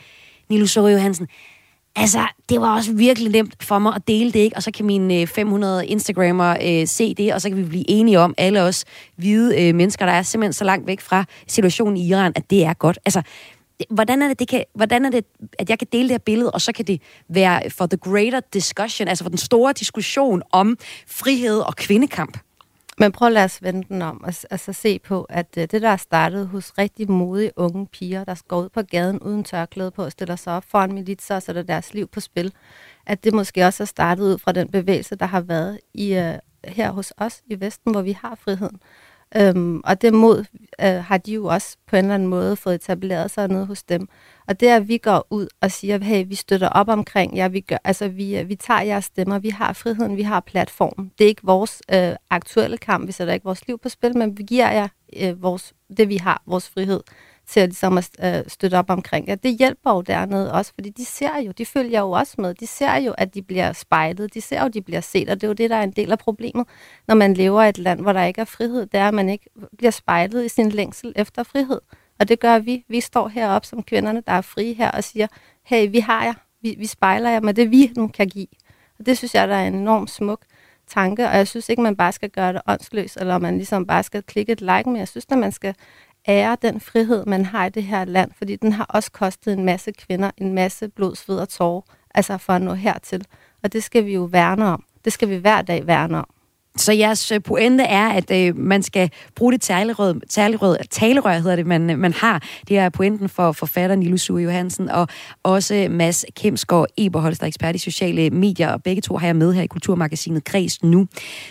Nilo 0.50 0.66
Sore 0.66 0.92
Johansen, 0.92 1.26
Altså, 2.00 2.26
det 2.48 2.60
var 2.60 2.76
også 2.76 2.92
virkelig 2.92 3.32
nemt 3.32 3.64
for 3.64 3.78
mig 3.78 3.94
at 3.94 4.08
dele 4.08 4.32
det, 4.32 4.38
ikke? 4.40 4.56
Og 4.56 4.62
så 4.62 4.70
kan 4.70 4.86
mine 4.86 5.20
øh, 5.20 5.26
500 5.26 5.86
Instagrammer 5.86 6.56
øh, 6.62 6.86
se 6.86 7.14
det, 7.14 7.34
og 7.34 7.40
så 7.40 7.48
kan 7.48 7.58
vi 7.58 7.64
blive 7.64 7.90
enige 7.90 8.20
om, 8.20 8.34
alle 8.38 8.62
os 8.62 8.84
hvide 9.16 9.62
øh, 9.62 9.74
mennesker, 9.74 10.06
der 10.06 10.12
er 10.12 10.22
simpelthen 10.22 10.52
så 10.52 10.64
langt 10.64 10.86
væk 10.86 11.00
fra 11.00 11.24
situationen 11.46 11.96
i 11.96 12.08
Iran, 12.08 12.32
at 12.36 12.50
det 12.50 12.64
er 12.64 12.74
godt. 12.74 12.98
Altså, 13.04 13.22
hvordan 13.90 14.22
er 14.22 14.28
det, 14.28 14.38
det 14.38 14.48
kan, 14.48 14.64
hvordan 14.74 15.04
er 15.04 15.10
det, 15.10 15.24
at 15.58 15.70
jeg 15.70 15.78
kan 15.78 15.88
dele 15.92 16.02
det 16.02 16.10
her 16.10 16.18
billede, 16.18 16.50
og 16.50 16.60
så 16.60 16.72
kan 16.72 16.84
det 16.84 17.02
være 17.28 17.70
for 17.70 17.86
the 17.86 17.96
greater 17.96 18.40
discussion, 18.52 19.08
altså 19.08 19.24
for 19.24 19.28
den 19.28 19.38
store 19.38 19.72
diskussion 19.72 20.42
om 20.52 20.76
frihed 21.06 21.58
og 21.58 21.76
kvindekamp? 21.76 22.38
Men 23.00 23.12
prøv 23.12 23.26
at 23.26 23.32
lade 23.32 23.44
os 23.44 23.62
vende 23.62 23.88
den 23.88 24.02
om, 24.02 24.24
og 24.24 24.32
altså 24.50 24.72
se 24.72 24.98
på, 24.98 25.22
at 25.22 25.46
uh, 25.56 25.62
det, 25.62 25.82
der 25.82 25.88
er 25.88 25.96
startet 25.96 26.48
hos 26.48 26.78
rigtig 26.78 27.10
modige 27.10 27.52
unge 27.56 27.86
piger, 27.86 28.24
der 28.24 28.42
går 28.48 28.62
ud 28.62 28.68
på 28.68 28.82
gaden 28.82 29.20
uden 29.20 29.44
tørklæde 29.44 29.90
på 29.90 30.04
og 30.04 30.12
stiller 30.12 30.36
sig 30.36 30.52
op 30.52 30.64
foran 30.68 30.92
militser 30.92 31.34
og 31.34 31.42
sætter 31.42 31.62
deres 31.62 31.94
liv 31.94 32.08
på 32.08 32.20
spil, 32.20 32.52
at 33.06 33.24
det 33.24 33.34
måske 33.34 33.64
også 33.64 33.82
er 33.82 33.86
startet 33.86 34.24
ud 34.24 34.38
fra 34.38 34.52
den 34.52 34.68
bevægelse, 34.70 35.16
der 35.16 35.26
har 35.26 35.40
været 35.40 35.80
i, 35.94 36.18
uh, 36.18 36.34
her 36.64 36.90
hos 36.90 37.12
os 37.16 37.42
i 37.46 37.60
Vesten, 37.60 37.92
hvor 37.92 38.02
vi 38.02 38.12
har 38.12 38.34
friheden. 38.34 38.80
Øhm, 39.36 39.80
og 39.84 40.02
det 40.02 40.14
mod 40.14 40.44
øh, 40.80 41.04
har 41.04 41.18
de 41.18 41.32
jo 41.32 41.44
også 41.44 41.76
på 41.86 41.96
en 41.96 42.04
eller 42.04 42.14
anden 42.14 42.28
måde 42.28 42.56
fået 42.56 42.74
etableret 42.74 43.30
sig 43.30 43.48
nede 43.48 43.66
hos 43.66 43.82
dem. 43.82 44.08
Og 44.48 44.60
det 44.60 44.68
er, 44.68 44.76
at 44.76 44.88
vi 44.88 44.98
går 44.98 45.26
ud 45.30 45.48
og 45.60 45.70
siger, 45.70 46.04
hey, 46.04 46.24
vi 46.28 46.34
støtter 46.34 46.68
op 46.68 46.88
omkring 46.88 47.36
jer, 47.36 47.48
vi, 47.48 47.60
gør, 47.60 47.76
altså, 47.84 48.08
vi, 48.08 48.38
øh, 48.38 48.48
vi 48.48 48.54
tager 48.54 48.80
jeres 48.80 49.04
stemmer, 49.04 49.38
vi 49.38 49.48
har 49.48 49.72
friheden, 49.72 50.16
vi 50.16 50.22
har 50.22 50.40
platform. 50.40 51.10
Det 51.18 51.24
er 51.24 51.28
ikke 51.28 51.42
vores 51.44 51.82
øh, 51.94 52.12
aktuelle 52.30 52.78
kamp, 52.78 53.06
vi 53.06 53.12
sætter 53.12 53.34
ikke 53.34 53.44
vores 53.44 53.66
liv 53.66 53.78
på 53.78 53.88
spil, 53.88 54.18
men 54.18 54.38
vi 54.38 54.42
giver 54.42 54.70
jer 54.70 54.88
øh, 55.16 55.42
vores, 55.42 55.74
det, 55.96 56.08
vi 56.08 56.16
har, 56.16 56.42
vores 56.46 56.68
frihed 56.68 57.00
til 57.48 57.60
at, 57.60 57.68
ligesom 57.68 57.98
at 57.98 58.10
øh, 58.22 58.44
støtte 58.48 58.78
op 58.78 58.90
omkring. 58.90 59.26
Ja, 59.28 59.34
det 59.34 59.58
hjælper 59.58 59.90
jo 59.90 60.00
dernede 60.00 60.52
også, 60.52 60.72
fordi 60.74 60.90
de 60.90 61.04
ser 61.04 61.38
jo, 61.38 61.52
de 61.52 61.66
følger 61.66 62.00
jo 62.00 62.10
også 62.10 62.34
med. 62.38 62.54
De 62.54 62.66
ser 62.66 62.96
jo, 62.96 63.14
at 63.18 63.34
de 63.34 63.42
bliver 63.42 63.72
spejlet. 63.72 64.34
De 64.34 64.40
ser 64.40 64.60
jo, 64.60 64.66
at 64.66 64.74
de 64.74 64.82
bliver 64.82 65.00
set, 65.00 65.28
og 65.28 65.36
det 65.36 65.44
er 65.44 65.48
jo 65.48 65.54
det, 65.54 65.70
der 65.70 65.76
er 65.76 65.82
en 65.82 65.92
del 65.92 66.12
af 66.12 66.18
problemet, 66.18 66.66
når 67.08 67.14
man 67.14 67.34
lever 67.34 67.62
i 67.62 67.68
et 67.68 67.78
land, 67.78 68.00
hvor 68.00 68.12
der 68.12 68.24
ikke 68.24 68.40
er 68.40 68.44
frihed. 68.44 68.86
Det 68.86 69.00
er, 69.00 69.08
at 69.08 69.14
man 69.14 69.28
ikke 69.28 69.50
bliver 69.78 69.90
spejlet 69.90 70.44
i 70.44 70.48
sin 70.48 70.68
længsel 70.68 71.12
efter 71.16 71.42
frihed. 71.42 71.80
Og 72.18 72.28
det 72.28 72.40
gør 72.40 72.58
vi. 72.58 72.84
Vi 72.88 73.00
står 73.00 73.28
heroppe 73.28 73.68
som 73.68 73.82
kvinderne, 73.82 74.22
der 74.26 74.32
er 74.32 74.40
frie 74.40 74.74
her, 74.74 74.90
og 74.90 75.04
siger, 75.04 75.26
hey, 75.64 75.90
vi 75.90 75.98
har 75.98 76.24
jer. 76.24 76.34
Vi, 76.62 76.74
vi 76.78 76.86
spejler 76.86 77.30
jer 77.30 77.40
med 77.40 77.54
det, 77.54 77.70
vi 77.70 77.92
nu 77.96 78.08
kan 78.08 78.28
give. 78.28 78.46
Og 78.98 79.06
det 79.06 79.18
synes 79.18 79.34
jeg, 79.34 79.48
der 79.48 79.54
er 79.54 79.66
en 79.66 79.74
enorm 79.74 80.06
smuk 80.06 80.40
tanke, 80.88 81.28
og 81.28 81.36
jeg 81.36 81.48
synes 81.48 81.68
ikke, 81.68 81.82
man 81.82 81.96
bare 81.96 82.12
skal 82.12 82.30
gøre 82.30 82.52
det 82.52 82.62
åndsløst, 82.66 83.16
eller 83.16 83.38
man 83.38 83.56
ligesom 83.56 83.86
bare 83.86 84.02
skal 84.02 84.22
klikke 84.22 84.52
et 84.52 84.60
like, 84.60 84.82
men 84.86 84.96
jeg 84.96 85.08
synes, 85.08 85.26
at 85.30 85.38
man 85.38 85.52
skal 85.52 85.74
ære 86.28 86.56
den 86.62 86.80
frihed, 86.80 87.26
man 87.26 87.44
har 87.44 87.66
i 87.66 87.70
det 87.70 87.82
her 87.82 88.04
land, 88.04 88.30
fordi 88.38 88.56
den 88.56 88.72
har 88.72 88.84
også 88.84 89.12
kostet 89.12 89.52
en 89.52 89.64
masse 89.64 89.92
kvinder 89.92 90.30
en 90.36 90.54
masse 90.54 90.88
blod, 90.88 91.16
sved 91.16 91.38
og 91.38 91.48
tårer, 91.48 91.82
altså 92.14 92.38
for 92.38 92.52
at 92.52 92.62
nå 92.62 92.74
hertil. 92.74 93.24
Og 93.62 93.72
det 93.72 93.82
skal 93.82 94.04
vi 94.04 94.14
jo 94.14 94.22
værne 94.24 94.66
om. 94.66 94.84
Det 95.04 95.12
skal 95.12 95.28
vi 95.28 95.36
hver 95.36 95.62
dag 95.62 95.86
værne 95.86 96.18
om. 96.18 96.28
Så 96.78 96.92
jeres 96.92 97.32
øh, 97.32 97.42
pointe 97.42 97.84
er, 97.84 98.08
at 98.08 98.30
øh, 98.30 98.58
man 98.58 98.82
skal 98.82 99.10
bruge 99.34 99.52
det 99.52 99.60
talerød, 99.60 100.20
talerød, 100.28 100.76
talerør 100.90 101.32
hedder 101.32 101.56
det, 101.56 101.66
man, 101.66 101.98
man 101.98 102.12
har. 102.12 102.42
Det 102.68 102.78
er 102.78 102.88
pointen 102.88 103.28
for 103.28 103.52
forfatter 103.52 103.96
Nilo 103.96 104.16
Sue 104.16 104.42
Johansen 104.42 104.88
og 104.88 105.08
også 105.42 105.86
Mads 105.90 106.24
Kemsgaard 106.36 106.86
Eberholst, 106.96 107.40
der 107.40 107.44
er 107.44 107.48
ekspert 107.48 107.74
i 107.74 107.78
sociale 107.78 108.30
medier, 108.30 108.68
og 108.68 108.82
begge 108.82 109.02
to 109.02 109.16
har 109.16 109.26
jeg 109.26 109.36
med 109.36 109.54
her 109.54 109.62
i 109.62 109.66
Kulturmagasinet 109.66 110.44
Kreds 110.44 110.82
nu. 110.82 111.06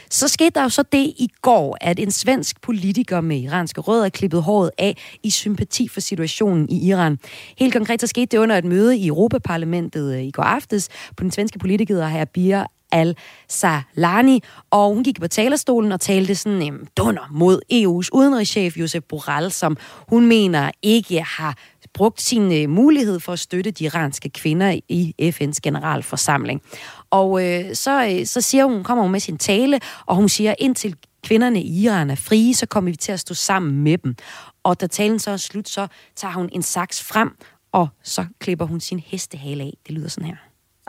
Så 0.10 0.28
skete 0.28 0.50
der 0.50 0.64
jo 0.64 0.70
så 0.70 0.84
det 0.92 1.14
i 1.18 1.30
går, 1.42 1.78
at 1.82 2.00
en 2.00 2.12
svensk 2.12 2.62
politiker 2.62 3.22
med 3.22 3.38
iranske 3.38 3.82
rødder 3.82 4.10
klippede 4.10 4.42
håret 4.42 4.72
af 4.78 4.98
i 5.24 5.30
sympati 5.30 5.88
for 5.88 6.00
situationen 6.00 6.70
i 6.70 6.88
Iran. 6.88 7.20
Helt 7.58 7.74
konkret 7.74 8.02
så 8.02 8.08
skete 8.08 8.26
det 8.26 8.38
under 8.38 8.58
et 8.58 8.66
møde 8.66 8.98
i 8.98 9.08
Europaparlamentet 9.08 10.16
øh, 10.16 10.24
i 10.24 10.32
går 10.32 10.44
aftes 10.44 10.90
på 11.18 11.24
den 11.24 11.32
svenske 11.32 11.60
politiker 11.60 12.08
her 12.08 12.26
Bier 12.26 12.66
al-Salani, 12.92 14.44
og 14.72 14.94
hun 14.94 15.04
gik 15.04 15.20
på 15.20 15.28
talerstolen 15.28 15.92
og 15.92 16.02
talte 16.02 16.36
sådan 16.36 16.62
en 16.62 16.74
um, 16.74 16.88
dunder 16.98 17.28
mod 17.32 17.62
EU's 17.74 18.10
udenrigschef 18.14 18.78
Josep 18.78 19.04
Borrell, 19.10 19.52
som 19.52 19.78
hun 20.08 20.26
mener 20.26 20.72
ikke 20.82 21.22
har 21.22 21.58
brugt 21.94 22.22
sin 22.22 22.64
uh, 22.64 22.70
mulighed 22.70 23.20
for 23.20 23.34
at 23.34 23.40
støtte 23.40 23.72
de 23.72 23.84
iranske 23.84 24.30
kvinder 24.30 24.80
i 24.90 25.16
FN's 25.22 25.60
generalforsamling. 25.64 26.62
Og 27.10 27.46
øh, 27.46 27.76
så, 27.76 28.08
øh, 28.12 28.26
så 28.26 28.42
siger 28.42 28.66
hun, 28.66 28.84
kommer 28.84 29.02
hun 29.02 29.12
med 29.12 29.20
sin 29.20 29.38
tale, 29.38 29.80
og 30.06 30.16
hun 30.16 30.30
siger, 30.30 30.56
indtil 30.60 30.96
kvinderne 31.24 31.62
i 31.62 31.84
Iran 31.84 32.10
er 32.10 32.16
frie, 32.16 32.54
så 32.54 32.66
kommer 32.66 32.92
vi 32.92 32.98
til 32.98 33.12
at 33.12 33.20
stå 33.20 33.34
sammen 33.34 33.84
med 33.84 33.98
dem. 33.98 34.16
Og 34.64 34.82
da 34.82 34.88
talen 34.88 35.20
så 35.20 35.32
er 35.32 35.38
slut, 35.38 35.70
så 35.70 35.88
tager 36.16 36.34
hun 36.34 36.50
en 36.52 36.64
saks 36.64 37.04
frem, 37.04 37.38
og 37.72 37.88
så 38.04 38.26
klipper 38.40 38.66
hun 38.66 38.80
sin 38.80 39.00
hestehale 39.00 39.64
af. 39.64 39.74
Det 39.88 39.96
lyder 39.96 40.10
sådan 40.10 40.28
her. 40.28 40.36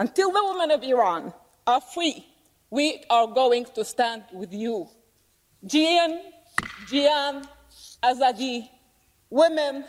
Until 0.00 0.24
the 0.24 0.42
women 0.48 0.70
of 0.76 0.82
Iran 0.82 1.22
are 1.68 1.83
free, 1.94 2.24
we 2.70 2.87
are 3.11 3.26
going 3.26 3.66
to 3.74 3.85
stand 3.85 4.22
with 4.40 4.52
you. 4.52 4.87
Jian, 5.72 6.12
Jian, 6.90 7.44
Azadi, 8.02 8.70
women, 9.31 9.85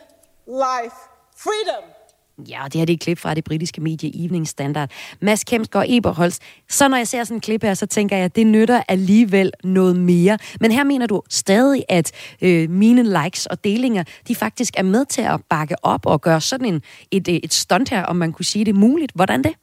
life, 0.45 0.97
freedom. 1.35 1.83
Ja, 2.49 2.61
det 2.65 2.75
her 2.75 2.85
det 2.85 2.93
er 2.93 2.93
et 2.93 2.99
klip 2.99 3.19
fra 3.19 3.33
det 3.33 3.43
britiske 3.43 3.81
medie 3.81 4.25
Evening 4.25 4.47
Standard. 4.47 4.91
Mads 5.21 5.43
Kemsgaard 5.43 5.85
Eberholz. 5.89 6.37
Så 6.69 6.87
når 6.87 6.97
jeg 6.97 7.07
ser 7.07 7.23
sådan 7.23 7.37
en 7.37 7.41
klip 7.41 7.63
her, 7.63 7.73
så 7.73 7.85
tænker 7.85 8.15
jeg, 8.15 8.25
at 8.25 8.35
det 8.35 8.47
nytter 8.47 8.83
alligevel 8.87 9.51
noget 9.63 9.95
mere. 9.95 10.37
Men 10.59 10.71
her 10.71 10.83
mener 10.83 11.07
du 11.07 11.21
stadig, 11.29 11.83
at 11.89 12.11
øh, 12.41 12.69
mine 12.69 13.23
likes 13.23 13.45
og 13.45 13.63
delinger, 13.63 14.03
de 14.27 14.35
faktisk 14.35 14.73
er 14.77 14.83
med 14.83 15.05
til 15.05 15.21
at 15.21 15.41
bakke 15.49 15.75
op 15.85 16.05
og 16.05 16.21
gøre 16.21 16.41
sådan 16.41 16.65
en, 16.65 16.81
et, 17.11 17.27
et 17.27 17.53
stunt 17.53 17.89
her, 17.89 18.03
om 18.03 18.15
man 18.15 18.33
kunne 18.33 18.45
sige 18.45 18.65
det 18.65 18.75
muligt. 18.75 19.11
Hvordan 19.15 19.43
det? 19.43 19.53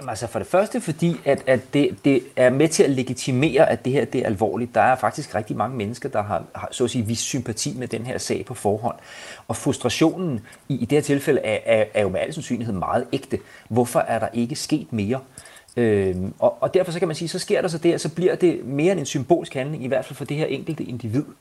Jamen, 0.00 0.08
altså 0.08 0.26
for 0.26 0.38
det 0.38 0.48
første 0.48 0.80
fordi, 0.80 1.16
at, 1.24 1.42
at 1.46 1.60
det, 1.74 2.04
det 2.04 2.22
er 2.36 2.50
med 2.50 2.68
til 2.68 2.82
at 2.82 2.90
legitimere, 2.90 3.70
at 3.70 3.84
det 3.84 3.92
her 3.92 4.04
det 4.04 4.20
er 4.20 4.26
alvorligt. 4.26 4.74
Der 4.74 4.80
er 4.80 4.96
faktisk 4.96 5.34
rigtig 5.34 5.56
mange 5.56 5.76
mennesker, 5.76 6.08
der 6.08 6.22
har, 6.22 6.44
har 6.54 6.68
så 6.70 6.84
at 6.84 6.90
sige, 6.90 7.06
vist 7.06 7.22
sympati 7.22 7.74
med 7.78 7.88
den 7.88 8.06
her 8.06 8.18
sag 8.18 8.44
på 8.44 8.54
forhånd. 8.54 8.96
Og 9.48 9.56
frustrationen 9.56 10.46
i, 10.68 10.74
i 10.74 10.84
det 10.84 10.96
her 10.96 11.02
tilfælde 11.02 11.40
er, 11.40 11.58
er, 11.64 11.84
er 11.94 12.02
jo 12.02 12.08
med 12.08 12.20
al 12.20 12.34
sandsynlighed 12.34 12.74
meget 12.74 13.06
ægte. 13.12 13.38
Hvorfor 13.68 14.00
er 14.00 14.18
der 14.18 14.28
ikke 14.32 14.56
sket 14.56 14.92
mere? 14.92 15.20
Øhm, 15.76 16.34
og, 16.38 16.62
og 16.62 16.74
derfor 16.74 16.92
så 16.92 16.98
kan 16.98 17.08
man 17.08 17.14
sige, 17.14 17.28
så 17.28 17.38
sker 17.38 17.60
der 17.60 17.68
så 17.68 17.78
det, 17.78 18.00
så 18.00 18.14
bliver 18.14 18.34
det 18.34 18.64
mere 18.64 18.92
end 18.92 19.00
en 19.00 19.06
symbolsk 19.06 19.54
handling, 19.54 19.84
i 19.84 19.88
hvert 19.88 20.04
fald 20.04 20.16
for 20.16 20.24
det 20.24 20.36
her 20.36 20.46
enkelte 20.46 20.84
individ. 20.84 21.24
Øh, 21.24 21.34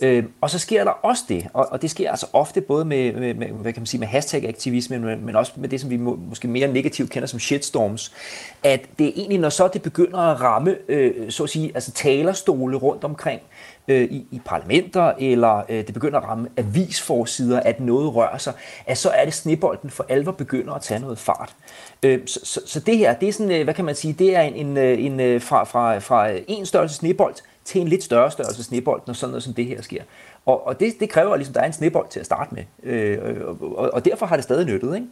Øhm, 0.00 0.32
og 0.40 0.50
så 0.50 0.58
sker 0.58 0.84
der 0.84 0.90
også 0.90 1.24
det, 1.28 1.46
og, 1.52 1.66
og 1.70 1.82
det 1.82 1.90
sker 1.90 2.10
altså 2.10 2.26
ofte 2.32 2.60
både 2.60 2.84
med, 2.84 3.12
med, 3.12 3.34
med 3.34 3.46
hvad 3.48 3.72
kan 3.72 3.80
man 3.80 3.86
sige, 3.86 4.00
med 4.00 4.08
hashtag-aktivisme, 4.08 4.98
men, 4.98 5.26
men 5.26 5.36
også 5.36 5.52
med 5.56 5.68
det, 5.68 5.80
som 5.80 5.90
vi 5.90 5.96
må, 5.96 6.18
måske 6.28 6.48
mere 6.48 6.68
negativt 6.68 7.10
kender 7.10 7.26
som 7.26 7.40
shitstorms, 7.40 8.12
at 8.62 8.80
det 8.98 9.06
er 9.06 9.12
egentlig, 9.16 9.38
når 9.38 9.48
så 9.48 9.68
det 9.72 9.82
begynder 9.82 10.18
at 10.18 10.40
ramme, 10.40 10.76
øh, 10.88 11.30
så 11.30 11.42
at 11.42 11.50
sige, 11.50 11.70
altså 11.74 11.92
talerstole 11.92 12.76
rundt 12.76 13.04
omkring, 13.04 13.40
øh, 13.88 14.04
i, 14.04 14.26
i 14.30 14.40
parlamenter, 14.44 15.12
eller 15.18 15.62
øh, 15.68 15.86
det 15.86 15.94
begynder 15.94 16.20
at 16.20 16.24
ramme 16.28 16.48
avisforsider, 16.56 17.60
at 17.60 17.80
noget 17.80 18.14
rører 18.14 18.38
sig, 18.38 18.52
at 18.86 18.98
så 18.98 19.10
er 19.10 19.24
det 19.24 19.34
snebolden 19.34 19.90
for 19.90 20.06
alvor 20.08 20.32
begynder 20.32 20.72
at 20.72 20.82
tage 20.82 21.00
noget 21.00 21.18
fart. 21.18 21.54
Øh, 22.02 22.20
så, 22.26 22.40
så, 22.44 22.60
så 22.66 22.80
det 22.80 22.98
her, 22.98 23.14
det 23.14 23.28
er 23.28 23.32
sådan, 23.32 23.52
øh, 23.52 23.64
hvad 23.64 23.74
kan 23.74 23.84
man 23.84 23.94
sige, 23.94 24.12
det 24.12 24.36
er 24.36 24.40
en, 24.42 24.54
en, 24.54 24.76
øh, 24.76 25.04
en 25.04 25.20
øh, 25.20 25.40
fra, 25.40 25.64
fra, 25.64 25.98
fra 25.98 26.30
en 26.48 26.66
størrelse 26.66 26.94
snebold 26.94 27.34
til 27.64 27.80
en 27.80 27.88
lidt 27.88 28.02
større 28.02 28.30
størrelse 28.30 28.64
snebold, 28.64 29.02
når 29.06 29.14
sådan 29.14 29.30
noget 29.30 29.42
som 29.42 29.54
det 29.54 29.66
her 29.66 29.82
sker. 29.82 30.02
Og, 30.46 30.66
og 30.66 30.80
det, 30.80 31.00
det 31.00 31.10
kræver 31.10 31.36
ligesom, 31.36 31.52
at 31.52 31.54
der 31.54 31.60
er 31.60 31.66
en 31.66 31.72
snebold 31.72 32.08
til 32.10 32.20
at 32.20 32.26
starte 32.26 32.54
med. 32.54 32.64
Øh, 32.82 33.44
og, 33.60 33.94
og 33.94 34.04
derfor 34.04 34.26
har 34.26 34.36
det 34.36 34.44
stadig 34.44 34.66
nyttet, 34.66 34.94
ikke? 34.94 35.06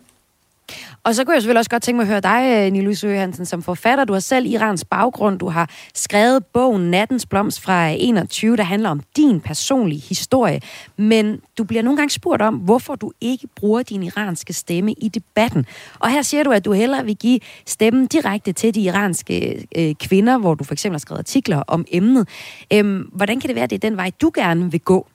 Og 1.05 1.15
så 1.15 1.25
kunne 1.25 1.35
jeg 1.35 1.43
selvfølgelig 1.43 1.59
også 1.59 1.71
godt 1.71 1.83
tænke 1.83 1.97
mig 1.97 2.03
at 2.03 2.09
høre 2.09 2.21
dig, 2.21 2.67
øh, 2.67 2.73
Nilus 2.73 3.01
Hansen, 3.01 3.47
som 3.47 3.63
forfatter. 3.63 4.05
Du 4.05 4.13
har 4.13 4.21
selv 4.21 4.47
Irans 4.47 4.85
baggrund. 4.85 5.39
Du 5.39 5.49
har 5.49 5.71
skrevet 5.95 6.47
bogen 6.47 6.91
Nattens 6.91 7.27
Blomst 7.27 7.61
fra 7.61 7.89
21, 7.89 8.57
der 8.57 8.63
handler 8.63 8.91
om 8.91 9.01
din 9.17 9.41
personlige 9.41 10.03
historie. 10.09 10.61
Men 10.97 11.41
du 11.59 11.65
bliver 11.65 11.83
nogle 11.83 11.97
gange 11.97 12.11
spurgt 12.11 12.43
om, 12.43 12.55
hvorfor 12.55 12.95
du 12.95 13.13
ikke 13.21 13.49
bruger 13.57 13.83
din 13.83 14.03
iranske 14.03 14.53
stemme 14.53 14.93
i 14.93 15.09
debatten. 15.09 15.67
Og 15.99 16.11
her 16.11 16.23
siger 16.23 16.43
du, 16.43 16.51
at 16.51 16.65
du 16.65 16.73
hellere 16.73 17.05
vil 17.05 17.17
give 17.17 17.41
stemmen 17.67 18.07
direkte 18.07 18.53
til 18.53 18.75
de 18.75 18.81
iranske 18.81 19.67
øh, 19.77 19.95
kvinder, 19.95 20.39
hvor 20.39 20.55
du 20.55 20.65
for 20.65 20.73
eksempel 20.73 20.95
har 20.95 20.99
skrevet 20.99 21.19
artikler 21.19 21.63
om 21.67 21.85
emnet. 21.91 22.29
Øhm, 22.73 23.11
hvordan 23.13 23.41
kan 23.41 23.49
det 23.49 23.55
være, 23.55 23.65
at 23.65 23.71
det 23.71 23.85
er 23.85 23.89
den 23.89 23.97
vej, 23.97 24.11
du 24.21 24.31
gerne 24.35 24.71
vil 24.71 24.81
gå? 24.81 25.07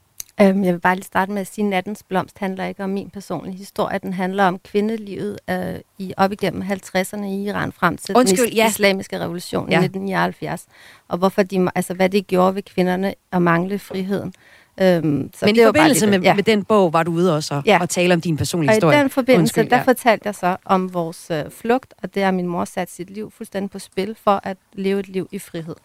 Øhm, 0.42 0.64
jeg 0.64 0.74
vil 0.74 0.80
bare 0.80 0.96
lige 0.96 1.06
starte 1.06 1.32
med 1.32 1.42
at 1.42 1.48
sige, 1.48 1.66
at 1.66 1.70
Nattens 1.70 2.04
Blomst 2.04 2.40
handler 2.40 2.66
ikke 2.66 2.84
om 2.84 2.90
min 2.90 3.10
personlige 3.10 3.58
historie. 3.58 4.00
Den 4.00 4.14
handler 4.14 4.44
om 4.44 4.60
kvindelivet 4.60 5.40
øh, 5.50 5.76
i 5.98 6.14
op 6.18 6.32
igennem 6.32 6.62
50'erne 6.62 7.24
i 7.24 7.44
Iran 7.44 7.72
frem 7.72 7.98
til 7.98 8.16
Undskyld, 8.16 8.46
den 8.46 8.54
ja. 8.54 8.68
islamiske 8.68 9.20
revolution 9.20 9.70
ja. 9.70 9.82
i 9.82 9.84
1979. 9.84 10.66
Og 11.08 11.18
hvorfor 11.18 11.44
de, 11.44 11.70
altså, 11.76 11.94
hvad 11.94 12.10
det 12.10 12.28
gjorde 12.28 12.56
ved 12.56 12.64
kvinderne 12.64 13.14
at 13.32 13.42
mangle 13.42 13.80
friheden. 13.80 14.34
Øhm, 14.82 15.30
så 15.34 15.46
Men 15.46 15.56
i 15.56 15.60
forbindelse 15.66 16.08
med, 16.08 16.20
ja. 16.20 16.34
med 16.34 16.44
den 16.44 16.64
bog 16.64 16.94
var 16.94 17.04
du 17.04 17.12
ude 17.12 17.36
også 17.36 17.62
ja. 17.66 17.78
og 17.82 17.90
tale 17.90 18.14
om 18.14 18.22
din 18.22 18.38
personlige 18.38 18.72
historie. 18.72 18.96
Og 18.96 19.00
i 19.00 19.02
den 19.02 19.10
forbindelse, 19.10 19.42
Undskyld, 19.42 19.70
der 19.70 19.78
ja. 19.78 19.84
fortalte 19.84 20.28
jeg 20.28 20.36
så 20.36 20.56
om 20.66 20.94
vores 20.94 21.32
øh, 21.32 21.44
flugt, 21.52 21.94
og 22.04 22.16
det 22.16 22.24
har 22.24 22.32
min 22.32 22.48
mor 22.48 22.66
sat 22.66 22.92
sit 22.92 23.10
liv 23.10 23.32
fuldstændig 23.32 23.72
på 23.72 23.80
spil 23.80 24.16
for 24.24 24.42
at 24.44 24.58
leve 24.74 25.00
et 25.00 25.08
liv 25.08 25.28
i 25.32 25.40
frihed. 25.40 25.76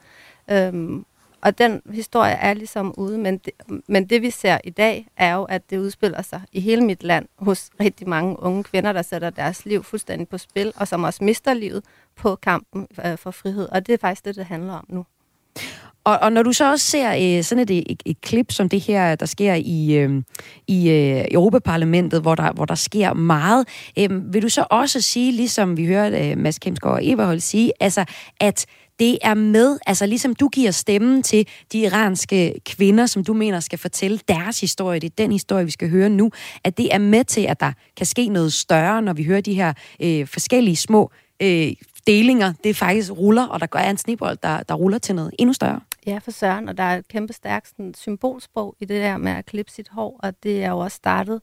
Øhm, 0.50 1.04
og 1.42 1.58
den 1.58 1.82
historie 1.92 2.32
er 2.32 2.54
ligesom 2.54 2.94
ude, 2.98 3.18
men 3.18 3.38
det, 3.38 3.52
men 3.88 4.04
det 4.04 4.22
vi 4.22 4.30
ser 4.30 4.58
i 4.64 4.70
dag, 4.70 5.06
er 5.16 5.34
jo, 5.34 5.42
at 5.42 5.70
det 5.70 5.78
udspiller 5.78 6.22
sig 6.22 6.40
i 6.52 6.60
hele 6.60 6.84
mit 6.84 7.02
land 7.02 7.26
hos 7.38 7.70
rigtig 7.80 8.08
mange 8.08 8.42
unge 8.42 8.64
kvinder, 8.64 8.92
der 8.92 9.02
sætter 9.02 9.30
deres 9.30 9.64
liv 9.66 9.84
fuldstændig 9.84 10.28
på 10.28 10.38
spil, 10.38 10.72
og 10.76 10.88
som 10.88 11.04
også 11.04 11.24
mister 11.24 11.54
livet 11.54 11.84
på 12.16 12.36
kampen 12.36 12.86
øh, 13.06 13.18
for 13.18 13.30
frihed. 13.30 13.68
Og 13.72 13.86
det 13.86 13.92
er 13.92 13.98
faktisk 13.98 14.24
det, 14.24 14.36
det 14.36 14.44
handler 14.44 14.72
om 14.72 14.84
nu. 14.88 15.06
Og, 16.04 16.18
og 16.18 16.32
når 16.32 16.42
du 16.42 16.52
så 16.52 16.70
også 16.70 16.86
ser 16.86 17.38
øh, 17.38 17.44
sådan 17.44 17.62
et, 17.62 17.92
et, 17.92 18.02
et 18.06 18.20
klip 18.20 18.52
som 18.52 18.68
det 18.68 18.80
her, 18.80 19.14
der 19.14 19.26
sker 19.26 19.54
i, 19.54 19.94
øh, 19.94 20.22
i 20.66 20.90
øh, 20.90 21.24
Europaparlamentet, 21.30 22.22
hvor 22.22 22.34
der, 22.34 22.52
hvor 22.52 22.64
der 22.64 22.74
sker 22.74 23.12
meget, 23.12 23.68
øh, 23.98 24.34
vil 24.34 24.42
du 24.42 24.48
så 24.48 24.64
også 24.70 25.00
sige, 25.00 25.32
ligesom 25.32 25.76
vi 25.76 25.86
hørte 25.86 26.30
øh, 26.30 26.38
Mads 26.38 26.58
Kemsgaard 26.58 26.94
og 26.94 27.10
Eberhold 27.10 27.40
sige, 27.40 27.72
altså, 27.80 28.04
at 28.40 28.66
det 29.02 29.18
er 29.22 29.34
med, 29.34 29.78
altså 29.86 30.06
ligesom 30.06 30.34
du 30.34 30.48
giver 30.48 30.70
stemmen 30.70 31.22
til 31.22 31.48
de 31.72 31.78
iranske 31.78 32.60
kvinder, 32.66 33.06
som 33.06 33.24
du 33.24 33.32
mener 33.32 33.60
skal 33.60 33.78
fortælle 33.78 34.20
deres 34.28 34.60
historie, 34.60 35.00
det 35.00 35.06
er 35.10 35.14
den 35.18 35.32
historie, 35.32 35.64
vi 35.64 35.70
skal 35.70 35.90
høre 35.90 36.08
nu, 36.08 36.30
at 36.64 36.78
det 36.78 36.94
er 36.94 36.98
med 36.98 37.24
til, 37.24 37.40
at 37.40 37.60
der 37.60 37.72
kan 37.96 38.06
ske 38.06 38.28
noget 38.28 38.52
større, 38.52 39.02
når 39.02 39.12
vi 39.12 39.24
hører 39.24 39.40
de 39.40 39.54
her 39.54 39.72
øh, 40.02 40.26
forskellige 40.26 40.76
små 40.76 41.10
øh, 41.42 41.72
delinger, 42.06 42.52
det 42.64 42.76
faktisk 42.76 43.12
ruller, 43.12 43.46
og 43.46 43.60
der 43.60 43.66
er 43.74 43.90
en 43.90 43.96
snebold, 43.96 44.38
der, 44.42 44.62
der 44.62 44.74
ruller 44.74 44.98
til 44.98 45.14
noget 45.14 45.34
endnu 45.38 45.52
større. 45.52 45.80
Ja, 46.06 46.18
for 46.18 46.30
søren, 46.30 46.68
og 46.68 46.76
der 46.76 46.82
er 46.82 46.98
et 46.98 47.08
kæmpe 47.08 47.32
stærkt 47.32 47.68
sådan, 47.68 47.94
symbolsprog 47.94 48.76
i 48.80 48.84
det 48.84 49.02
der 49.02 49.16
med 49.16 49.32
at 49.32 49.46
klippe 49.46 49.72
sit 49.72 49.88
hår, 49.88 50.20
og 50.22 50.42
det 50.42 50.64
er 50.64 50.70
jo 50.70 50.78
også 50.78 50.96
startet 50.96 51.40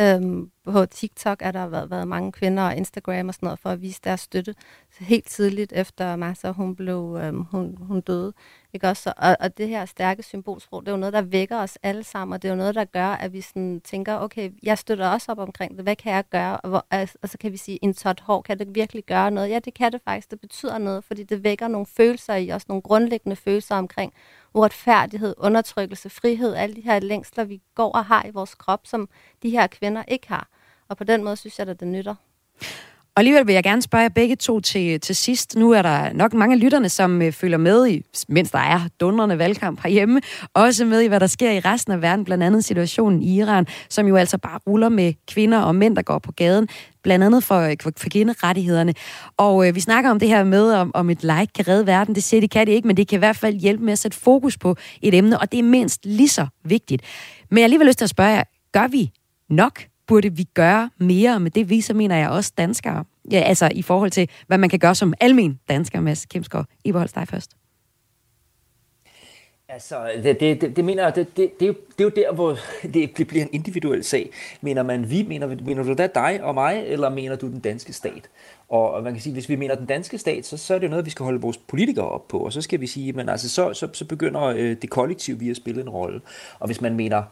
øhm, 0.00 0.50
på 0.64 0.86
TikTok, 0.86 1.38
er 1.42 1.50
der 1.50 1.66
været, 1.66 1.90
været 1.90 2.08
mange 2.08 2.32
kvinder 2.32 2.62
og 2.62 2.76
Instagram 2.76 3.28
og 3.28 3.34
sådan 3.34 3.46
noget 3.46 3.58
for 3.58 3.70
at 3.70 3.82
vise 3.82 4.00
deres 4.04 4.20
støtte 4.20 4.54
helt 5.00 5.26
tidligt 5.26 5.72
efter 5.72 6.16
Massa, 6.16 6.50
hun, 6.50 6.76
blev, 6.76 7.18
øhm, 7.22 7.42
hun, 7.42 7.78
hun 7.80 8.00
døde. 8.00 8.32
Ikke 8.72 8.88
også? 8.88 9.12
Og, 9.16 9.36
og 9.40 9.58
det 9.58 9.68
her 9.68 9.84
stærke 9.84 10.22
symbolsprog, 10.22 10.80
det 10.82 10.88
er 10.88 10.92
jo 10.92 10.98
noget, 10.98 11.12
der 11.12 11.22
vækker 11.22 11.58
os 11.58 11.78
alle 11.82 12.04
sammen, 12.04 12.34
og 12.34 12.42
det 12.42 12.48
er 12.48 12.52
jo 12.52 12.58
noget, 12.58 12.74
der 12.74 12.84
gør, 12.84 13.06
at 13.06 13.32
vi 13.32 13.40
sådan 13.40 13.80
tænker, 13.84 14.18
okay, 14.18 14.50
jeg 14.62 14.78
støtter 14.78 15.08
også 15.08 15.32
op 15.32 15.38
omkring 15.38 15.76
det, 15.76 15.84
hvad 15.84 15.96
kan 15.96 16.12
jeg 16.12 16.24
gøre? 16.30 16.56
Og, 16.56 16.68
hvor, 16.68 16.86
altså, 16.90 17.18
og 17.22 17.28
så 17.28 17.38
kan 17.38 17.52
vi 17.52 17.56
sige, 17.56 17.78
en 17.82 17.94
tot 17.94 18.20
hår, 18.20 18.42
kan 18.42 18.58
det 18.58 18.74
virkelig 18.74 19.04
gøre 19.04 19.30
noget? 19.30 19.50
Ja, 19.50 19.58
det 19.58 19.74
kan 19.74 19.92
det 19.92 20.00
faktisk, 20.04 20.30
det 20.30 20.40
betyder 20.40 20.78
noget, 20.78 21.04
fordi 21.04 21.22
det 21.22 21.44
vækker 21.44 21.68
nogle 21.68 21.86
følelser 21.86 22.34
i 22.34 22.52
os, 22.52 22.68
nogle 22.68 22.82
grundlæggende 22.82 23.36
følelser 23.36 23.76
omkring 23.76 24.12
uretfærdighed, 24.54 25.34
undertrykkelse, 25.38 26.10
frihed, 26.10 26.54
alle 26.54 26.76
de 26.76 26.80
her 26.80 27.00
længsler, 27.00 27.44
vi 27.44 27.62
går 27.74 27.92
og 27.92 28.04
har 28.04 28.26
i 28.26 28.30
vores 28.30 28.54
krop, 28.54 28.80
som 28.84 29.08
de 29.42 29.50
her 29.50 29.66
kvinder 29.66 30.02
ikke 30.08 30.28
har. 30.28 30.48
Og 30.92 30.98
på 30.98 31.04
den 31.04 31.24
måde 31.24 31.36
synes 31.36 31.58
jeg, 31.58 31.68
at 31.68 31.80
det 31.80 31.88
nytter. 31.88 32.14
Og 33.14 33.20
alligevel 33.20 33.46
vil 33.46 33.52
jeg 33.52 33.62
gerne 33.62 33.82
spørge 33.82 34.02
jer 34.02 34.08
begge 34.08 34.36
to 34.36 34.60
til, 34.60 35.00
til 35.00 35.16
sidst. 35.16 35.56
Nu 35.56 35.70
er 35.70 35.82
der 35.82 36.12
nok 36.12 36.34
mange 36.34 36.54
af 36.54 36.60
lytterne, 36.60 36.88
som 36.88 37.22
øh, 37.22 37.32
følger 37.32 37.58
med, 37.58 37.88
i, 37.88 38.02
mens 38.28 38.50
der 38.50 38.58
er 38.58 38.80
dundrende 39.00 39.38
valgkamp 39.38 39.80
herhjemme, 39.82 40.20
også 40.54 40.84
med 40.84 41.00
i, 41.00 41.06
hvad 41.06 41.20
der 41.20 41.26
sker 41.26 41.50
i 41.50 41.60
resten 41.60 41.92
af 41.92 42.02
verden, 42.02 42.24
blandt 42.24 42.44
andet 42.44 42.64
situationen 42.64 43.22
i 43.22 43.38
Iran, 43.38 43.66
som 43.88 44.06
jo 44.06 44.16
altså 44.16 44.38
bare 44.38 44.58
ruller 44.66 44.88
med 44.88 45.14
kvinder 45.28 45.58
og 45.58 45.74
mænd, 45.74 45.96
der 45.96 46.02
går 46.02 46.18
på 46.18 46.32
gaden, 46.32 46.68
blandt 47.02 47.24
andet 47.24 47.44
for, 47.44 47.58
øh, 47.58 47.76
for, 47.82 47.92
for 47.96 48.08
kvinderettighederne. 48.08 48.94
Og 49.36 49.68
øh, 49.68 49.74
vi 49.74 49.80
snakker 49.80 50.10
om 50.10 50.18
det 50.18 50.28
her 50.28 50.44
med, 50.44 50.72
om, 50.72 50.90
om 50.94 51.10
et 51.10 51.22
like 51.22 51.52
kan 51.54 51.68
redde 51.68 51.86
verden. 51.86 52.14
Det 52.14 52.22
siger 52.22 52.40
det 52.40 52.50
kan 52.50 52.66
det 52.66 52.72
ikke, 52.72 52.86
men 52.86 52.96
det 52.96 53.08
kan 53.08 53.16
i 53.16 53.18
hvert 53.18 53.36
fald 53.36 53.54
hjælpe 53.54 53.84
med 53.84 53.92
at 53.92 53.98
sætte 53.98 54.18
fokus 54.18 54.58
på 54.58 54.76
et 55.02 55.14
emne, 55.14 55.38
og 55.38 55.52
det 55.52 55.58
er 55.58 55.62
mindst 55.62 56.06
lige 56.06 56.28
så 56.28 56.46
vigtigt. 56.64 57.02
Men 57.50 57.58
jeg 57.58 57.62
har 57.62 57.66
alligevel 57.66 57.86
lyst 57.86 57.98
til 57.98 58.04
at 58.04 58.10
spørge 58.10 58.30
jer, 58.30 58.44
gør 58.72 58.88
vi 58.88 59.10
nok 59.48 59.91
burde 60.06 60.36
vi 60.36 60.44
gøre 60.54 60.90
mere, 60.98 61.40
med 61.40 61.50
det 61.50 61.70
viser, 61.70 61.94
mener 61.94 62.16
jeg, 62.16 62.28
også 62.28 62.52
danskere. 62.58 63.04
Ja, 63.30 63.40
altså 63.40 63.70
i 63.74 63.82
forhold 63.82 64.10
til, 64.10 64.30
hvad 64.46 64.58
man 64.58 64.70
kan 64.70 64.78
gøre 64.78 64.94
som 64.94 65.14
almen 65.20 65.60
dansker, 65.68 66.00
Mads 66.00 66.26
Kemsgaard. 66.26 66.66
I 66.84 66.92
dig 66.92 67.28
først. 67.28 67.56
Altså, 69.72 69.96
det, 70.22 70.40
det, 70.40 70.76
det, 70.76 70.84
mener 70.84 71.02
jeg, 71.02 71.16
det, 71.16 71.36
det, 71.36 71.60
det, 71.60 71.68
er 71.68 71.72
det 71.72 72.00
er 72.00 72.04
jo 72.04 72.10
der, 72.16 72.32
hvor 72.32 72.58
det, 72.94 73.18
det 73.18 73.28
bliver 73.28 73.44
en 73.44 73.50
individuel 73.52 74.04
sag. 74.04 74.30
Mener 74.60 74.82
man 74.82 75.10
vi, 75.10 75.22
mener, 75.22 75.46
mener 75.46 75.82
du 75.82 75.94
da 75.94 76.06
dig 76.06 76.40
og 76.42 76.54
mig, 76.54 76.84
eller 76.86 77.10
mener 77.10 77.36
du 77.36 77.46
den 77.46 77.60
danske 77.60 77.92
stat? 77.92 78.30
Og 78.68 79.02
man 79.02 79.12
kan 79.12 79.22
sige, 79.22 79.32
hvis 79.32 79.48
vi 79.48 79.56
mener 79.56 79.74
den 79.74 79.86
danske 79.86 80.18
stat, 80.18 80.46
så, 80.46 80.56
så 80.56 80.74
er 80.74 80.78
det 80.78 80.86
jo 80.86 80.90
noget, 80.90 81.04
vi 81.04 81.10
skal 81.10 81.24
holde 81.24 81.40
vores 81.40 81.56
politikere 81.56 82.08
op 82.08 82.28
på, 82.28 82.38
og 82.38 82.52
så 82.52 82.60
skal 82.60 82.80
vi 82.80 82.86
sige, 82.86 83.12
men 83.12 83.28
altså, 83.28 83.48
så, 83.48 83.74
så, 83.74 83.88
så 83.92 84.04
begynder 84.04 84.42
øh, 84.42 84.76
det 84.82 84.90
kollektiv 84.90 85.40
vi 85.40 85.50
at 85.50 85.56
spille 85.56 85.80
en 85.80 85.88
rolle. 85.88 86.20
Og 86.58 86.66
hvis 86.66 86.80
man 86.80 86.94
mener 86.94 87.22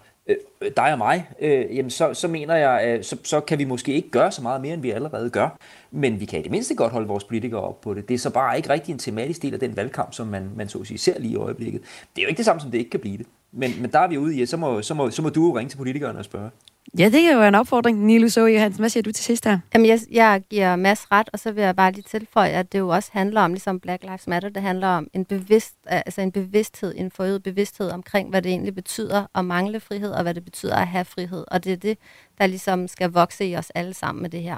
øh, 0.61 0.71
dig 0.77 0.93
og 0.93 0.99
mig, 0.99 1.29
øh, 1.41 1.77
jamen 1.77 1.91
så, 1.91 2.15
så 2.15 2.29
mener 2.29 2.57
jeg, 2.57 2.85
øh, 2.89 3.05
så, 3.05 3.17
så 3.25 3.41
kan 3.41 3.59
vi 3.59 3.65
måske 3.65 3.93
ikke 3.93 4.11
gøre 4.11 4.33
så 4.33 4.43
meget 4.43 4.61
mere, 4.61 4.75
end 4.75 4.83
vi 4.83 4.91
allerede 4.91 5.31
gør. 5.31 5.59
Men 5.91 6.21
vi 6.21 6.25
kan 6.25 6.41
i 6.41 6.43
det 6.43 6.51
mindste 6.51 6.75
godt 6.75 6.93
holde 6.93 7.09
vores 7.09 7.25
politikere 7.25 7.61
op 7.61 7.81
på 7.81 7.95
det. 7.95 8.09
Det 8.09 8.15
er 8.15 8.19
så 8.19 8.31
bare 8.31 8.57
ikke 8.57 8.71
rigtig 8.71 8.93
en 8.93 8.99
tematisk 8.99 9.43
del 9.43 9.55
af 9.55 9.61
den 9.61 9.77
valgkamp, 9.77 10.13
som 10.13 10.27
man, 10.27 10.51
man 10.57 10.69
så 10.69 10.79
at 10.79 10.87
sige 10.87 10.99
ser 10.99 11.19
lige 11.19 11.33
i 11.33 11.37
øjeblikket. 11.37 11.81
Det 12.17 12.23
er 12.23 12.23
jo 12.23 12.29
ikke 12.29 12.39
det 12.39 12.45
samme, 12.45 12.61
som 12.61 12.71
det 12.71 12.79
ikke 12.79 12.91
kan 12.91 13.01
blive 13.01 13.19
det. 13.19 13.27
Men, 13.53 13.71
men 13.81 13.93
der 13.93 13.99
er 13.99 14.09
vi 14.09 14.19
ude 14.19 14.37
i, 14.37 14.43
at 14.43 14.49
så 14.49 14.57
må, 14.57 14.83
så 14.83 14.95
må, 14.95 15.11
så 15.11 15.23
må 15.23 15.29
du 15.29 15.53
ringe 15.53 15.71
til 15.71 15.77
politikerne 15.77 16.19
og 16.19 16.25
spørge. 16.25 16.51
Ja, 16.99 17.05
det 17.05 17.21
er 17.21 17.35
jo 17.35 17.43
en 17.43 17.55
opfordring, 17.55 18.05
Nilo 18.05 18.29
Så 18.29 18.47
Johansen. 18.47 18.81
Hvad 18.81 18.89
siger 18.89 19.03
du 19.03 19.13
til 19.13 19.25
sidst 19.25 19.45
her? 19.45 19.59
Jamen, 19.75 19.87
jeg, 19.87 20.01
jeg 20.11 20.43
giver 20.51 20.77
Mads 20.77 21.13
ret, 21.13 21.29
og 21.33 21.39
så 21.39 21.53
vil 21.53 21.65
jeg 21.65 21.77
bare 21.77 21.93
lige 21.93 22.05
tilføje, 22.11 22.49
at 22.49 22.73
det 22.73 22.79
jo 22.79 22.89
også 22.89 23.11
handler 23.13 23.41
om, 23.41 23.53
ligesom 23.53 23.81
Black 23.81 24.03
Lives 24.03 24.27
Matter, 24.27 24.49
det 24.49 24.63
handler 24.63 24.89
om 24.89 25.07
en, 25.13 25.25
bevidst, 25.25 25.75
altså 25.87 26.21
en 26.21 26.33
bevidsthed, 26.33 26.95
en 26.97 27.11
forøget 27.11 27.43
bevidsthed 27.43 27.91
omkring, 27.91 28.31
hvad 28.31 28.43
det 28.43 28.51
egentlig 28.51 28.75
betyder 28.75 29.27
at 29.35 29.45
mangle 29.45 29.81
frihed, 29.81 30.11
og 30.11 30.23
hvad 30.23 30.35
det 30.35 30.45
betyder 30.45 30.77
at 30.77 30.87
have 30.87 31.05
frihed. 31.05 31.45
Og 31.49 31.65
det 31.65 31.73
er 31.73 31.77
det, 31.77 31.99
der 32.39 32.47
ligesom 32.47 32.89
skal 32.89 33.11
vokse 33.11 33.47
i 33.47 33.57
os 33.57 33.71
alle 33.71 33.95
sammen 33.95 34.23
med 34.23 34.31
det 34.31 34.43
her. 34.43 34.57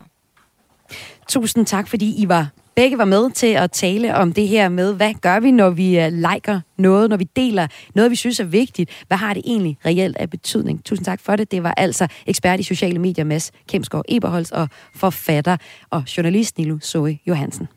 Tusind 1.29 1.67
tak, 1.67 1.89
fordi 1.89 2.23
I 2.23 2.29
var 2.29 2.49
begge 2.77 2.99
var 2.99 3.05
med 3.05 3.31
til 3.31 3.47
at 3.47 3.71
tale 3.71 4.15
om 4.15 4.33
det 4.33 4.49
her 4.49 4.69
med, 4.69 4.95
hvad 4.95 5.15
gør 5.15 5.41
vi, 5.41 5.51
når 5.51 5.71
vi 5.71 6.01
øh, 6.01 6.13
liker 6.13 6.61
noget, 6.79 7.11
når 7.11 7.17
vi 7.17 7.25
deler 7.37 7.67
noget, 7.95 8.11
vi 8.11 8.17
synes 8.17 8.41
er 8.41 8.45
vigtigt. 8.45 8.91
Hvad 9.07 9.17
har 9.17 9.35
det 9.35 9.43
egentlig 9.47 9.79
reelt 9.87 10.17
af 10.17 10.31
betydning? 10.31 10.85
Tusind 10.85 11.05
tak 11.05 11.21
for 11.21 11.37
det. 11.37 11.51
Det 11.51 11.63
var 11.63 11.75
altså 11.77 12.07
ekspert 12.27 12.61
i 12.61 12.63
sociale 12.63 12.99
medier, 12.99 13.25
Mads 13.25 13.53
Kemsgaard 13.69 14.05
Eberholz, 14.09 14.51
og 14.51 14.69
forfatter 14.95 15.57
og 15.91 16.03
journalist 16.17 16.59
Nilo 16.59 16.79
Zoe 16.79 17.19
Johansen. 17.27 17.69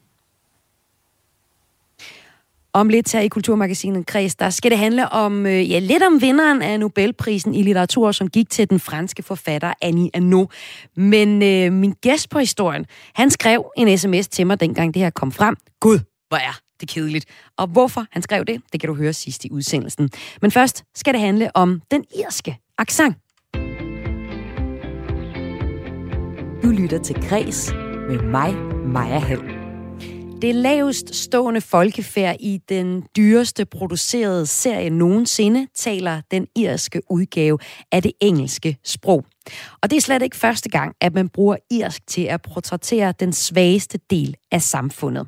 Om 2.75 2.89
lidt 2.89 3.13
her 3.13 3.19
i 3.19 3.27
Kulturmagasinet 3.27 4.05
Kreds, 4.05 4.35
der 4.35 4.49
skal 4.49 4.71
det 4.71 4.79
handle 4.79 5.09
om, 5.09 5.45
øh, 5.45 5.71
ja, 5.71 5.79
lidt 5.79 6.03
om 6.03 6.21
vinderen 6.21 6.61
af 6.61 6.79
Nobelprisen 6.79 7.55
i 7.55 7.63
litteratur, 7.63 8.11
som 8.11 8.27
gik 8.27 8.49
til 8.49 8.69
den 8.69 8.79
franske 8.79 9.23
forfatter 9.23 9.73
Annie 9.81 10.09
Arnaud. 10.13 10.47
Men 10.95 11.43
øh, 11.43 11.73
min 11.73 11.93
gæst 12.01 12.29
på 12.29 12.39
historien, 12.39 12.85
han 13.13 13.29
skrev 13.29 13.71
en 13.77 13.97
sms 13.97 14.27
til 14.27 14.47
mig, 14.47 14.59
dengang 14.59 14.93
det 14.93 15.01
her 15.01 15.09
kom 15.09 15.31
frem. 15.31 15.55
Gud, 15.79 15.99
hvor 16.27 16.37
er 16.37 16.59
det 16.79 16.89
kedeligt. 16.89 17.25
Og 17.57 17.67
hvorfor 17.67 18.05
han 18.11 18.21
skrev 18.21 18.45
det, 18.45 18.61
det 18.71 18.79
kan 18.79 18.87
du 18.87 18.95
høre 18.95 19.13
sidst 19.13 19.45
i 19.45 19.51
udsendelsen. 19.51 20.09
Men 20.41 20.51
først 20.51 20.83
skal 20.95 21.13
det 21.13 21.21
handle 21.21 21.55
om 21.55 21.81
den 21.91 22.03
irske 22.19 22.57
accent. 22.77 23.17
Du 26.63 26.69
lytter 26.69 26.99
til 27.03 27.15
Græs 27.29 27.73
med 28.09 28.21
mig, 28.21 28.55
Maja 28.85 29.19
Hall. 29.19 29.54
Det 30.45 30.55
lavest 30.55 31.15
stående 31.15 31.61
folkefærd 31.61 32.35
i 32.39 32.59
den 32.69 33.03
dyreste 33.17 33.65
producerede 33.65 34.45
serie 34.45 34.89
nogensinde 34.89 35.67
taler 35.75 36.21
den 36.31 36.47
irske 36.55 37.01
udgave 37.09 37.59
af 37.91 38.03
det 38.03 38.11
engelske 38.21 38.77
sprog. 38.83 39.25
Og 39.81 39.89
det 39.89 39.97
er 39.97 40.01
slet 40.01 40.21
ikke 40.21 40.37
første 40.37 40.69
gang, 40.69 40.95
at 41.01 41.13
man 41.13 41.29
bruger 41.29 41.55
irsk 41.71 42.07
til 42.07 42.21
at 42.21 42.41
portrættere 42.41 43.13
den 43.19 43.33
svageste 43.33 43.99
del 44.09 44.35
af 44.51 44.61
samfundet. 44.61 45.27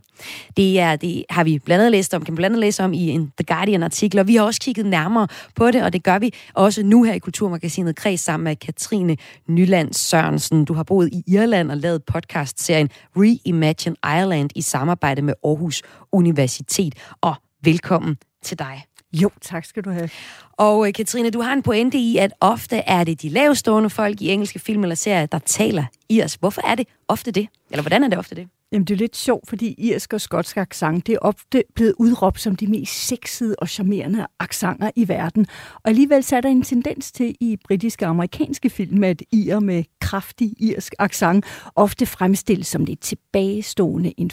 Det, 0.58 0.80
er, 0.80 0.96
det 0.96 1.26
har 1.30 1.44
vi 1.44 1.60
blandt 1.60 1.82
andet 1.82 1.92
læst 1.92 2.14
om, 2.14 2.26
kan 2.26 2.36
blandt 2.36 2.54
andet 2.54 2.60
læse 2.60 2.84
om 2.84 2.94
i 2.94 3.10
en 3.10 3.32
The 3.38 3.56
Guardian-artikel, 3.56 4.20
og 4.20 4.28
vi 4.28 4.36
har 4.36 4.44
også 4.44 4.62
kigget 4.62 4.86
nærmere 4.86 5.28
på 5.56 5.72
det, 5.72 5.84
og 5.84 5.94
det 5.94 6.04
gør 6.04 6.20
vi 6.20 6.34
også 6.54 6.84
nu 6.84 7.04
her 7.04 7.14
i 7.14 7.20
Kulturmagasinet 7.20 7.96
Kreds 7.96 8.22
sammen 8.22 8.44
med 8.44 8.56
Katrine 8.56 9.18
Nyland 9.48 9.94
Sørensen. 9.94 10.66
Du 10.66 10.74
har 10.74 10.84
boet 10.84 11.10
i 11.14 11.24
Irland 11.28 11.72
og 11.72 11.78
lavet 11.78 12.04
podcast-serien 12.04 12.90
Reimagine 13.18 13.96
Ireland 14.04 14.50
i 14.56 14.62
samarbejde 14.62 15.22
med 15.22 15.34
Aarhus 15.44 15.82
Universitet. 16.12 16.96
Og 17.22 17.36
velkommen 17.64 18.18
til 18.44 18.60
dig. 18.60 18.87
Jo, 19.14 19.30
tak 19.42 19.66
skal 19.66 19.84
du 19.84 19.90
have. 19.90 20.10
Og 20.54 20.88
øh, 20.88 20.94
Katrine, 20.94 21.30
du 21.30 21.42
har 21.42 21.54
en 21.54 21.64
pointe 21.64 21.98
i, 21.98 22.18
at 22.18 22.34
ofte 22.42 22.78
er 22.78 23.04
det 23.04 23.22
de 23.22 23.30
lavstående 23.30 23.90
folk 23.90 24.22
i 24.22 24.30
engelske 24.30 24.60
film 24.60 24.84
eller 24.84 24.96
serier, 24.96 25.26
der 25.26 25.40
taler 25.40 25.86
irsk. 26.10 26.40
Hvorfor 26.40 26.62
er 26.68 26.76
det 26.76 26.88
ofte 27.08 27.32
det? 27.32 27.48
Eller 27.72 27.82
hvordan 27.82 28.04
er 28.04 28.08
det 28.08 28.18
ofte 28.18 28.36
det? 28.36 28.48
Jamen, 28.72 28.86
det 28.86 28.94
er 28.94 28.98
lidt 28.98 29.18
sjovt, 29.18 29.50
fordi 29.50 29.76
irsk 29.78 30.14
og 30.14 30.22
skotsk 30.22 30.58
accent, 30.58 31.08
det 31.08 31.14
er 31.14 31.20
ofte 31.22 31.64
blevet 31.76 31.94
udråbt 32.00 32.42
som 32.42 32.56
de 32.56 32.68
mest 32.68 33.08
sexede 33.08 33.56
og 33.60 33.70
charmerende 33.70 34.28
accenter 34.40 34.92
i 34.96 35.08
verden. 35.08 35.46
Og 35.74 35.90
alligevel 35.90 36.24
så 36.24 36.36
er 36.36 36.42
der 36.42 36.50
en 36.50 36.64
tendens 36.64 37.12
til 37.12 37.36
i 37.40 37.58
britiske 37.64 38.06
og 38.06 38.10
amerikanske 38.10 38.70
film, 38.70 39.04
at 39.04 39.24
ir 39.32 39.60
med 39.60 39.84
kraftig 40.02 40.54
irsk 40.62 40.94
accent 41.00 41.46
ofte 41.76 42.06
fremstilles 42.06 42.68
som 42.68 42.86
lidt 42.86 43.00
tilbagestående, 43.00 44.14
en 44.18 44.32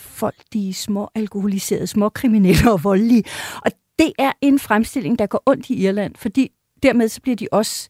de 0.53 0.75
små 0.75 1.11
alkoholiserede, 1.15 1.87
små 1.87 2.09
kriminelle 2.09 2.73
og 2.73 2.85
voldelige. 2.85 3.25
Og 3.65 3.71
det 3.99 4.13
er 4.19 4.33
en 4.41 4.59
fremstilling, 4.59 5.19
der 5.19 5.27
går 5.27 5.43
ondt 5.47 5.71
i 5.71 5.87
Irland, 5.87 6.15
fordi 6.17 6.51
dermed 6.83 7.09
så 7.09 7.21
bliver 7.21 7.37
de 7.37 7.49
også 7.53 7.89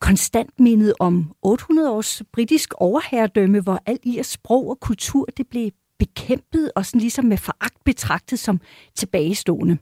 konstant 0.00 0.60
mindet 0.60 0.94
om 1.00 1.32
800 1.42 1.90
års 1.90 2.22
britisk 2.32 2.74
overherredømme, 2.76 3.60
hvor 3.60 3.82
alt 3.86 4.00
i 4.04 4.22
sprog 4.22 4.70
og 4.70 4.80
kultur 4.80 5.26
det 5.36 5.46
blev 5.48 5.70
bekæmpet 5.98 6.72
og 6.76 6.86
sådan 6.86 7.00
ligesom 7.00 7.24
med 7.24 7.36
foragt 7.36 7.84
betragtet 7.84 8.38
som 8.38 8.60
tilbagestående. 8.94 9.78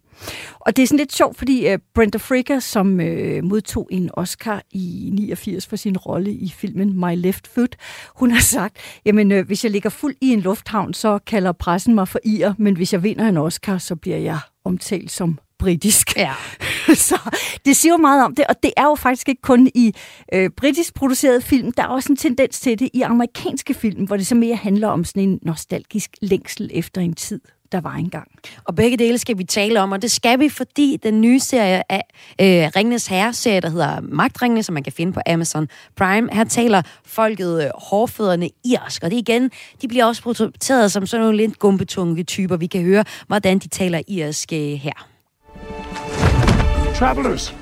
Og 0.61 0.77
det 0.77 0.83
er 0.83 0.87
sådan 0.87 0.99
lidt 0.99 1.13
sjovt, 1.13 1.39
fordi 1.39 1.73
uh, 1.73 1.79
Brenda 1.95 2.19
Fricker, 2.19 2.59
som 2.59 2.93
uh, 2.93 3.45
modtog 3.45 3.89
en 3.91 4.11
Oscar 4.13 4.63
i 4.71 5.11
89 5.13 5.67
for 5.67 5.77
sin 5.77 5.97
rolle 5.97 6.33
i 6.33 6.49
filmen 6.49 7.01
My 7.01 7.17
Left 7.17 7.47
Foot, 7.47 7.77
hun 8.17 8.31
har 8.31 8.41
sagt, 8.41 8.77
jamen 9.05 9.33
uh, 9.33 9.47
hvis 9.47 9.65
jeg 9.65 9.73
ligger 9.73 9.91
fuld 9.91 10.15
i 10.21 10.29
en 10.29 10.41
lufthavn, 10.41 10.95
så 10.95 11.19
kalder 11.19 11.53
pressen 11.53 11.95
mig 11.95 12.09
for 12.09 12.19
ir, 12.25 12.53
men 12.59 12.77
hvis 12.77 12.93
jeg 12.93 13.03
vinder 13.03 13.29
en 13.29 13.37
Oscar, 13.37 13.79
så 13.79 13.97
bliver 13.97 14.19
jeg 14.19 14.39
omtalt 14.65 15.11
som 15.11 15.39
britisk. 15.63 16.17
Ja. 16.17 16.33
så 17.09 17.19
det 17.67 17.77
siger 17.77 17.93
jo 17.93 17.97
meget 17.97 18.25
om 18.25 18.35
det, 18.35 18.45
og 18.49 18.55
det 18.63 18.73
er 18.77 18.85
jo 18.85 18.95
faktisk 18.95 19.29
ikke 19.29 19.43
kun 19.43 19.71
i 19.75 19.95
øh, 20.33 20.51
britisk 20.51 20.95
produceret 20.95 21.45
film, 21.45 21.73
der 21.73 21.83
er 21.83 21.87
også 21.87 22.13
en 22.13 22.17
tendens 22.17 22.61
til 22.61 22.79
det 22.79 22.91
i 22.95 23.01
amerikanske 23.01 23.75
film, 23.75 24.05
hvor 24.05 24.17
det 24.17 24.27
så 24.27 24.35
mere 24.35 24.57
handler 24.57 24.89
om 24.89 25.05
sådan 25.05 25.23
en 25.23 25.39
nostalgisk 25.43 26.11
længsel 26.23 26.71
efter 26.75 27.01
en 27.01 27.15
tid, 27.15 27.41
der 27.73 27.81
var 27.81 27.95
engang. 27.95 28.29
Og 28.65 28.75
begge 28.75 28.97
dele 28.97 29.19
skal 29.19 29.39
vi 29.39 29.45
tale 29.45 29.81
om, 29.81 29.93
og 29.93 30.03
det 30.03 30.11
skal 30.11 30.41
vi, 30.41 30.49
fordi 30.49 30.99
den 31.03 31.21
nye 31.21 31.41
serie 31.41 31.93
af 31.93 32.03
øh, 32.41 32.71
Ringnes 32.77 33.07
Herre-serie, 33.07 33.61
der 33.61 33.71
hedder 33.71 34.01
Magtringene, 34.01 34.63
som 34.63 34.73
man 34.73 34.83
kan 34.83 34.93
finde 34.93 35.13
på 35.13 35.21
Amazon 35.27 35.69
Prime, 35.97 36.29
her 36.33 36.45
taler 36.45 36.83
folket 37.05 37.65
øh, 37.65 37.71
hårfødderne 37.75 38.49
irsk, 38.65 39.03
og 39.05 39.11
det 39.11 39.17
igen, 39.17 39.51
de 39.83 39.89
bliver 39.89 40.05
også 40.05 40.23
portrætteret 40.23 40.93
som 40.93 41.07
sådan 41.07 41.25
nogle 41.25 41.37
lidt 41.37 41.59
gumpetunge 41.59 42.25
typer. 42.25 42.57
Vi 42.57 42.67
kan 42.67 42.83
høre, 42.83 43.05
hvordan 43.27 43.59
de 43.59 43.69
taler 43.69 44.03
irsk 44.09 44.53
øh, 44.53 44.59
her. 44.59 45.12
Travellers, 47.03 47.53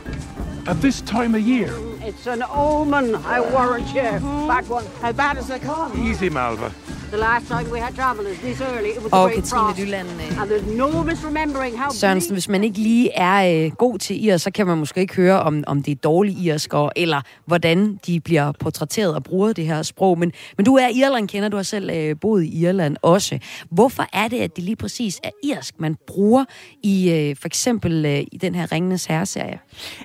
at 0.66 0.82
this 0.82 1.01
time 1.01 1.34
of 1.34 1.41
year. 1.41 1.72
It's 2.03 2.26
an 2.26 2.43
omen, 2.43 3.14
I 3.14 3.41
warrant 3.41 3.86
you. 3.86 4.03
Mm-hmm. 4.03 4.47
Bad 4.47 4.68
one. 4.68 4.84
As 5.03 5.16
bad 5.16 5.38
as 5.38 5.49
they 5.49 5.59
come. 5.59 5.99
Easy, 5.99 6.28
Malva. 6.28 6.70
The 7.11 7.18
last 7.18 7.46
time 7.46 7.72
we 7.72 7.80
had 7.80 7.94
travelers 7.94 8.38
this 8.38 8.61
early, 8.61 8.88
it 8.88 9.02
was 9.02 9.12
og 9.12 9.24
a 9.24 9.26
great 9.26 9.44
Katrine 9.44 9.86
Dyland, 9.86 10.08
øh, 10.08 10.42
and 10.42 10.50
there's 10.50 10.76
no 10.76 11.02
misremembering 11.02 11.78
how 11.78 11.90
Sørensen, 11.92 12.32
hvis 12.32 12.48
man 12.48 12.64
ikke 12.64 12.78
lige 12.78 13.11
er 13.14 13.64
øh, 13.64 13.70
god 13.70 13.98
til 13.98 14.24
irsk, 14.24 14.44
så 14.44 14.50
kan 14.50 14.66
man 14.66 14.78
måske 14.78 15.00
ikke 15.00 15.14
høre, 15.14 15.40
om, 15.40 15.64
om 15.66 15.82
det 15.82 15.92
er 15.92 15.96
dårlig 15.96 16.36
irsk, 16.36 16.74
og, 16.74 16.92
eller 16.96 17.20
hvordan 17.46 17.98
de 18.06 18.20
bliver 18.20 18.52
portrætteret 18.52 19.14
og 19.14 19.24
bruger 19.24 19.52
det 19.52 19.66
her 19.66 19.82
sprog. 19.82 20.18
Men, 20.18 20.32
men 20.56 20.66
du 20.66 20.74
er 20.74 20.88
Irland, 20.88 21.28
kender 21.28 21.48
du 21.48 21.56
har 21.56 21.62
selv 21.62 21.90
øh, 21.90 22.16
boet 22.20 22.44
i 22.44 22.62
Irland 22.64 22.96
også. 23.02 23.38
Hvorfor 23.70 24.06
er 24.12 24.28
det, 24.28 24.40
at 24.40 24.56
det 24.56 24.64
lige 24.64 24.76
præcis 24.76 25.20
er 25.24 25.30
irsk, 25.44 25.74
man 25.78 25.96
bruger 26.06 26.44
i 26.82 27.11
øh, 27.11 27.36
for 27.36 27.46
eksempel 27.46 28.06
øh, 28.06 28.20
i 28.32 28.38
den 28.40 28.54
her 28.54 28.72
Ringenes 28.72 29.04
Herre-serie? 29.04 29.58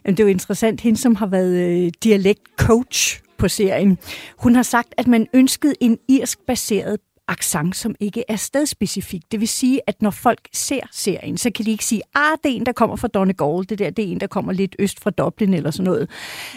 Det 0.06 0.20
er 0.20 0.24
jo 0.24 0.30
interessant, 0.30 0.82
hende 0.82 1.00
som 1.00 1.16
har 1.16 1.28
været 1.28 1.56
øh, 1.56 1.92
dialektcoach 2.04 3.25
på 3.38 3.48
serien. 3.48 3.98
Hun 4.38 4.56
har 4.56 4.64
sagt, 4.64 4.94
at 4.98 5.08
man 5.08 5.28
ønskede 5.34 5.74
en 5.80 5.98
irsk-baseret 6.08 6.98
accent, 7.28 7.76
som 7.76 7.96
ikke 8.00 8.24
er 8.28 8.36
stedspecifik. 8.36 9.22
Det 9.32 9.40
vil 9.40 9.48
sige, 9.48 9.82
at 9.88 10.02
når 10.02 10.10
folk 10.10 10.40
ser 10.54 10.80
serien, 10.92 11.38
så 11.38 11.52
kan 11.56 11.66
de 11.66 11.72
ikke 11.72 11.86
sige, 11.86 12.02
ah, 12.16 12.38
det 12.44 12.52
er 12.52 12.56
en, 12.56 12.66
der 12.66 12.72
kommer 12.72 12.96
fra 12.96 13.08
Donegal, 13.08 13.70
det 13.70 13.80
der, 13.80 13.90
det 13.90 14.06
er 14.06 14.12
en, 14.12 14.20
der 14.20 14.28
kommer 14.28 14.54
lidt 14.54 14.76
øst 14.80 15.00
fra 15.00 15.10
Dublin 15.10 15.54
eller 15.54 15.72
sådan 15.72 15.84
noget. 15.84 16.10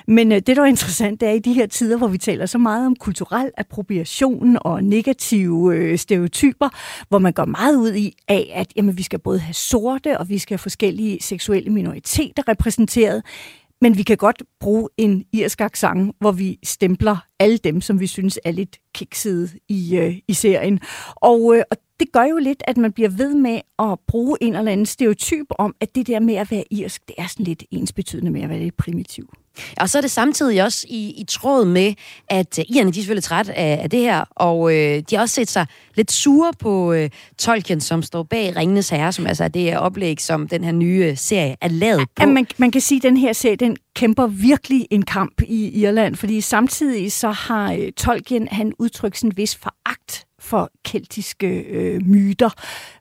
Men 0.07 0.33
øh, 0.33 0.39
det, 0.39 0.57
der 0.57 0.63
er 0.63 0.67
interessant, 0.67 1.21
det 1.21 1.29
er 1.29 1.33
i 1.33 1.39
de 1.39 1.53
her 1.53 1.67
tider, 1.67 1.97
hvor 1.97 2.09
vi 2.09 2.19
taler 2.19 2.47
så 2.47 2.59
meget 2.59 2.87
om 2.87 2.97
kulturel 2.97 3.51
appropriation 3.57 4.59
og 4.61 4.85
negative 4.85 5.75
øh, 5.75 5.99
stereotyper, 5.99 6.69
hvor 7.09 7.19
man 7.19 7.33
går 7.33 7.45
meget 7.45 7.77
ud 7.77 7.95
i 7.95 8.17
af, 8.29 8.53
at 8.55 8.73
jamen, 8.77 8.99
vi 8.99 9.03
skal 9.03 9.19
både 9.19 9.39
have 9.39 9.55
sorte, 9.55 10.19
og 10.19 10.29
vi 10.29 10.39
skal 10.39 10.55
have 10.55 10.59
forskellige 10.59 11.19
seksuelle 11.21 11.71
minoriteter 11.71 12.49
repræsenteret. 12.49 13.23
Men 13.81 13.97
vi 13.97 14.03
kan 14.03 14.17
godt 14.17 14.43
bruge 14.61 14.89
en 14.97 15.25
irsk 15.33 15.61
accent, 15.61 16.17
hvor 16.21 16.33
vi 16.33 16.59
stempler 16.65 17.17
alle 17.39 17.59
dem, 17.59 17.81
som 17.81 18.01
vi 18.01 18.07
synes 18.07 18.39
er 18.45 18.51
lidt 18.51 18.79
kiksede 18.95 19.49
i, 19.69 19.97
øh, 19.97 20.19
i 20.29 20.33
serien. 20.33 20.81
Og, 21.15 21.57
øh, 21.57 21.63
og 21.71 21.77
det 22.01 22.13
gør 22.13 22.25
jo 22.25 22.39
lidt, 22.39 22.63
at 22.67 22.77
man 22.77 22.93
bliver 22.93 23.09
ved 23.09 23.35
med 23.35 23.61
at 23.79 23.99
bruge 24.07 24.39
en 24.41 24.57
eller 24.57 24.73
anden 24.73 24.87
stereotyp 24.87 25.47
om, 25.51 25.75
at 25.81 25.95
det 25.95 26.07
der 26.07 26.21
med 26.21 26.35
at 26.35 26.51
være 26.51 26.65
irsk, 26.71 27.09
det 27.09 27.15
er 27.19 27.27
sådan 27.27 27.45
lidt 27.45 27.65
ensbetydende 27.71 28.31
med 28.31 28.43
at 28.43 28.49
være 28.49 28.59
lidt 28.59 28.77
primitiv. 28.77 29.33
Og 29.77 29.91
så 29.91 29.99
er 29.99 30.03
det 30.03 30.11
samtidig 30.11 30.65
også 30.65 30.87
i, 30.89 31.15
i 31.17 31.25
tråd 31.29 31.65
med, 31.65 31.95
at 32.29 32.59
uh, 32.59 32.77
irerne 32.77 32.93
de 32.93 32.99
er 32.99 33.03
selvfølgelig 33.03 33.25
træt 33.25 33.49
af, 33.49 33.81
af 33.83 33.91
det 33.91 34.01
her, 34.01 34.25
og 34.31 34.75
øh, 34.75 35.03
de 35.11 35.17
har 35.17 35.21
også 35.21 35.35
set 35.35 35.51
sig 35.51 35.67
lidt 35.95 36.13
sure 36.13 36.53
på 36.59 36.93
øh, 36.93 37.11
Tolkien, 37.39 37.81
som 37.81 38.03
står 38.03 38.23
bag 38.23 38.57
Ringenes 38.57 38.89
Herre, 38.89 39.13
som 39.13 39.27
altså 39.27 39.45
er 39.45 39.49
det 39.49 39.79
oplæg, 39.79 40.21
som 40.21 40.49
den 40.49 40.65
her 40.65 40.73
nye 40.73 41.05
øh, 41.11 41.17
serie 41.17 41.57
er 41.61 41.69
lavet 41.69 42.09
på. 42.17 42.23
Ja, 42.23 42.27
man, 42.27 42.47
man 42.57 42.71
kan 42.71 42.81
sige, 42.81 42.97
at 42.97 43.03
den 43.03 43.17
her 43.17 43.33
serie, 43.33 43.57
den 43.57 43.77
kæmper 43.95 44.27
virkelig 44.27 44.87
en 44.91 45.03
kamp 45.03 45.43
i 45.43 45.81
Irland, 45.81 46.17
fordi 46.17 46.41
samtidig 46.41 47.13
så 47.13 47.31
har 47.31 47.73
øh, 47.73 47.93
Tolkien, 47.93 48.49
han 48.51 48.73
udtrykt 48.79 49.19
sådan 49.19 49.31
en 49.31 49.37
vis 49.37 49.57
foragt 49.57 50.25
for 50.41 50.71
keltiske 50.85 51.47
øh, 51.47 52.07
myter, 52.07 52.51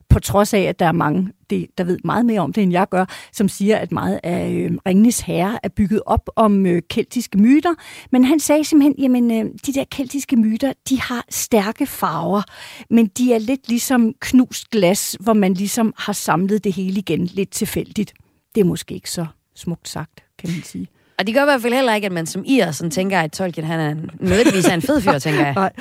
på 0.09 0.19
trods 0.19 0.53
af, 0.53 0.61
at 0.61 0.79
der 0.79 0.85
er 0.85 0.91
mange, 0.91 1.31
det, 1.49 1.67
der 1.77 1.83
ved 1.83 1.97
meget 2.03 2.25
mere 2.25 2.41
om 2.41 2.53
det, 2.53 2.63
end 2.63 2.71
jeg 2.71 2.89
gør, 2.89 3.05
som 3.31 3.49
siger, 3.49 3.77
at 3.77 3.91
meget 3.91 4.19
af 4.23 4.49
øh, 4.51 4.71
Ringenes 4.87 5.19
Herre 5.19 5.59
er 5.63 5.69
bygget 5.69 6.01
op 6.05 6.29
om 6.35 6.65
øh, 6.65 6.81
keltiske 6.89 7.37
myter. 7.37 7.73
Men 8.11 8.25
han 8.25 8.39
sagde 8.39 8.63
simpelthen, 8.63 8.95
jamen 8.97 9.31
øh, 9.31 9.51
de 9.65 9.73
der 9.73 9.83
keltiske 9.91 10.35
myter, 10.35 10.73
de 10.89 11.01
har 11.01 11.25
stærke 11.29 11.85
farver, 11.85 12.41
men 12.89 13.07
de 13.07 13.33
er 13.33 13.39
lidt 13.39 13.69
ligesom 13.69 14.13
knust 14.21 14.69
glas, 14.69 15.17
hvor 15.19 15.33
man 15.33 15.53
ligesom 15.53 15.93
har 15.97 16.13
samlet 16.13 16.63
det 16.63 16.73
hele 16.73 16.99
igen 16.99 17.25
lidt 17.25 17.49
tilfældigt. 17.49 18.13
Det 18.55 18.61
er 18.61 18.65
måske 18.65 18.95
ikke 18.95 19.11
så 19.11 19.25
smukt 19.55 19.89
sagt, 19.89 20.23
kan 20.39 20.49
man 20.49 20.63
sige. 20.63 20.87
Og 21.19 21.27
det 21.27 21.35
gør 21.35 21.41
i 21.41 21.45
hvert 21.45 21.61
fald 21.61 21.73
heller 21.73 21.95
ikke, 21.95 22.05
at 22.05 22.11
man 22.11 22.25
som 22.25 22.43
ir 22.45 22.71
sådan 22.71 22.91
tænker, 22.91 23.19
at 23.21 23.31
Tolkien 23.31 23.65
han 23.65 23.79
er 23.79 23.95
nødvendigvis 24.19 24.65
er 24.65 24.73
en 24.73 24.81
fed 24.81 25.01
fyr, 25.01 25.19
tænker 25.25 25.45
jeg. 25.45 25.53
Nej. 25.53 25.73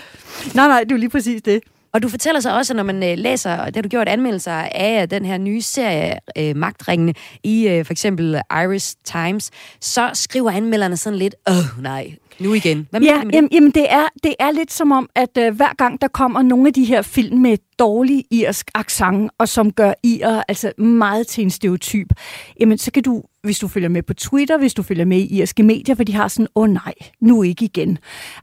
nej, 0.54 0.68
nej, 0.68 0.80
det 0.80 0.92
er 0.92 0.96
jo 0.96 1.00
lige 1.00 1.10
præcis 1.10 1.42
det. 1.42 1.60
Og 1.96 2.02
du 2.02 2.08
fortæller 2.08 2.40
så 2.40 2.56
også, 2.56 2.74
når 2.74 2.82
man 2.82 3.02
øh, 3.02 3.18
læser, 3.18 3.64
det 3.64 3.76
har 3.76 3.82
du 3.82 3.88
gjort 3.88 4.08
anmeldelser 4.08 4.52
af 4.52 5.02
øh, 5.02 5.10
den 5.10 5.24
her 5.24 5.38
nye 5.38 5.62
serie, 5.62 6.18
øh, 6.38 6.56
Magtringene, 6.56 7.14
i 7.42 7.68
øh, 7.68 7.84
for 7.84 7.92
eksempel 7.92 8.40
Irish 8.50 8.96
Times, 9.04 9.50
så 9.80 10.10
skriver 10.14 10.50
anmelderne 10.50 10.96
sådan 10.96 11.18
lidt, 11.18 11.34
åh 11.48 11.56
oh, 11.56 11.82
nej, 11.82 12.14
nu 12.40 12.54
igen. 12.54 12.86
Hvad 12.90 13.00
ja, 13.00 13.24
med 13.24 13.48
jamen, 13.52 13.70
det, 13.70 13.86
er, 13.92 14.08
det 14.22 14.34
er 14.38 14.50
lidt 14.50 14.72
som 14.72 14.92
om, 14.92 15.08
at 15.14 15.38
øh, 15.38 15.56
hver 15.56 15.74
gang 15.74 16.00
der 16.00 16.08
kommer 16.08 16.42
nogle 16.42 16.66
af 16.66 16.72
de 16.72 16.84
her 16.84 17.02
film 17.02 17.38
med 17.38 17.58
dårlig 17.78 18.24
irsk 18.30 18.70
accent, 18.74 19.30
og 19.38 19.48
som 19.48 19.72
gør 19.72 19.92
ir 20.02 20.42
altså 20.48 20.72
meget 20.78 21.26
til 21.26 21.44
en 21.44 21.50
stereotyp, 21.50 22.12
jamen 22.60 22.78
så 22.78 22.90
kan 22.90 23.02
du, 23.02 23.22
hvis 23.42 23.58
du 23.58 23.68
følger 23.68 23.88
med 23.88 24.02
på 24.02 24.14
Twitter, 24.14 24.58
hvis 24.58 24.74
du 24.74 24.82
følger 24.82 25.04
med 25.04 25.18
i 25.18 25.40
irske 25.40 25.62
medier, 25.62 25.94
for 25.94 26.04
de 26.04 26.14
har 26.14 26.28
sådan, 26.28 26.46
åh 26.54 26.62
oh, 26.62 26.70
nej, 26.70 26.94
nu 27.20 27.42
ikke 27.42 27.64
igen. 27.64 27.98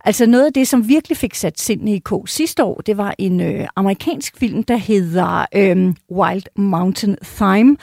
Altså 0.05 0.25
noget 0.25 0.45
af 0.45 0.53
det, 0.53 0.67
som 0.67 0.87
virkelig 0.87 1.17
fik 1.17 1.35
sat 1.35 1.59
sindene 1.59 1.95
i 1.95 1.99
kog 1.99 2.29
sidste 2.29 2.63
år, 2.63 2.81
det 2.81 2.97
var 2.97 3.15
en 3.17 3.41
øh, 3.41 3.67
amerikansk 3.75 4.37
film, 4.37 4.63
der 4.63 4.77
hedder 4.77 5.45
øh, 5.55 5.93
Wild 6.11 6.43
Mountain 6.55 7.17
Thyme, 7.23 7.77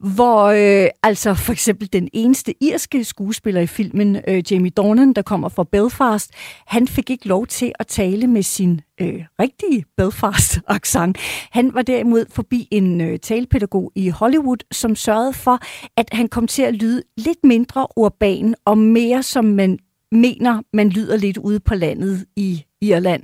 hvor 0.00 0.44
øh, 0.44 0.88
altså 1.02 1.34
for 1.34 1.52
eksempel 1.52 1.92
den 1.92 2.08
eneste 2.12 2.54
irske 2.64 3.04
skuespiller 3.04 3.60
i 3.60 3.66
filmen, 3.66 4.16
øh, 4.28 4.52
Jamie 4.52 4.70
Dornan, 4.70 5.12
der 5.12 5.22
kommer 5.22 5.48
fra 5.48 5.64
Belfast, 5.72 6.30
han 6.66 6.88
fik 6.88 7.10
ikke 7.10 7.28
lov 7.28 7.46
til 7.46 7.72
at 7.78 7.86
tale 7.86 8.26
med 8.26 8.42
sin 8.42 8.80
øh, 9.00 9.24
rigtige 9.40 9.84
Belfast-accent. 9.96 11.18
Han 11.50 11.74
var 11.74 11.82
derimod 11.82 12.24
forbi 12.30 12.68
en 12.70 13.00
øh, 13.00 13.18
talepædagog 13.18 13.92
i 13.94 14.08
Hollywood, 14.08 14.64
som 14.72 14.96
sørgede 14.96 15.32
for, 15.32 15.58
at 15.96 16.08
han 16.12 16.28
kom 16.28 16.46
til 16.46 16.62
at 16.62 16.74
lyde 16.74 17.02
lidt 17.16 17.44
mindre 17.44 17.86
urban 17.96 18.54
og 18.64 18.78
mere 18.78 19.22
som 19.22 19.44
man 19.44 19.78
mener, 20.12 20.62
man 20.72 20.88
lyder 20.88 21.16
lidt 21.16 21.38
ude 21.38 21.60
på 21.60 21.74
landet 21.74 22.26
i 22.36 22.64
Irland. 22.80 23.22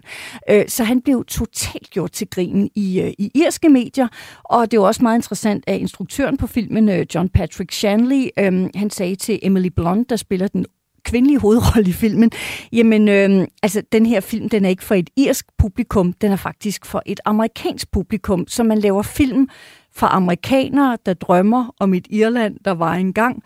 Øh, 0.50 0.64
så 0.68 0.84
han 0.84 1.00
blev 1.00 1.24
totalt 1.24 1.90
gjort 1.90 2.12
til 2.12 2.26
grin 2.30 2.70
i, 2.74 3.00
øh, 3.00 3.12
i 3.18 3.30
irske 3.34 3.68
medier, 3.68 4.08
og 4.44 4.70
det 4.70 4.80
var 4.80 4.86
også 4.86 5.02
meget 5.02 5.18
interessant, 5.18 5.64
at 5.66 5.80
instruktøren 5.80 6.36
på 6.36 6.46
filmen, 6.46 6.88
øh, 6.88 7.06
John 7.14 7.28
Patrick 7.28 7.72
Shanley, 7.72 8.28
øhm, 8.38 8.70
han 8.74 8.90
sagde 8.90 9.16
til 9.16 9.38
Emily 9.42 9.68
Blunt, 9.68 10.10
der 10.10 10.16
spiller 10.16 10.48
den 10.48 10.66
kvindelige 11.04 11.38
hovedrolle 11.38 11.88
i 11.88 11.92
filmen, 11.92 12.30
jamen, 12.72 13.08
øh, 13.08 13.46
altså, 13.62 13.82
den 13.92 14.06
her 14.06 14.20
film, 14.20 14.48
den 14.48 14.64
er 14.64 14.68
ikke 14.68 14.84
for 14.84 14.94
et 14.94 15.10
irsk 15.16 15.46
publikum, 15.58 16.12
den 16.12 16.32
er 16.32 16.36
faktisk 16.36 16.86
for 16.86 17.02
et 17.06 17.20
amerikansk 17.24 17.90
publikum, 17.90 18.48
så 18.48 18.62
man 18.62 18.78
laver 18.78 19.02
film 19.02 19.48
for 19.94 20.06
amerikanere, 20.06 20.98
der 21.06 21.14
drømmer 21.14 21.74
om 21.80 21.94
et 21.94 22.06
Irland, 22.10 22.56
der 22.64 22.70
var 22.70 22.94
engang, 22.94 23.42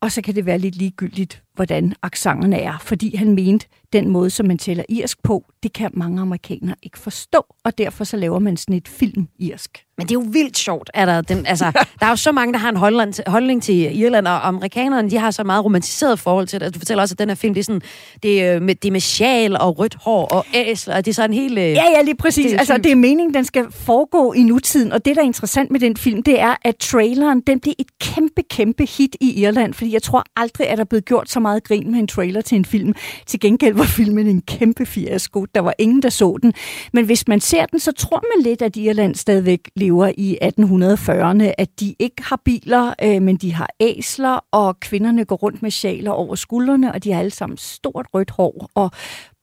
og 0.00 0.12
så 0.12 0.22
kan 0.22 0.34
det 0.34 0.46
være 0.46 0.58
lidt 0.58 0.76
ligegyldigt, 0.76 1.42
hvordan 1.56 1.94
accenterne 2.02 2.60
er, 2.60 2.78
fordi 2.80 3.16
han 3.16 3.34
mente, 3.34 3.66
den 3.92 4.08
måde, 4.08 4.30
som 4.30 4.46
man 4.46 4.58
tæller 4.58 4.84
irsk 4.88 5.22
på, 5.22 5.44
det 5.62 5.72
kan 5.72 5.90
mange 5.94 6.20
amerikanere 6.20 6.76
ikke 6.82 6.98
forstå, 6.98 7.46
og 7.64 7.78
derfor 7.78 8.04
så 8.04 8.16
laver 8.16 8.38
man 8.38 8.56
sådan 8.56 8.76
et 8.76 8.88
film 8.88 9.28
irsk. 9.38 9.82
Men 9.98 10.08
det 10.08 10.16
er 10.16 10.20
jo 10.20 10.26
vildt 10.32 10.58
sjovt, 10.58 10.90
at 10.94 11.08
der, 11.08 11.20
den, 11.20 11.46
altså, 11.46 11.64
der 12.00 12.06
er 12.06 12.10
jo 12.10 12.16
så 12.16 12.32
mange, 12.32 12.52
der 12.52 12.58
har 12.58 12.68
en 12.68 12.76
holdning 12.76 13.14
til, 13.14 13.24
holdning 13.26 13.62
til 13.62 14.00
Irland, 14.00 14.26
og 14.26 14.48
amerikanerne, 14.48 15.10
de 15.10 15.18
har 15.18 15.30
så 15.30 15.44
meget 15.44 15.64
romantiseret 15.64 16.18
forhold 16.18 16.46
til 16.46 16.60
det. 16.60 16.74
Du 16.74 16.78
fortæller 16.78 17.02
også, 17.02 17.14
at 17.14 17.18
den 17.18 17.28
her 17.28 17.34
film, 17.34 17.54
det 17.54 17.60
er, 17.60 17.64
sådan, 17.64 17.80
det 18.22 18.44
er, 18.44 18.60
med, 18.60 18.74
det 18.74 18.88
er 18.88 18.92
med 18.92 19.00
sjal 19.00 19.56
og 19.56 19.78
rødt 19.78 19.94
hår 19.94 20.24
og 20.24 20.46
æsler, 20.54 20.96
og 20.96 21.04
det 21.04 21.10
er 21.10 21.14
sådan 21.14 21.34
helt... 21.34 21.58
Ja, 21.58 21.84
ja, 21.96 22.02
lige 22.02 22.16
præcis. 22.16 22.50
Det 22.50 22.58
altså, 22.58 22.76
det 22.76 22.92
er 22.92 22.96
meningen, 22.96 23.34
den 23.34 23.44
skal 23.44 23.66
foregå 23.70 24.32
i 24.32 24.42
nutiden, 24.42 24.92
og 24.92 25.04
det, 25.04 25.16
der 25.16 25.22
er 25.22 25.26
interessant 25.26 25.70
med 25.70 25.80
den 25.80 25.96
film, 25.96 26.22
det 26.22 26.40
er, 26.40 26.54
at 26.62 26.76
traileren, 26.76 27.40
den 27.40 27.60
blev 27.60 27.74
et 27.78 27.98
kæmpe, 28.00 28.42
kæmpe 28.50 28.86
hit 28.86 29.16
i 29.20 29.42
Irland, 29.42 29.74
fordi 29.74 29.92
jeg 29.92 30.02
tror 30.02 30.24
aldrig, 30.36 30.68
at 30.68 30.78
der 30.78 30.84
er 30.84 30.88
blevet 30.88 31.04
gjort 31.04 31.30
så 31.30 31.40
meget 31.46 31.64
grin 31.64 31.90
med 31.90 31.98
en 31.98 32.06
trailer 32.06 32.40
til 32.40 32.56
en 32.56 32.64
film. 32.64 32.94
Til 33.26 33.40
gengæld 33.40 33.74
var 33.74 33.84
filmen 33.84 34.26
en 34.26 34.42
kæmpe 34.42 34.86
fiasko. 34.86 35.44
Der 35.54 35.60
var 35.60 35.74
ingen, 35.78 36.02
der 36.02 36.08
så 36.08 36.38
den. 36.42 36.52
Men 36.92 37.04
hvis 37.04 37.28
man 37.28 37.40
ser 37.40 37.66
den, 37.66 37.80
så 37.80 37.92
tror 37.92 38.22
man 38.34 38.42
lidt, 38.42 38.62
at 38.62 38.76
Irland 38.76 39.14
stadigvæk 39.14 39.70
lever 39.76 40.12
i 40.18 40.38
1840'erne. 40.42 41.54
At 41.58 41.80
de 41.80 41.94
ikke 41.98 42.22
har 42.22 42.40
biler, 42.44 42.94
øh, 43.02 43.22
men 43.22 43.36
de 43.36 43.52
har 43.54 43.70
æsler, 43.80 44.44
og 44.52 44.80
kvinderne 44.80 45.24
går 45.24 45.36
rundt 45.36 45.62
med 45.62 45.70
sjaler 45.70 46.10
over 46.10 46.34
skuldrene, 46.34 46.92
og 46.92 47.04
de 47.04 47.12
har 47.12 47.18
alle 47.20 47.30
sammen 47.30 47.56
stort 47.56 48.06
rødt 48.14 48.30
hår 48.30 48.70
og 48.74 48.90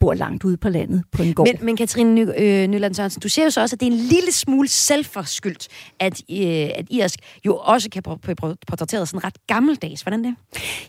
bor 0.03 0.13
langt 0.13 0.43
ude 0.43 0.57
på 0.57 0.69
landet 0.69 1.03
på 1.11 1.23
en 1.23 1.33
gård. 1.33 1.47
Men, 1.47 1.65
men 1.65 1.77
Katrine 1.77 2.15
Ny, 2.15 2.27
øh, 2.37 2.67
Nyland 2.67 2.93
Sørensen, 2.93 3.21
du 3.21 3.29
ser 3.29 3.43
jo 3.43 3.49
så 3.49 3.61
også, 3.61 3.75
at 3.75 3.79
det 3.79 3.87
er 3.87 3.91
en 3.91 3.97
lille 3.97 4.31
smule 4.31 4.67
selvforskyldt, 4.67 5.67
at, 5.99 6.21
øh, 6.31 6.69
at 6.75 6.85
irsk 6.91 7.19
jo 7.45 7.57
også 7.57 7.89
kan 7.89 8.03
blive 8.21 8.35
portrætteret 8.67 9.07
sådan 9.07 9.23
ret 9.23 9.47
gammeldags. 9.47 10.01
Hvordan 10.01 10.23
det? 10.23 10.35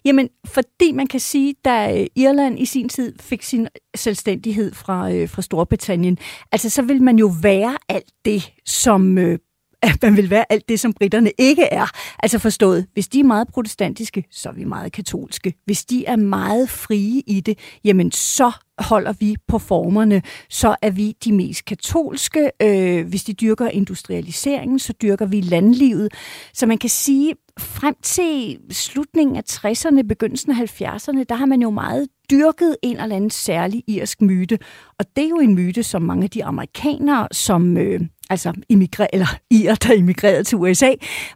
Jamen, 0.04 0.28
fordi 0.46 0.92
man 0.92 1.06
kan 1.06 1.20
sige, 1.20 1.54
da 1.64 2.00
øh, 2.00 2.06
Irland 2.16 2.58
i 2.58 2.64
sin 2.64 2.88
tid 2.88 3.12
fik 3.20 3.42
sin 3.42 3.68
selvstændighed 3.96 4.74
fra, 4.74 5.12
øh, 5.12 5.28
fra 5.28 5.42
Storbritannien, 5.42 6.18
altså 6.52 6.70
så 6.70 6.82
vil 6.82 7.02
man 7.02 7.18
jo 7.18 7.32
være 7.42 7.76
alt 7.88 8.12
det, 8.24 8.52
som 8.64 9.18
øh, 9.18 9.38
at 9.84 10.02
man 10.02 10.16
vil 10.16 10.30
være 10.30 10.52
alt 10.52 10.68
det, 10.68 10.80
som 10.80 10.92
britterne 10.92 11.30
ikke 11.38 11.62
er. 11.62 11.86
Altså 12.22 12.38
forstået, 12.38 12.86
hvis 12.92 13.08
de 13.08 13.20
er 13.20 13.24
meget 13.24 13.48
protestantiske, 13.48 14.24
så 14.30 14.48
er 14.48 14.52
vi 14.52 14.64
meget 14.64 14.92
katolske. 14.92 15.54
Hvis 15.64 15.84
de 15.84 16.06
er 16.06 16.16
meget 16.16 16.70
frie 16.70 17.22
i 17.26 17.40
det, 17.40 17.58
jamen 17.84 18.12
så 18.12 18.52
holder 18.78 19.12
vi 19.12 19.36
på 19.48 19.58
formerne, 19.58 20.22
så 20.50 20.76
er 20.82 20.90
vi 20.90 21.16
de 21.24 21.32
mest 21.32 21.64
katolske. 21.64 22.50
Øh, 22.62 23.06
hvis 23.06 23.24
de 23.24 23.32
dyrker 23.32 23.68
industrialiseringen, 23.68 24.78
så 24.78 24.92
dyrker 25.02 25.26
vi 25.26 25.40
landlivet. 25.40 26.08
Så 26.52 26.66
man 26.66 26.78
kan 26.78 26.90
sige, 26.90 27.34
frem 27.58 27.94
til 28.02 28.58
slutningen 28.70 29.36
af 29.36 29.42
60'erne, 29.50 30.02
begyndelsen 30.02 30.52
af 30.52 30.56
70'erne, 30.56 31.24
der 31.28 31.34
har 31.34 31.46
man 31.46 31.62
jo 31.62 31.70
meget 31.70 32.08
dyrket 32.30 32.76
en 32.82 33.00
eller 33.00 33.16
anden 33.16 33.30
særlig 33.30 33.84
irsk 33.86 34.20
myte. 34.20 34.58
Og 34.98 35.04
det 35.16 35.24
er 35.24 35.28
jo 35.28 35.38
en 35.38 35.54
myte, 35.54 35.82
som 35.82 36.02
mange 36.02 36.24
af 36.24 36.30
de 36.30 36.44
amerikanere, 36.44 37.28
som 37.32 37.76
øh, 37.76 38.00
altså 38.30 38.52
immigre, 38.68 39.14
eller 39.14 39.36
irer, 39.50 39.74
der 39.74 39.92
immigrerede 39.92 40.44
til 40.44 40.58
USA, 40.58 40.90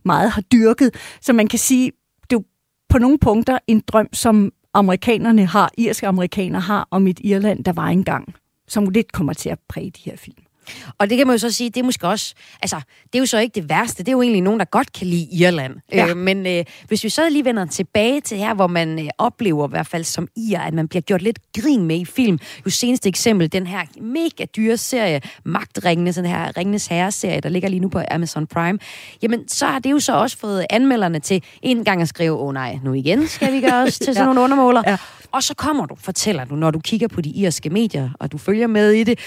meget 0.05 0.31
har 0.31 0.43
dyrket. 0.43 0.95
Så 1.21 1.33
man 1.33 1.49
kan 1.49 1.59
sige, 1.59 1.93
det 2.23 2.37
er 2.37 2.41
jo 2.41 2.45
på 2.89 2.99
nogle 2.99 3.19
punkter 3.19 3.59
en 3.67 3.83
drøm, 3.87 4.09
som 4.13 4.53
amerikanerne 4.75 5.47
har, 5.47 5.71
irske 5.79 6.07
amerikanere 6.07 6.61
har 6.61 6.89
om 6.91 7.07
et 7.07 7.21
Irland, 7.25 7.65
der 7.65 7.73
var 7.73 7.87
engang, 7.87 8.35
som 8.69 8.89
lidt 8.89 9.13
kommer 9.13 9.33
til 9.33 9.49
at 9.49 9.59
præge 9.69 9.91
de 9.91 10.11
her 10.11 10.17
film. 10.17 10.48
Og 10.99 11.11
det 11.11 11.19
kan 11.19 11.27
man 11.27 11.35
jo 11.35 11.39
så 11.39 11.51
sige, 11.51 11.71
det 11.71 11.81
er 11.81 11.85
måske 11.85 12.09
også, 12.09 12.35
altså, 12.63 12.81
det 13.05 13.15
er 13.15 13.19
jo 13.19 13.27
så 13.27 13.39
ikke 13.39 13.55
det 13.55 13.69
værste, 13.69 13.99
det 13.99 14.09
er 14.09 14.13
jo 14.13 14.23
egentlig 14.23 14.43
nogen, 14.43 14.61
der 14.61 14.67
godt 14.67 14.93
kan 14.93 15.07
lide 15.07 15.29
Irland. 15.33 15.75
Ja. 15.93 16.09
Øh, 16.09 16.17
men 16.17 16.47
øh, 16.47 16.65
hvis 16.89 17.05
vi 17.05 17.09
så 17.09 17.29
lige 17.31 17.45
vender 17.45 17.67
tilbage 17.67 18.21
til 18.21 18.39
her, 18.39 18.55
hvor 18.55 18.67
man 18.67 18.99
øh, 18.99 19.09
oplever 19.19 19.69
i 19.69 19.71
hvert 19.71 19.87
fald 19.87 20.05
som 20.05 20.29
ir, 20.37 20.61
at 20.61 20.75
man 20.75 20.89
bliver 20.89 21.03
gjort 21.03 21.23
lidt 21.23 21.39
grin 21.61 21.85
med 21.85 21.97
i 21.97 22.05
film. 22.05 22.39
Jo 22.67 22.71
seneste 22.71 23.09
eksempel, 23.09 23.53
den 23.53 23.67
her 23.67 23.81
mega 24.01 24.45
dyre 24.57 24.77
serie, 24.77 25.21
Magtringene, 25.45 26.13
sådan 26.13 26.31
her 26.31 26.57
Ringenes 26.57 26.87
Herre-serie, 26.87 27.41
der 27.41 27.49
ligger 27.49 27.69
lige 27.69 27.81
nu 27.81 27.89
på 27.89 28.01
Amazon 28.11 28.47
Prime. 28.47 28.79
Jamen, 29.23 29.49
så 29.49 29.67
har 29.67 29.79
det 29.79 29.91
jo 29.91 29.99
så 29.99 30.13
også 30.13 30.39
fået 30.39 30.67
anmelderne 30.71 31.21
til 31.21 31.43
en 31.63 31.85
gang 31.85 32.03
at 32.03 32.09
skrive, 32.09 32.33
åh 32.33 32.47
oh, 32.47 32.55
nej, 32.55 32.79
nu 32.85 32.93
igen 32.93 33.29
skal 33.29 33.53
vi 33.53 33.61
gøre 33.61 33.83
os 33.83 33.99
til 33.99 34.07
sådan 34.15 34.17
ja. 34.17 34.25
nogle 34.25 34.41
undermåler. 34.41 34.83
Ja. 34.87 34.97
Og 35.33 35.43
så 35.43 35.55
kommer 35.55 35.87
du, 35.87 35.97
fortæller 36.01 36.45
du, 36.45 36.55
når 36.55 36.71
du 36.71 36.79
kigger 36.79 37.09
på 37.09 37.21
de 37.21 37.31
irske 37.31 37.71
medier, 37.71 38.11
og 38.21 38.33
du 38.33 38.39
følger 38.39 38.67
med 38.67 38.93
i 38.93 39.05
det, 39.05 39.19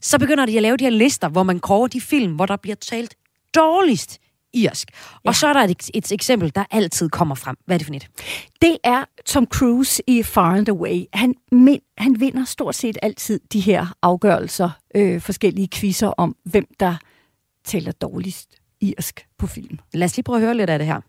så 0.00 0.18
begynder 0.18 0.46
de 0.46 0.56
at 0.56 0.62
lave 0.62 0.76
de 0.76 0.84
her 0.84 0.90
lister, 0.90 1.28
hvor 1.28 1.42
man 1.42 1.60
kårer 1.60 1.86
de 1.86 2.00
film, 2.00 2.34
hvor 2.34 2.46
der 2.46 2.56
bliver 2.56 2.76
talt 2.76 3.14
dårligst 3.54 4.20
irsk. 4.52 4.88
Ja. 5.24 5.28
Og 5.28 5.34
så 5.34 5.46
er 5.46 5.52
der 5.52 5.60
et, 5.60 5.90
et 5.94 6.12
eksempel, 6.12 6.54
der 6.54 6.64
altid 6.70 7.08
kommer 7.08 7.34
frem. 7.34 7.56
Hvad 7.66 7.76
er 7.76 7.78
det 7.78 7.86
for 7.86 7.94
et? 7.94 8.06
Det 8.62 8.78
er 8.84 9.04
Tom 9.26 9.46
Cruise 9.46 10.02
i 10.06 10.22
Far 10.22 10.54
and 10.54 10.68
Away. 10.68 11.04
Han, 11.12 11.34
men, 11.52 11.80
han 11.98 12.20
vinder 12.20 12.44
stort 12.44 12.74
set 12.74 12.98
altid 13.02 13.40
de 13.52 13.60
her 13.60 13.86
afgørelser, 14.02 14.70
øh, 14.94 15.20
forskellige 15.20 15.68
quizzer 15.68 16.06
om, 16.08 16.36
hvem 16.44 16.66
der 16.80 16.96
taler 17.64 17.92
dårligst 17.92 18.48
irsk 18.80 19.26
på 19.38 19.46
film. 19.46 19.78
Lad 19.92 20.04
os 20.04 20.16
lige 20.16 20.24
prøve 20.24 20.36
at 20.36 20.42
høre 20.42 20.56
lidt 20.56 20.70
af 20.70 20.78
det 20.78 20.86
her. 20.86 21.00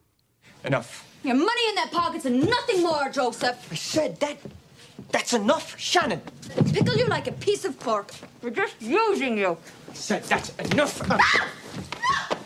Enough. 0.66 0.86
Your 1.26 1.34
money 1.34 1.66
in 1.70 1.76
that 1.78 1.92
pockets 2.04 2.26
and 2.26 2.36
nothing 2.36 2.82
more, 2.82 3.06
Joseph. 3.18 3.72
I 3.72 3.76
said 3.76 4.16
that 4.16 4.38
That's 5.12 5.34
enough, 5.34 5.78
Shannon. 5.80 6.22
They 6.56 6.80
Pickle 6.80 6.96
you 6.96 7.08
like 7.08 7.28
a 7.28 7.32
piece 7.34 7.66
of 7.66 7.80
pork. 7.80 8.14
We're 8.42 8.52
just 8.52 8.82
using 8.82 9.38
you. 9.38 9.58
Said 9.94 10.24
that's 10.24 10.50
enough. 10.72 11.02
Ah! 11.10 11.48
Ah! 12.04 12.38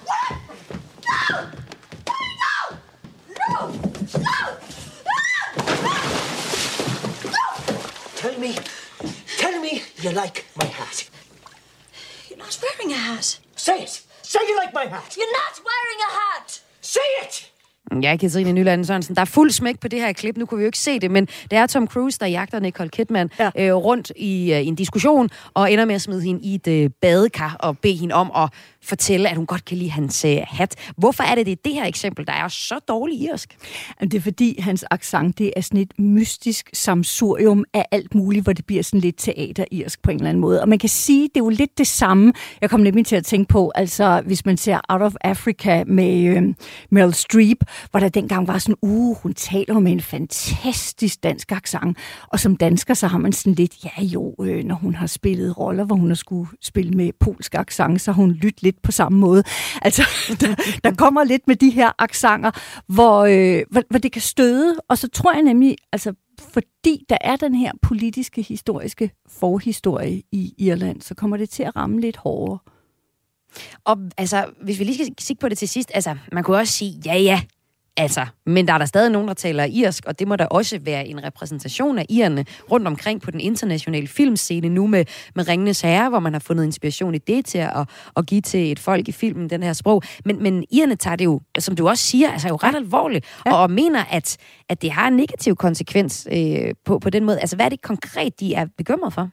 Ah! 1.08 1.52
No! 2.08 2.78
No! 3.30 3.68
What? 3.68 4.18
No! 4.18 4.40
No! 5.06 5.84
No! 5.84 5.96
No! 7.32 7.46
Tell 8.16 8.40
me, 8.40 8.58
tell 9.38 9.60
me 9.62 9.84
you 9.98 10.12
like 10.12 10.46
my 10.56 10.66
hat. 10.66 11.10
You're 12.30 12.40
not 12.40 12.60
wearing 12.62 12.94
a 12.94 12.98
hat. 12.98 13.40
Say 13.56 13.84
it. 13.84 14.02
Say 14.24 14.40
you 14.48 14.58
like 14.58 14.74
my 14.74 14.88
hat. 14.88 15.16
You're 15.16 15.32
not 15.32 15.60
wearing 15.60 16.00
a 16.08 16.12
hat. 16.12 16.62
Say 16.82 17.02
it. 17.22 17.52
Ja, 18.02 18.18
Katrine 18.18 18.52
Nyland 18.52 18.86
Sørensen, 18.86 19.16
der 19.16 19.22
er 19.22 19.26
fuld 19.26 19.52
smæk 19.52 19.80
på 19.80 19.88
det 19.88 20.00
her 20.00 20.14
klip. 20.14 20.38
Nu 20.38 20.46
kunne 20.46 20.58
vi 20.58 20.64
jo 20.64 20.66
ikke 20.66 20.78
se 20.78 21.00
det, 21.00 21.12
men 21.12 21.26
det 21.26 21.54
er 21.58 21.66
Tom 21.66 21.88
Cruise, 21.88 22.20
der 22.20 22.26
jagter 22.26 22.60
Nicole 22.60 22.90
Kidman 22.90 23.30
ja. 23.40 23.50
øh, 23.58 23.76
rundt 23.76 24.12
i 24.16 24.54
øh, 24.54 24.68
en 24.68 24.76
diskussion, 24.76 25.30
og 25.54 25.72
ender 25.72 25.86
med 25.86 25.96
at 25.96 26.02
smide 26.02 26.22
hende 26.22 26.42
i 26.42 26.56
et 26.56 26.68
øh, 26.68 26.90
badekar 27.02 27.56
og 27.60 27.78
bede 27.78 27.96
hende 27.96 28.16
om 28.16 28.32
at 28.36 28.50
fortælle, 28.84 29.30
at 29.30 29.36
hun 29.36 29.46
godt 29.46 29.66
kan 29.66 29.78
lide 29.78 29.92
hans 29.92 30.26
øh, 30.26 30.38
hat. 30.48 30.76
Hvorfor 30.98 31.24
er 31.24 31.36
det, 31.36 31.46
det 31.46 31.66
det 31.66 31.74
her 31.74 31.86
eksempel, 31.86 32.28
der 32.28 32.34
er 32.34 32.48
så 32.48 32.80
dårlig 32.88 33.22
irsk? 33.22 33.58
Det 34.02 34.14
er 34.14 34.22
fordi, 34.22 34.62
hans 34.62 34.86
accent 34.92 35.38
det 35.38 35.54
er 35.56 35.62
sådan 35.62 35.80
et 35.80 36.00
mystisk 36.00 36.70
samsurium 36.74 37.66
af 37.74 37.86
alt 37.92 38.16
muligt, 38.16 38.44
hvor 38.44 38.54
det 38.54 38.66
bliver 38.66 38.84
sådan 38.84 39.00
lidt 39.00 39.18
teater-irsk 39.18 40.02
på 40.02 40.12
en 40.12 40.18
eller 40.18 40.30
anden 40.30 40.42
måde. 40.42 40.62
Og 40.62 40.70
man 40.70 40.80
kan 40.80 40.90
sige, 40.90 41.24
det 41.24 41.38
er 41.38 41.44
jo 41.44 41.50
lidt 41.50 41.78
det 41.78 41.88
samme. 41.88 42.34
Jeg 42.62 42.70
kom 42.70 42.80
nemlig 42.80 43.06
til 43.06 43.16
at 43.16 43.26
tænke 43.26 43.48
på, 43.48 43.72
altså 43.76 44.22
hvis 44.26 44.46
man 44.46 44.58
ser 44.58 44.80
Out 44.90 45.02
of 45.02 45.14
Africa 45.22 45.84
med 45.88 46.24
øh, 46.24 46.44
Meryl 46.90 47.14
Streep, 47.14 47.64
hvor 47.92 48.00
der 48.00 48.10
dengang 48.10 48.48
var 48.48 48.58
sådan, 48.58 48.76
uh, 48.82 49.18
hun 49.18 49.34
taler 49.34 49.80
med 49.80 49.92
en 49.92 50.02
fantastisk 50.02 51.24
dansk 51.24 51.52
accent. 51.52 51.98
Og 52.28 52.40
som 52.40 52.56
dansker, 52.56 52.94
så 52.94 53.08
har 53.08 53.18
man 53.18 53.34
sådan 53.34 53.54
lidt, 53.54 53.86
ja 53.86 54.04
jo, 54.04 54.36
øh, 54.42 54.64
når 54.64 54.76
hun 54.76 54.96
har 54.96 55.08
spillet 55.08 55.58
roller, 55.58 55.84
hvor 55.84 55.96
hun 55.96 56.08
har 56.08 56.16
skulle 56.16 56.50
spille 56.62 56.92
med 56.92 57.12
polsk 57.20 57.56
accent, 57.56 58.02
så 58.02 58.12
har 58.12 58.22
hun 58.22 58.32
lyttet 58.32 58.64
lidt 58.64 58.82
på 58.82 58.92
samme 58.92 59.20
måde. 59.20 59.44
Altså, 59.82 60.02
der, 60.42 60.56
der 60.84 60.96
kommer 60.96 61.24
lidt 61.24 61.48
med 61.48 61.56
de 61.56 61.70
her 61.70 61.92
accenter, 62.00 62.52
hvor, 62.88 63.20
øh, 63.22 63.64
hvor, 63.72 63.84
hvor 63.90 64.00
det 64.00 64.12
kan 64.12 64.22
støde. 64.22 64.76
Og 64.90 64.98
så 64.98 65.08
tror 65.08 65.34
jeg 65.34 65.42
nemlig, 65.42 65.76
altså 65.92 66.14
fordi 66.40 67.06
der 67.10 67.18
er 67.22 67.36
den 67.36 67.56
her 67.56 67.72
politiske, 67.82 68.42
historiske 68.42 69.12
forhistorie 69.28 70.22
i 70.32 70.54
Irland, 70.58 71.02
så 71.02 71.16
kommer 71.16 71.38
det 71.38 71.50
til 71.50 71.64
at 71.64 71.76
ramme 71.76 72.02
lidt 72.02 72.18
hårdere. 72.18 72.60
Og 73.84 73.98
altså, 74.18 74.46
hvis 74.62 74.80
vi 74.80 74.84
lige 74.84 74.96
skal 74.96 75.16
kigge 75.16 75.42
på 75.42 75.50
det 75.50 75.58
til 75.58 75.70
sidst, 75.70 75.92
altså, 75.94 76.16
man 76.32 76.44
kunne 76.44 76.58
også 76.58 76.74
sige, 76.74 77.02
ja 77.06 77.18
ja, 77.18 77.42
Altså, 77.98 78.26
men 78.46 78.68
der 78.68 78.74
er 78.74 78.78
der 78.78 78.86
stadig 78.86 79.12
nogen, 79.12 79.28
der 79.28 79.34
taler 79.34 79.64
irsk, 79.64 80.06
og 80.06 80.20
det 80.20 80.28
må 80.28 80.36
da 80.36 80.46
også 80.46 80.80
være 80.82 81.08
en 81.08 81.24
repræsentation 81.24 82.00
af 82.00 82.06
irerne 82.10 82.46
rundt 82.72 82.88
omkring 82.88 83.22
på 83.22 83.32
den 83.32 83.40
internationale 83.40 84.08
filmscene 84.08 84.70
nu 84.70 84.88
med, 84.88 85.06
med 85.36 85.48
Ringenes 85.48 85.82
Herre, 85.82 86.10
hvor 86.10 86.20
man 86.20 86.34
har 86.34 86.40
fundet 86.40 86.64
inspiration 86.64 87.16
i 87.16 87.18
det 87.18 87.46
til 87.46 87.58
at, 87.58 87.90
at 88.18 88.26
give 88.26 88.42
til 88.42 88.72
et 88.72 88.80
folk 88.80 89.08
i 89.08 89.12
filmen 89.12 89.50
den 89.50 89.64
her 89.64 89.74
sprog. 89.74 90.04
Men, 90.26 90.44
men 90.44 90.66
irerne 90.72 90.96
tager 90.96 91.16
det 91.16 91.26
jo, 91.26 91.42
som 91.60 91.76
du 91.76 91.88
også 91.88 92.04
siger, 92.04 92.32
altså 92.32 92.48
jo 92.48 92.56
ret 92.56 92.76
alvorligt, 92.76 93.26
ja. 93.46 93.54
og, 93.54 93.62
og 93.62 93.72
mener, 93.72 94.04
at, 94.12 94.38
at 94.70 94.82
det 94.82 94.92
har 94.92 95.08
en 95.08 95.14
negativ 95.14 95.56
konsekvens 95.56 96.28
øh, 96.32 96.74
på, 96.86 97.00
på 97.00 97.10
den 97.10 97.26
måde. 97.26 97.40
Altså, 97.40 97.56
hvad 97.56 97.66
er 97.66 97.70
det 97.70 97.82
konkret, 97.82 98.40
de 98.40 98.54
er 98.54 98.66
bekymret 98.78 99.14
for? 99.14 99.30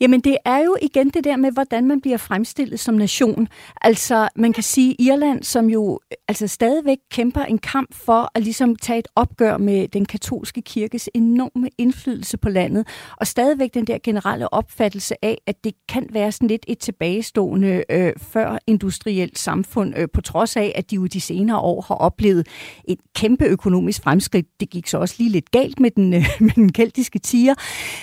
Jamen 0.00 0.20
det 0.20 0.36
er 0.44 0.58
jo 0.58 0.76
igen 0.82 1.10
det 1.10 1.24
der 1.24 1.36
med, 1.36 1.52
hvordan 1.52 1.86
man 1.86 2.00
bliver 2.00 2.16
fremstillet 2.16 2.80
som 2.80 2.94
nation. 2.94 3.48
Altså 3.80 4.28
man 4.36 4.52
kan 4.52 4.62
sige 4.62 4.94
Irland, 4.98 5.42
som 5.42 5.70
jo 5.70 6.00
altså 6.28 6.46
stadigvæk 6.46 6.98
kæmper 7.10 7.40
en 7.40 7.58
kamp 7.58 7.94
for 7.94 8.30
at 8.34 8.42
ligesom 8.42 8.76
tage 8.76 8.98
et 8.98 9.08
opgør 9.16 9.56
med 9.56 9.88
den 9.88 10.04
katolske 10.04 10.62
kirkes 10.62 11.08
enorme 11.14 11.70
indflydelse 11.78 12.36
på 12.36 12.48
landet, 12.48 12.86
og 13.16 13.26
stadigvæk 13.26 13.74
den 13.74 13.84
der 13.84 13.98
generelle 14.02 14.52
opfattelse 14.52 15.24
af, 15.24 15.38
at 15.46 15.64
det 15.64 15.72
kan 15.88 16.06
være 16.12 16.32
sådan 16.32 16.48
lidt 16.48 16.64
et 16.68 16.78
tilbagestående 16.78 17.84
øh, 17.90 18.12
før 18.18 18.58
industrielt 18.66 19.38
samfund, 19.38 19.94
øh, 19.96 20.08
på 20.12 20.20
trods 20.20 20.56
af, 20.56 20.72
at 20.74 20.90
de 20.90 20.94
jo 20.94 21.06
de 21.06 21.20
senere 21.20 21.58
år 21.58 21.80
har 21.88 21.94
oplevet 21.94 22.46
et 22.88 22.98
kæmpe 23.16 23.44
økonomisk 23.44 24.02
fremskridt. 24.02 24.46
Det 24.60 24.70
gik 24.70 24.86
så 24.86 24.98
også 24.98 25.14
lige 25.18 25.30
lidt 25.30 25.50
galt 25.50 25.80
med 25.80 25.90
den, 25.90 26.14
øh, 26.14 26.24
med 26.40 26.50
den 26.54 26.72
keltiske 26.72 27.18
tiger, 27.18 27.54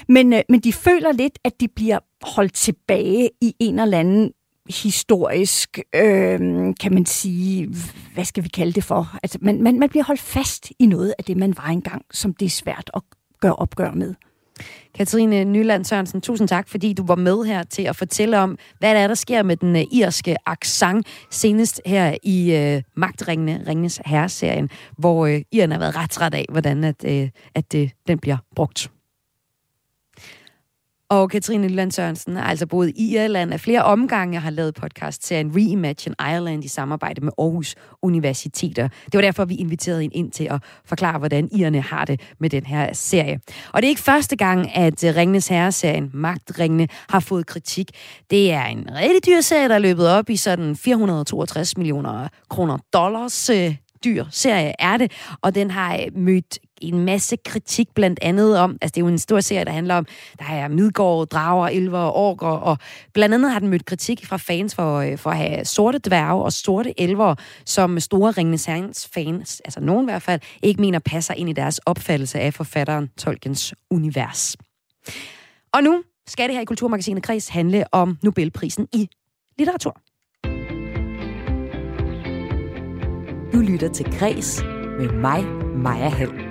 men, 0.08 0.34
øh, 0.34 0.42
men 0.50 0.60
de 0.60 0.74
føler 0.74 1.12
lidt, 1.12 1.39
at 1.46 1.60
de 1.60 1.68
bliver 1.68 2.00
holdt 2.22 2.54
tilbage 2.54 3.30
i 3.42 3.56
en 3.60 3.80
eller 3.80 4.00
anden 4.00 4.32
historisk, 4.70 5.80
øh, 5.96 6.40
kan 6.80 6.94
man 6.94 7.06
sige, 7.06 7.70
hvad 8.14 8.26
skal 8.26 8.44
vi 8.44 8.50
kalde 8.50 8.74
det 8.74 8.84
for? 8.84 9.18
Altså, 9.24 9.38
man, 9.42 9.64
man, 9.64 9.80
man 9.80 9.90
bliver 9.90 10.04
holdt 10.04 10.22
fast 10.22 10.72
i 10.80 10.86
noget 10.86 11.14
af 11.18 11.24
det, 11.24 11.38
man 11.38 11.58
var 11.58 11.68
engang, 11.68 12.06
som 12.12 12.34
det 12.34 12.46
er 12.46 12.50
svært 12.50 12.92
at 12.94 13.02
gøre 13.42 13.56
opgør 13.56 13.92
med. 13.92 14.16
Katrine 14.96 15.44
Nyland 15.44 15.86
Sørensen, 15.86 16.22
tusind 16.22 16.48
tak, 16.48 16.70
fordi 16.70 16.94
du 16.94 17.06
var 17.06 17.16
med 17.16 17.44
her 17.44 17.64
til 17.64 17.84
at 17.84 17.96
fortælle 17.96 18.40
om, 18.40 18.58
hvad 18.80 18.96
der 18.96 19.00
er, 19.00 19.08
der 19.08 19.16
sker 19.16 19.44
med 19.44 19.58
den 19.58 19.76
øh, 19.76 19.84
irske 19.92 20.36
accent, 20.46 21.08
senest 21.32 21.82
her 21.86 22.18
i 22.24 22.56
øh, 22.56 22.82
Magtringene, 22.96 23.64
Ringens 23.68 24.02
Herreserien, 24.06 24.70
hvor 24.98 25.26
øh, 25.26 25.42
Iren 25.52 25.72
har 25.72 25.80
været 25.80 25.96
ret 25.96 26.10
træt 26.10 26.34
af, 26.34 26.46
hvordan 26.50 26.84
at, 26.84 27.06
øh, 27.06 27.30
at 27.56 27.74
uh, 27.76 27.90
den 28.08 28.20
bliver 28.20 28.38
brugt. 28.56 28.92
Og 31.12 31.30
Katrine 31.30 31.68
Lylland 31.68 31.92
Sørensen 31.92 32.36
har 32.36 32.44
altså 32.44 32.68
boet 32.68 32.94
i 32.96 33.16
Irland 33.16 33.54
af 33.54 33.60
flere 33.60 33.84
omgange 33.84 34.38
og 34.38 34.42
har 34.42 34.50
lavet 34.50 34.76
podcast 34.76 35.24
til 35.24 35.38
en 35.38 35.56
Reimagine 35.56 36.16
Ireland 36.20 36.64
i 36.64 36.68
samarbejde 36.68 37.22
med 37.22 37.32
Aarhus 37.38 37.76
Universiteter. 38.02 38.88
Det 38.88 39.14
var 39.14 39.22
derfor, 39.22 39.46
vi 39.46 39.56
inviterede 39.56 40.02
hende 40.02 40.16
ind 40.16 40.32
til 40.32 40.44
at 40.44 40.64
forklare, 40.86 41.18
hvordan 41.18 41.50
irerne 41.52 41.82
har 41.82 42.06
det 42.06 42.22
med 42.40 42.50
den 42.50 42.66
her 42.66 42.94
serie. 42.94 43.40
Og 43.74 43.82
det 43.82 43.88
er 43.88 43.90
ikke 43.90 44.02
første 44.02 44.36
gang, 44.36 44.76
at 44.76 45.04
øh, 45.04 45.16
Ringnes 45.16 45.48
Herre-serien 45.48 46.10
Magtringene 46.14 46.88
har 47.10 47.20
fået 47.20 47.46
kritik. 47.46 47.92
Det 48.30 48.52
er 48.52 48.66
en 48.66 48.90
rigtig 48.96 49.26
dyr 49.26 49.42
serie, 49.42 49.70
der 49.70 49.76
er 49.76 49.80
løbet 49.80 50.08
op 50.08 50.30
i 50.30 50.36
sådan 50.36 50.76
462 50.76 51.78
millioner 51.78 52.28
kroner 52.50 52.78
dollars 52.94 53.50
øh, 53.50 53.76
dyr 54.04 54.26
serie 54.32 54.74
er 54.80 54.98
det, 54.98 55.12
og 55.42 55.56
den 55.56 55.72
har 55.72 55.94
øh, 55.94 56.18
mødt 56.18 56.60
en 56.82 57.06
masse 57.06 57.38
kritik 57.46 57.88
blandt 57.96 58.20
andet 58.22 58.58
om, 58.58 58.78
altså 58.82 58.94
det 58.96 59.02
er 59.02 59.06
jo 59.06 59.08
en 59.08 59.18
stor 59.18 59.40
serie, 59.40 59.66
der 59.66 59.72
handler 59.72 59.96
om, 59.96 60.06
der 60.40 60.46
er 60.46 60.68
midgård, 60.68 61.28
drager, 61.28 61.68
elver 61.68 62.00
og 62.00 62.16
orker, 62.16 62.48
og 62.48 62.78
blandt 63.14 63.36
andet 63.36 63.52
har 63.52 63.60
den 63.60 63.68
mødt 63.68 63.86
kritik 63.86 64.26
fra 64.26 64.38
fans 64.38 64.76
for, 64.76 64.98
øh, 64.98 65.18
for 65.18 65.30
at 65.30 65.38
have 65.38 65.66
sorte 65.66 66.00
dværge 66.06 66.44
og 66.44 66.54
sorte 66.54 67.02
elver, 67.02 67.36
som 67.66 68.00
store 68.00 68.32
Ringenes 68.32 68.66
Herrens 68.66 69.10
fans, 69.14 69.62
altså 69.66 69.80
nogen 69.80 70.06
i 70.06 70.12
hvert 70.12 70.22
fald, 70.22 70.42
ikke 70.64 70.82
mener 70.82 71.00
passer 71.00 71.34
ind 71.34 71.50
i 71.50 71.54
deres 71.54 71.78
opfattelse 71.78 72.40
af 72.40 72.54
forfatteren 72.54 73.10
Tolkiens 73.18 73.74
univers. 73.92 74.58
Og 75.74 75.84
nu 75.84 76.04
skal 76.28 76.48
det 76.48 76.56
her 76.56 76.62
i 76.62 76.66
Kulturmagasinet 76.66 77.24
Kreds 77.24 77.48
handle 77.48 77.86
om 77.92 78.18
Nobelprisen 78.24 78.88
i 78.94 79.10
litteratur. 79.58 80.02
Du 83.54 83.60
lytter 83.60 83.90
til 83.94 84.06
Græs 84.20 84.62
med 85.00 85.12
mig, 85.12 85.46
Maja 85.76 86.10
Hall. 86.10 86.49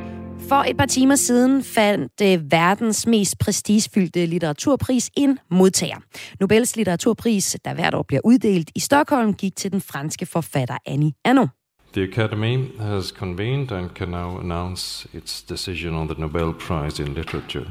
For 0.49 0.65
et 0.69 0.77
par 0.77 0.87
timer 0.87 1.17
siden 1.17 1.65
fandt 1.65 2.13
øh, 2.23 2.51
verdens 2.51 3.07
mest 3.07 3.39
prestigefyldte 3.39 4.27
litteraturpris 4.27 5.11
en 5.17 5.39
modtager. 5.51 5.97
Nobels 6.41 6.77
litteraturpris, 6.77 7.57
der 7.65 7.75
hvert 7.75 7.95
år 7.95 8.03
bliver 8.03 8.21
uddelt 8.25 8.71
i 8.75 8.81
Stockholm, 8.81 9.35
gik 9.35 9.57
til 9.57 9.73
den 9.73 9.81
franske 9.81 10.27
forfatter 10.27 10.77
Annie 10.87 11.13
Ernaux. 11.25 11.49
The 11.93 12.03
Academy 12.03 12.79
has 12.81 13.05
convened 13.05 13.73
and 13.73 13.91
can 13.95 14.09
now 14.09 14.41
announce 14.41 15.09
its 15.13 15.43
decision 15.43 15.95
on 15.95 16.09
the 16.09 16.21
Nobel 16.21 16.53
Prize 16.53 17.03
in 17.03 17.15
Literature. 17.15 17.67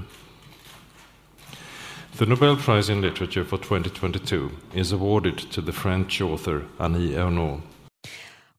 The 2.16 2.26
Nobel 2.26 2.56
Prize 2.56 2.94
in 2.94 3.02
Literature 3.02 3.46
for 3.46 3.58
2022 3.58 4.50
is 4.76 4.92
awarded 4.92 5.38
to 5.52 5.62
the 5.62 5.72
French 5.72 6.22
author 6.22 6.62
Annie 6.80 7.16
Ernaux. 7.16 7.62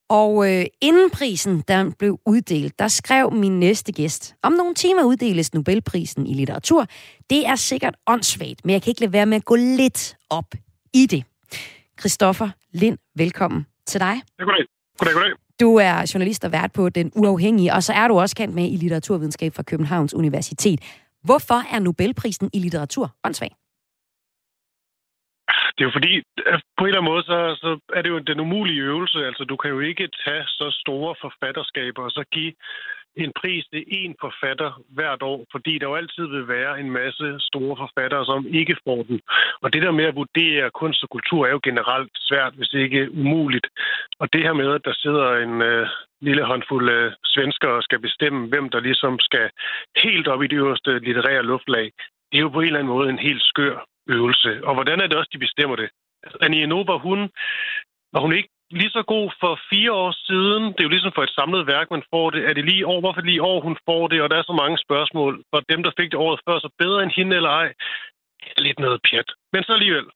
Og 0.08 0.52
øh, 0.52 0.64
inden 0.80 1.10
prisen 1.10 1.64
der 1.68 1.90
blev 1.98 2.20
uddelt, 2.26 2.78
der 2.78 2.88
skrev 2.88 3.32
min 3.32 3.60
næste 3.60 3.92
gæst, 3.92 4.34
om 4.42 4.52
nogle 4.52 4.74
timer 4.74 5.04
uddeles 5.04 5.54
Nobelprisen 5.54 6.26
i 6.26 6.34
litteratur. 6.34 6.86
Det 7.30 7.46
er 7.46 7.56
sikkert 7.56 7.96
åndssvagt, 8.06 8.64
men 8.64 8.72
jeg 8.72 8.82
kan 8.82 8.90
ikke 8.90 9.00
lade 9.00 9.12
være 9.12 9.26
med 9.26 9.36
at 9.36 9.44
gå 9.44 9.54
lidt 9.54 10.16
op 10.30 10.54
i 10.94 11.06
det. 11.06 11.24
Christoffer 12.00 12.48
Lind, 12.72 12.98
velkommen 13.16 13.66
til 13.86 14.00
dig. 14.00 14.22
Goddag. 14.38 14.64
Goddag, 14.98 15.14
goddag. 15.14 15.32
Du 15.60 15.76
er 15.76 16.10
journalist 16.14 16.44
og 16.44 16.52
vært 16.52 16.72
på 16.72 16.88
Den 16.88 17.12
Uafhængige, 17.16 17.72
og 17.72 17.82
så 17.82 17.92
er 17.92 18.08
du 18.08 18.20
også 18.20 18.36
kendt 18.36 18.54
med 18.54 18.64
i 18.64 18.76
litteraturvidenskab 18.76 19.54
fra 19.54 19.62
Københavns 19.62 20.14
Universitet. 20.14 20.80
Hvorfor 21.24 21.74
er 21.74 21.78
Nobelprisen 21.78 22.50
i 22.52 22.58
litteratur 22.58 23.14
åndssvagt? 23.24 23.54
Det 25.74 25.80
er 25.80 25.88
jo 25.88 25.98
fordi, 25.98 26.12
på 26.76 26.82
en 26.82 26.88
eller 26.88 27.00
anden 27.00 27.12
måde, 27.12 27.24
så, 27.30 27.38
så 27.62 27.70
er 27.96 28.02
det 28.02 28.10
jo 28.10 28.18
den 28.18 28.40
umulige 28.40 28.82
øvelse. 28.82 29.26
Altså, 29.26 29.44
du 29.44 29.56
kan 29.56 29.70
jo 29.70 29.80
ikke 29.80 30.08
tage 30.24 30.44
så 30.46 30.66
store 30.82 31.14
forfatterskaber 31.20 32.02
og 32.02 32.10
så 32.10 32.24
give 32.32 32.52
en 33.24 33.32
pris 33.40 33.64
til 33.72 33.82
én 34.00 34.12
forfatter 34.20 34.70
hvert 34.96 35.22
år, 35.22 35.46
fordi 35.52 35.78
der 35.78 35.86
jo 35.86 35.94
altid 35.94 36.26
vil 36.26 36.48
være 36.48 36.80
en 36.80 36.90
masse 36.90 37.36
store 37.40 37.76
forfattere, 37.76 38.24
som 38.24 38.46
ikke 38.60 38.76
får 38.86 39.02
den. 39.02 39.20
Og 39.62 39.72
det 39.72 39.82
der 39.82 39.90
med 39.90 40.04
at 40.04 40.16
vurdere 40.16 40.70
kunst 40.70 41.02
og 41.02 41.10
kultur 41.10 41.46
er 41.46 41.50
jo 41.50 41.60
generelt 41.62 42.12
svært, 42.14 42.54
hvis 42.54 42.72
ikke 42.72 43.12
umuligt. 43.12 43.66
Og 44.20 44.32
det 44.32 44.42
her 44.42 44.52
med, 44.52 44.68
at 44.74 44.84
der 44.84 44.94
sidder 44.94 45.36
en 45.36 45.62
øh, 45.62 45.86
lille 46.20 46.44
håndfuld 46.44 46.90
øh, 46.90 47.12
svensker 47.24 47.68
og 47.68 47.82
skal 47.82 47.98
bestemme, 47.98 48.48
hvem 48.48 48.68
der 48.68 48.80
ligesom 48.80 49.18
skal 49.18 49.50
helt 49.96 50.28
op 50.28 50.42
i 50.42 50.46
det 50.46 50.56
øverste 50.56 50.98
litterære 50.98 51.42
luftlag, 51.42 51.92
det 52.30 52.38
er 52.38 52.42
jo 52.46 52.48
på 52.48 52.60
en 52.60 52.66
eller 52.66 52.78
anden 52.78 52.94
måde 52.94 53.10
en 53.10 53.18
helt 53.18 53.42
skør 53.42 53.84
øvelse. 54.08 54.50
Og 54.66 54.74
hvordan 54.74 55.00
er 55.00 55.06
det 55.06 55.16
også, 55.18 55.30
de 55.32 55.44
bestemmer 55.46 55.76
det? 55.76 55.88
Altså, 56.22 56.38
Annie 56.40 56.66
Nova, 56.66 56.96
hun, 56.98 57.20
var 58.12 58.20
hun 58.20 58.32
ikke 58.32 58.50
lige 58.70 58.90
så 58.90 59.02
god 59.02 59.30
for 59.40 59.60
fire 59.70 59.92
år 59.92 60.12
siden? 60.28 60.62
Det 60.72 60.80
er 60.80 60.88
jo 60.88 60.94
ligesom 60.96 61.12
for 61.14 61.22
et 61.22 61.36
samlet 61.38 61.66
værk, 61.66 61.90
man 61.90 62.02
får 62.12 62.30
det. 62.30 62.40
Er 62.48 62.52
det 62.54 62.64
lige 62.64 62.86
år? 62.86 63.00
Hvorfor 63.00 63.20
lige 63.20 63.42
år, 63.42 63.60
hun 63.60 63.76
får 63.88 64.08
det? 64.08 64.22
Og 64.22 64.30
der 64.30 64.36
er 64.38 64.46
så 64.50 64.56
mange 64.62 64.78
spørgsmål. 64.78 65.42
For 65.52 65.60
dem, 65.72 65.82
der 65.82 65.92
fik 65.98 66.10
det 66.10 66.20
året 66.26 66.40
før, 66.48 66.58
så 66.58 66.70
bedre 66.78 67.02
end 67.02 67.12
hende 67.16 67.36
eller 67.36 67.50
ej, 67.50 67.68
er 68.56 68.60
lidt 68.60 68.78
noget 68.78 69.00
pjat. 69.10 69.28
Men 69.52 69.62
så 69.64 69.72
alligevel. 69.72 70.06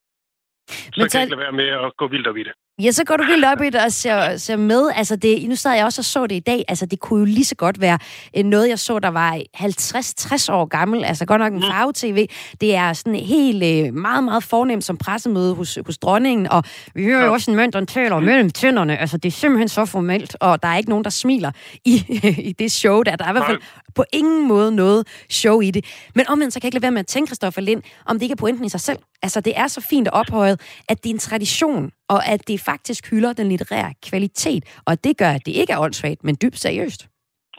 Så 0.68 1.00
Men 1.00 1.10
så... 1.10 1.18
kan 1.18 1.18
jeg 1.18 1.24
ikke 1.26 1.36
lade 1.36 1.44
være 1.46 1.60
med 1.62 1.68
at 1.86 1.96
gå 1.96 2.06
vildt 2.08 2.26
op 2.26 2.36
i 2.36 2.44
det. 2.48 2.52
Ja, 2.80 2.90
så 2.90 3.04
går 3.04 3.16
du 3.16 3.22
helt 3.22 3.44
op 3.44 3.62
i 3.62 3.70
det 3.70 3.80
og 3.80 3.92
ser, 3.92 4.36
ser 4.36 4.56
med. 4.56 4.90
Altså 4.94 5.16
det, 5.16 5.48
nu 5.48 5.56
sad 5.56 5.72
jeg 5.72 5.84
også 5.84 6.00
og 6.00 6.04
så 6.04 6.26
det 6.26 6.34
i 6.34 6.40
dag. 6.40 6.64
Altså 6.68 6.86
det 6.86 7.00
kunne 7.00 7.18
jo 7.18 7.24
lige 7.24 7.44
så 7.44 7.54
godt 7.54 7.80
være 7.80 7.98
øh, 8.36 8.44
noget, 8.44 8.68
jeg 8.68 8.78
så, 8.78 8.98
der 8.98 9.08
var 9.08 9.42
50-60 9.56 10.52
år 10.52 10.64
gammel. 10.64 11.04
Altså 11.04 11.26
godt 11.26 11.40
nok 11.40 11.52
en 11.52 11.58
mm. 11.58 11.64
farve-tv. 11.70 12.26
Det 12.60 12.74
er 12.74 12.92
sådan 12.92 13.14
helt 13.14 13.64
øh, 13.64 13.94
meget, 13.94 14.24
meget 14.24 14.42
fornemt 14.42 14.84
som 14.84 14.96
pressemøde 14.96 15.54
hos, 15.54 15.78
hos 15.86 15.98
dronningen. 15.98 16.46
Og 16.46 16.64
vi 16.94 17.04
hører 17.04 17.24
jo 17.24 17.32
også 17.32 17.50
en 17.50 17.56
mønt, 17.56 17.74
der 17.74 17.84
taler 17.84 18.20
mellem 18.20 18.50
tænderne. 18.50 18.98
Altså 18.98 19.16
det 19.16 19.28
er 19.28 19.32
simpelthen 19.32 19.68
så 19.68 19.84
formelt, 19.84 20.36
og 20.40 20.62
der 20.62 20.68
er 20.68 20.76
ikke 20.76 20.90
nogen, 20.90 21.04
der 21.04 21.10
smiler 21.10 21.50
i, 21.84 22.04
i 22.48 22.52
det 22.52 22.72
show 22.72 23.02
der. 23.02 23.16
Der 23.16 23.24
er 23.24 23.28
i 23.28 23.32
hvert 23.32 23.46
fald 23.46 23.60
på 23.94 24.04
ingen 24.12 24.48
måde 24.48 24.72
noget 24.72 25.06
show 25.30 25.60
i 25.60 25.70
det. 25.70 25.84
Men 26.14 26.28
omvendt, 26.28 26.54
så 26.54 26.60
kan 26.60 26.64
jeg 26.64 26.68
ikke 26.68 26.74
lade 26.74 26.82
være 26.82 26.90
med 26.90 27.00
at 27.00 27.06
tænke, 27.06 27.28
Christoffer 27.28 27.60
Lind, 27.60 27.82
om 28.06 28.16
det 28.16 28.22
ikke 28.22 28.32
er 28.32 28.36
pointen 28.36 28.64
i 28.64 28.68
sig 28.68 28.80
selv. 28.80 28.98
Altså 29.22 29.40
det 29.40 29.52
er 29.56 29.66
så 29.66 29.80
fint 29.80 30.08
og 30.08 30.20
ophøjet, 30.20 30.60
at 30.88 31.04
det 31.04 31.10
er 31.10 31.14
en 31.14 31.18
tradition, 31.18 31.90
og 32.08 32.26
at 32.26 32.48
det 32.48 32.60
faktisk 32.60 33.10
hylder 33.10 33.32
den 33.32 33.48
litterære 33.48 33.94
kvalitet. 34.08 34.82
Og 34.86 35.04
det 35.04 35.18
gør, 35.18 35.30
at 35.30 35.46
det 35.46 35.52
ikke 35.52 35.72
er 35.72 35.78
åndssvagt, 35.78 36.24
men 36.24 36.36
dybt 36.42 36.58
seriøst. 36.58 37.08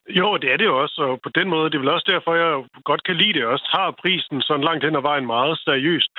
Jo, 0.10 0.38
det 0.38 0.52
er 0.52 0.58
det 0.58 0.70
også, 0.70 1.02
og 1.02 1.20
på 1.24 1.30
den 1.30 1.50
måde, 1.50 1.70
det 1.70 1.76
er 1.76 1.80
vel 1.80 1.96
også 1.96 2.08
derfor, 2.14 2.36
jeg 2.36 2.64
godt 2.84 3.04
kan 3.04 3.16
lide 3.16 3.34
det, 3.34 3.46
også 3.46 3.66
tager 3.74 3.92
prisen 4.02 4.42
sådan 4.42 4.64
langt 4.64 4.84
hen 4.86 4.96
ad 4.96 5.02
vejen 5.02 5.26
meget 5.26 5.58
seriøst. 5.60 6.12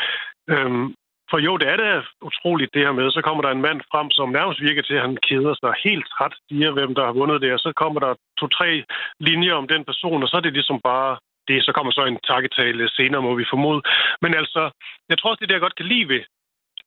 Øhm, 0.50 0.94
for 1.30 1.38
jo, 1.38 1.56
det 1.56 1.68
er 1.68 1.76
det 1.76 2.04
utroligt 2.28 2.74
det 2.74 2.82
her 2.86 2.92
med, 2.92 3.10
så 3.10 3.20
kommer 3.22 3.42
der 3.42 3.50
en 3.50 3.66
mand 3.68 3.80
frem, 3.90 4.10
som 4.10 4.28
nærmest 4.28 4.60
virker 4.60 4.82
til, 4.82 4.94
at 4.94 5.06
han 5.06 5.16
keder 5.28 5.54
sig 5.62 5.72
helt 5.86 6.06
træt, 6.14 6.34
siger, 6.48 6.70
hvem 6.70 6.94
der 6.94 7.04
har 7.04 7.12
vundet 7.12 7.42
det, 7.42 7.52
og 7.52 7.58
så 7.58 7.72
kommer 7.82 8.00
der 8.00 8.14
to-tre 8.40 8.84
linjer 9.20 9.54
om 9.54 9.68
den 9.68 9.84
person, 9.84 10.22
og 10.22 10.28
så 10.28 10.36
er 10.36 10.44
det 10.44 10.52
ligesom 10.52 10.80
bare 10.84 11.10
det, 11.48 11.64
så 11.64 11.72
kommer 11.72 11.92
så 11.92 12.04
en 12.04 12.18
takketale 12.30 12.84
senere, 12.88 13.22
må 13.22 13.34
vi 13.34 13.50
formode. 13.52 13.82
Men 14.22 14.34
altså, 14.34 14.62
jeg 15.10 15.18
tror 15.18 15.30
også, 15.30 15.40
det 15.40 15.46
er 15.46 15.50
det, 15.52 15.58
jeg 15.58 15.66
godt 15.66 15.80
kan 15.80 15.90
lide 15.92 16.08
ved 16.08 16.22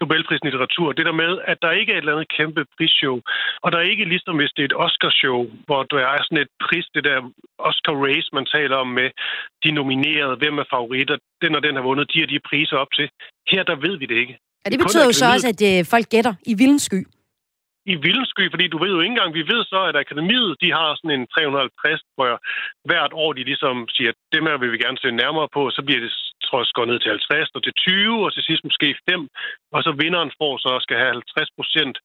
Nobelprisen 0.02 0.48
i 0.48 0.50
litteratur. 0.50 0.88
Det 0.98 1.06
der 1.10 1.22
med, 1.24 1.32
at 1.52 1.58
der 1.62 1.72
ikke 1.80 1.92
er 1.92 1.98
et 1.98 2.04
eller 2.04 2.16
andet 2.16 2.34
kæmpe 2.38 2.62
prisshow, 2.76 3.16
og 3.64 3.68
der 3.72 3.78
er 3.78 3.92
ikke 3.94 4.06
ligesom 4.14 4.36
hvis 4.38 4.54
det 4.56 4.64
er 4.64 4.70
et 4.72 4.80
Oscarshow, 4.86 5.40
hvor 5.68 5.82
der 5.92 5.98
er 6.16 6.22
sådan 6.24 6.44
et 6.46 6.52
pris, 6.66 6.86
det 6.96 7.04
der 7.10 7.18
Oscar-race, 7.70 8.30
man 8.38 8.46
taler 8.56 8.78
om 8.84 8.90
med 9.00 9.10
de 9.64 9.70
nominerede, 9.80 10.36
hvem 10.42 10.56
er 10.64 10.68
favoritter, 10.76 11.18
den 11.44 11.56
og 11.58 11.62
den 11.66 11.76
har 11.76 11.84
vundet, 11.90 12.12
de 12.14 12.24
og 12.26 12.30
de 12.30 12.40
priser 12.50 12.78
op 12.84 12.92
til. 12.98 13.08
Her, 13.52 13.64
der 13.64 13.76
ved 13.86 13.96
vi 14.02 14.06
det 14.12 14.18
ikke. 14.24 14.36
Ja, 14.64 14.70
det 14.74 14.80
betyder 14.80 15.06
jo 15.10 15.14
så 15.22 15.26
også, 15.34 15.48
at 15.54 15.62
øh, 15.70 15.86
folk 15.94 16.08
gætter 16.10 16.34
i 16.52 16.54
vildens 16.62 16.84
sky 16.90 17.02
i 17.94 17.96
vildsky, 18.08 18.44
fordi 18.54 18.66
du 18.68 18.78
ved 18.84 18.92
jo 18.94 19.02
ikke 19.02 19.16
engang, 19.16 19.34
vi 19.34 19.46
ved 19.52 19.62
så, 19.74 19.80
at 19.90 19.96
akademiet, 20.04 20.58
de 20.64 20.70
har 20.78 20.90
sådan 20.96 21.20
en 21.20 21.28
350, 21.28 22.02
hvor 22.16 22.40
hvert 22.90 23.14
år 23.24 23.32
de 23.34 23.44
ligesom 23.52 23.76
siger, 23.96 24.10
at 24.14 24.20
dem 24.36 24.44
her 24.48 24.58
vil 24.58 24.72
vi 24.72 24.84
gerne 24.86 24.98
se 25.02 25.12
nærmere 25.12 25.50
på, 25.56 25.62
så 25.76 25.82
bliver 25.86 26.02
det 26.06 26.14
tror 26.48 26.82
jeg, 26.82 26.88
ned 26.88 27.00
til 27.00 27.12
50 27.12 27.50
og 27.56 27.64
til 27.64 27.74
20, 27.74 28.26
og 28.26 28.34
til 28.34 28.44
sidst 28.44 28.64
måske 28.64 28.96
5, 29.10 29.28
og 29.76 29.84
så 29.84 29.92
vinderen 30.02 30.32
får 30.40 30.54
så 30.58 30.72
skal 30.86 30.98
have 30.98 31.14
50 31.14 31.50
procent 31.58 31.96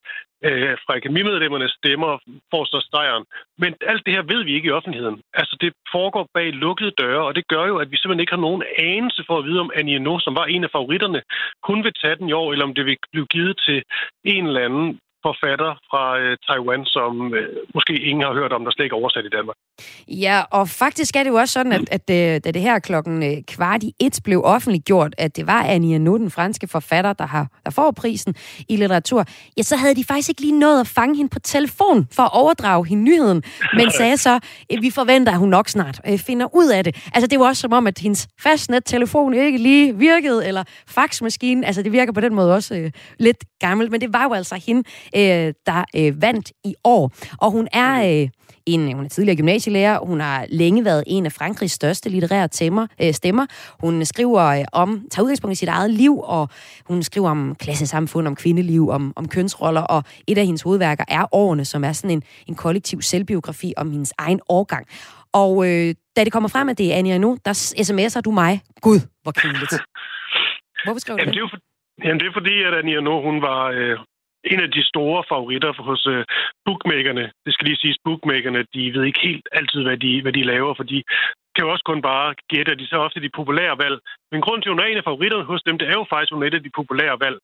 øh, 0.46 0.76
fra 0.84 0.96
akademimedlemmernes 0.98 1.72
stemmer, 1.80 2.12
får 2.52 2.64
så 2.64 2.78
stejeren. 2.88 3.24
Men 3.62 3.70
alt 3.90 4.02
det 4.06 4.14
her 4.16 4.24
ved 4.32 4.40
vi 4.44 4.52
ikke 4.54 4.68
i 4.68 4.76
offentligheden. 4.78 5.18
Altså, 5.40 5.54
det 5.60 5.72
foregår 5.94 6.26
bag 6.34 6.46
lukkede 6.64 6.98
døre, 7.02 7.22
og 7.28 7.34
det 7.36 7.44
gør 7.52 7.64
jo, 7.66 7.76
at 7.82 7.90
vi 7.90 7.96
simpelthen 7.96 8.24
ikke 8.24 8.36
har 8.36 8.46
nogen 8.48 8.62
anelse 8.78 9.22
for 9.28 9.38
at 9.38 9.44
vide, 9.44 9.60
om 9.60 9.70
Annie 9.78 10.04
No, 10.06 10.18
som 10.18 10.34
var 10.40 10.46
en 10.54 10.64
af 10.64 10.70
favoritterne, 10.76 11.22
kun 11.68 11.84
vil 11.84 11.94
tage 12.02 12.16
den 12.16 12.28
i 12.28 12.32
år, 12.32 12.52
eller 12.52 12.64
om 12.68 12.74
det 12.74 12.84
vil 12.86 12.96
blive 13.12 13.26
givet 13.26 13.56
til 13.66 13.78
en 14.24 14.46
eller 14.46 14.64
anden 14.68 15.00
forfatter 15.28 15.72
fra 15.90 16.04
øh, 16.18 16.36
Taiwan, 16.46 16.84
som 16.84 17.34
øh, 17.34 17.56
måske 17.74 17.94
ingen 18.08 18.24
har 18.24 18.34
hørt 18.40 18.52
om, 18.52 18.64
der 18.64 18.70
slet 18.72 18.84
ikke 18.84 18.94
er 18.94 19.02
oversat 19.02 19.24
i 19.24 19.34
Danmark. 19.36 19.56
Ja, 20.08 20.42
og 20.50 20.68
faktisk 20.68 21.16
er 21.16 21.22
det 21.22 21.30
jo 21.30 21.34
også 21.34 21.52
sådan, 21.52 21.72
at, 21.72 21.84
at, 21.90 22.06
øh, 22.10 22.40
da 22.44 22.50
det 22.50 22.62
her 22.62 22.78
klokken 22.78 23.22
øh, 23.22 23.36
kvart 23.48 23.82
i 23.82 23.94
et 24.00 24.20
blev 24.24 24.42
offentliggjort, 24.44 25.14
at 25.18 25.36
det 25.36 25.46
var 25.46 25.62
Annie 25.62 25.94
Ernaux, 25.94 26.18
den 26.18 26.30
franske 26.30 26.68
forfatter, 26.68 27.12
der, 27.12 27.26
har, 27.26 27.46
der 27.64 27.70
får 27.70 27.90
prisen 27.90 28.34
i 28.68 28.76
litteratur, 28.76 29.24
ja, 29.56 29.62
så 29.62 29.76
havde 29.76 29.94
de 29.94 30.04
faktisk 30.04 30.28
ikke 30.28 30.40
lige 30.40 30.58
nået 30.58 30.80
at 30.80 30.86
fange 30.86 31.16
hende 31.16 31.30
på 31.30 31.38
telefon 31.38 32.08
for 32.12 32.22
at 32.22 32.30
overdrage 32.32 32.86
hende 32.86 33.02
nyheden, 33.02 33.42
men 33.74 33.90
sagde 34.00 34.16
så, 34.16 34.34
at 34.70 34.78
vi 34.82 34.90
forventer, 34.90 35.32
at 35.32 35.38
hun 35.38 35.48
nok 35.48 35.68
snart 35.68 36.00
øh, 36.08 36.18
finder 36.18 36.56
ud 36.56 36.68
af 36.68 36.84
det. 36.84 37.10
Altså, 37.14 37.26
det 37.26 37.38
var 37.38 37.46
også 37.46 37.60
som 37.60 37.72
om, 37.72 37.86
at 37.86 37.98
hendes 37.98 38.28
fastnet-telefon 38.40 39.34
ikke 39.34 39.58
lige 39.58 39.96
virkede, 39.96 40.46
eller 40.46 40.64
faxmaskinen, 40.88 41.64
altså 41.64 41.82
det 41.82 41.92
virker 41.92 42.12
på 42.12 42.20
den 42.20 42.34
måde 42.34 42.54
også 42.54 42.74
øh, 42.74 42.90
lidt 43.18 43.44
gammelt, 43.60 43.90
men 43.90 44.00
det 44.00 44.12
var 44.12 44.24
jo 44.24 44.32
altså 44.32 44.54
hende, 44.66 44.82
øh, 45.16 45.54
der 45.66 45.84
øh, 45.96 46.22
vandt 46.22 46.52
i 46.64 46.74
år. 46.84 47.12
Og 47.40 47.50
hun 47.50 47.68
er... 47.72 48.22
Øh, 48.22 48.28
en, 48.66 48.92
hun 48.92 49.04
er 49.04 49.08
tidligere 49.08 49.36
gymnasielærer. 49.36 49.98
Hun 50.06 50.20
har 50.20 50.46
længe 50.48 50.84
været 50.84 51.04
en 51.06 51.26
af 51.26 51.32
Frankrigs 51.32 51.72
største 51.72 52.08
litterære 52.08 52.48
temmer, 52.48 52.86
øh, 53.02 53.12
stemmer. 53.12 53.46
Hun 53.80 54.04
skriver 54.04 54.42
øh, 54.42 54.64
om, 54.72 55.06
tager 55.10 55.24
udgangspunkt 55.24 55.52
i 55.52 55.58
sit 55.58 55.68
eget 55.68 55.90
liv, 55.90 56.20
og 56.24 56.48
hun 56.86 57.02
skriver 57.02 57.30
om 57.30 57.54
klassesamfund, 57.54 58.26
om 58.26 58.36
kvindeliv, 58.36 58.88
om, 58.88 59.12
om 59.16 59.28
kønsroller, 59.28 59.80
og 59.80 60.02
et 60.28 60.38
af 60.38 60.46
hendes 60.46 60.62
hovedværker 60.62 61.04
er 61.08 61.34
Årene, 61.34 61.64
som 61.64 61.84
er 61.84 61.92
sådan 61.92 62.16
en, 62.16 62.22
en 62.48 62.54
kollektiv 62.54 63.02
selvbiografi 63.02 63.72
om 63.76 63.90
hendes 63.90 64.12
egen 64.18 64.40
årgang. 64.48 64.86
Og 65.32 65.52
øh, 65.68 65.94
da 66.16 66.24
det 66.24 66.32
kommer 66.32 66.48
frem, 66.48 66.68
at 66.68 66.78
det 66.78 66.92
er 66.92 66.98
Anja 66.98 67.18
nu, 67.18 67.38
der 67.44 67.52
sms'er 67.86 68.20
du 68.20 68.30
mig. 68.30 68.60
Gud, 68.80 69.00
hvor 69.22 69.32
kedeligt. 69.32 69.72
Hvorfor 70.84 71.00
skrev 71.00 71.16
du 71.16 71.20
jamen, 71.20 71.34
det? 71.34 71.40
Er 71.40 71.44
jo 71.44 71.48
jamen, 72.04 72.20
det 72.20 72.26
er 72.26 72.32
fordi, 72.32 72.62
at 72.62 72.74
Anja 72.74 73.00
nu, 73.00 73.22
hun 73.28 73.42
var, 73.42 73.62
øh, 73.78 73.98
en 74.44 74.60
af 74.60 74.70
de 74.70 74.82
store 74.92 75.24
favoritter 75.28 75.72
hos 75.88 76.06
øh, 76.06 76.24
bookmakerne. 76.66 77.24
Det 77.44 77.52
skal 77.52 77.66
lige 77.66 77.82
siges, 77.82 77.98
bookmakerne, 78.04 78.66
de 78.74 78.94
ved 78.94 79.04
ikke 79.04 79.26
helt 79.28 79.48
altid, 79.52 79.82
hvad 79.82 79.96
de, 79.96 80.22
hvad 80.22 80.32
de 80.32 80.44
laver, 80.52 80.74
for 80.74 80.82
de 80.92 81.02
kan 81.54 81.64
jo 81.64 81.72
også 81.72 81.84
kun 81.90 82.02
bare 82.02 82.34
gætte, 82.52 82.72
at 82.72 82.78
de 82.78 82.86
så 82.86 82.96
ofte 82.96 83.20
de 83.20 83.36
populære 83.38 83.78
valg. 83.84 83.98
Men 84.32 84.40
grunden 84.40 84.62
til, 84.62 84.68
at 84.68 84.74
hun 84.74 84.82
er 84.84 84.90
en 84.90 85.02
af 85.02 85.08
favoritterne 85.10 85.44
hos 85.44 85.62
dem, 85.62 85.78
det 85.78 85.88
er 85.88 85.96
jo 86.00 86.06
faktisk, 86.10 86.30
at 86.32 86.34
hun 86.36 86.42
er 86.42 86.46
et 86.46 86.54
af 86.60 86.62
de 86.62 86.76
populære 86.80 87.16
valg. 87.20 87.38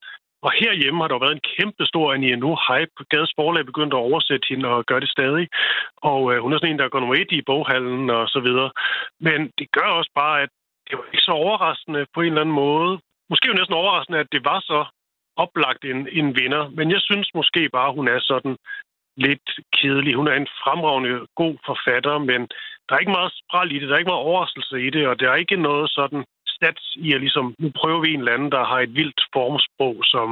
Og 0.45 0.51
herhjemme 0.59 1.01
har 1.01 1.07
der 1.07 1.23
været 1.23 1.37
en 1.37 1.47
kæmpe 1.55 1.83
stor 1.91 2.13
Annie 2.13 2.35
nu 2.35 2.49
hype. 2.67 2.95
Gades 3.11 3.33
forlag 3.39 3.65
begyndte 3.65 3.97
at 3.97 4.05
oversætte 4.09 4.45
hende 4.49 4.67
og 4.69 4.85
gøre 4.85 4.99
det 4.99 5.09
stadig. 5.09 5.47
Og 6.11 6.21
øh, 6.31 6.37
hun 6.43 6.53
er 6.53 6.57
sådan 6.57 6.71
en, 6.73 6.79
der 6.79 6.89
går 6.89 6.99
nummer 6.99 7.15
et 7.15 7.31
i 7.31 7.47
boghallen 7.49 8.09
og 8.09 8.27
så 8.33 8.39
videre. 8.47 8.71
Men 9.19 9.39
det 9.59 9.67
gør 9.71 9.89
også 9.99 10.11
bare, 10.15 10.41
at 10.43 10.49
det 10.87 10.97
var 10.97 11.05
ikke 11.13 11.27
så 11.29 11.31
overraskende 11.31 12.05
på 12.13 12.21
en 12.21 12.27
eller 12.27 12.41
anden 12.41 12.61
måde. 12.65 12.91
Måske 13.29 13.47
jo 13.47 13.53
næsten 13.53 13.81
overraskende, 13.81 14.19
at 14.19 14.31
det 14.31 14.45
var 14.45 14.59
så 14.59 14.79
oplagt 15.43 15.83
en, 15.91 15.99
en 16.19 16.27
vinder, 16.39 16.63
men 16.77 16.91
jeg 16.91 17.01
synes 17.01 17.27
måske 17.39 17.61
bare, 17.77 17.95
hun 17.97 18.07
er 18.07 18.19
sådan 18.19 18.55
lidt 19.25 19.49
kedelig. 19.77 20.13
Hun 20.15 20.27
er 20.27 20.37
en 20.37 20.53
fremragende 20.61 21.13
god 21.41 21.55
forfatter, 21.69 22.17
men 22.29 22.41
der 22.85 22.91
er 22.93 22.99
ikke 22.99 23.17
meget 23.19 23.33
spral 23.41 23.71
i 23.71 23.79
det, 23.79 23.87
der 23.87 23.95
er 23.95 24.01
ikke 24.01 24.13
meget 24.13 24.27
overraskelse 24.29 24.75
i 24.87 24.89
det, 24.95 25.07
og 25.07 25.19
der 25.19 25.27
er 25.29 25.35
ikke 25.43 25.55
noget 25.69 25.89
sådan 25.89 26.23
stats 26.55 26.83
i 26.95 27.13
at 27.13 27.21
ligesom, 27.21 27.55
nu 27.59 27.71
prøver 27.79 27.99
vi 28.01 28.13
en 28.13 28.19
eller 28.19 28.33
anden, 28.33 28.51
der 28.51 28.63
har 28.71 28.79
et 28.79 28.95
vildt 28.99 29.21
formsprog, 29.33 29.95
som 30.13 30.27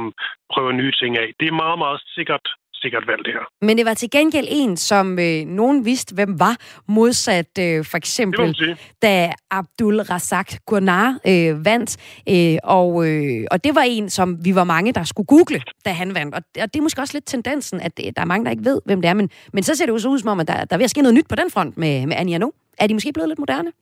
prøver 0.52 0.72
nye 0.72 0.94
ting 1.00 1.12
af. 1.18 1.28
Det 1.40 1.46
er 1.48 1.62
meget, 1.64 1.78
meget 1.78 2.00
sikkert 2.16 2.46
sikkert 2.82 3.06
valg, 3.06 3.24
det 3.24 3.32
her. 3.32 3.44
Men 3.66 3.78
det 3.78 3.86
var 3.86 3.94
til 3.94 4.10
gengæld 4.10 4.46
en, 4.50 4.76
som 4.76 5.18
øh, 5.18 5.40
nogen 5.46 5.84
vidste, 5.84 6.14
hvem 6.14 6.40
var, 6.40 6.56
modsat 6.88 7.52
øh, 7.60 7.84
for 7.90 7.96
eksempel, 7.96 8.76
da 9.02 9.32
Abdul 9.50 10.00
Razak 10.00 10.50
Gurnar 10.66 11.08
øh, 11.32 11.64
vandt. 11.64 11.90
Øh, 12.32 12.58
og, 12.64 12.90
øh, 13.08 13.44
og 13.50 13.64
det 13.64 13.72
var 13.74 13.84
en, 13.86 14.10
som 14.10 14.44
vi 14.44 14.54
var 14.54 14.64
mange, 14.64 14.92
der 14.92 15.04
skulle 15.04 15.26
google, 15.26 15.62
da 15.84 15.90
han 15.90 16.14
vandt. 16.14 16.34
Og, 16.34 16.42
og 16.62 16.66
det 16.74 16.76
er 16.78 16.82
måske 16.82 17.00
også 17.00 17.16
lidt 17.16 17.26
tendensen, 17.26 17.80
at 17.80 17.96
der 17.96 18.22
er 18.22 18.30
mange, 18.32 18.44
der 18.44 18.50
ikke 18.50 18.64
ved, 18.64 18.80
hvem 18.86 19.02
det 19.02 19.08
er. 19.08 19.14
Men, 19.14 19.30
men 19.52 19.62
så 19.62 19.74
ser 19.74 19.86
det 19.86 19.92
jo 19.92 19.98
så 19.98 20.08
ud 20.08 20.18
som 20.18 20.30
om, 20.30 20.40
at 20.40 20.48
der, 20.48 20.64
der 20.64 20.74
er 20.76 20.78
ved 20.78 20.84
at 20.84 20.90
ske 20.90 21.02
noget 21.02 21.14
nyt 21.14 21.28
på 21.28 21.36
den 21.36 21.50
front 21.50 21.76
med, 21.76 22.06
med 22.06 22.16
Anja 22.16 22.38
Nu. 22.38 22.52
Er 22.78 22.86
de 22.86 22.94
måske 22.94 23.12
blevet 23.12 23.28
lidt 23.28 23.38
moderne? 23.38 23.72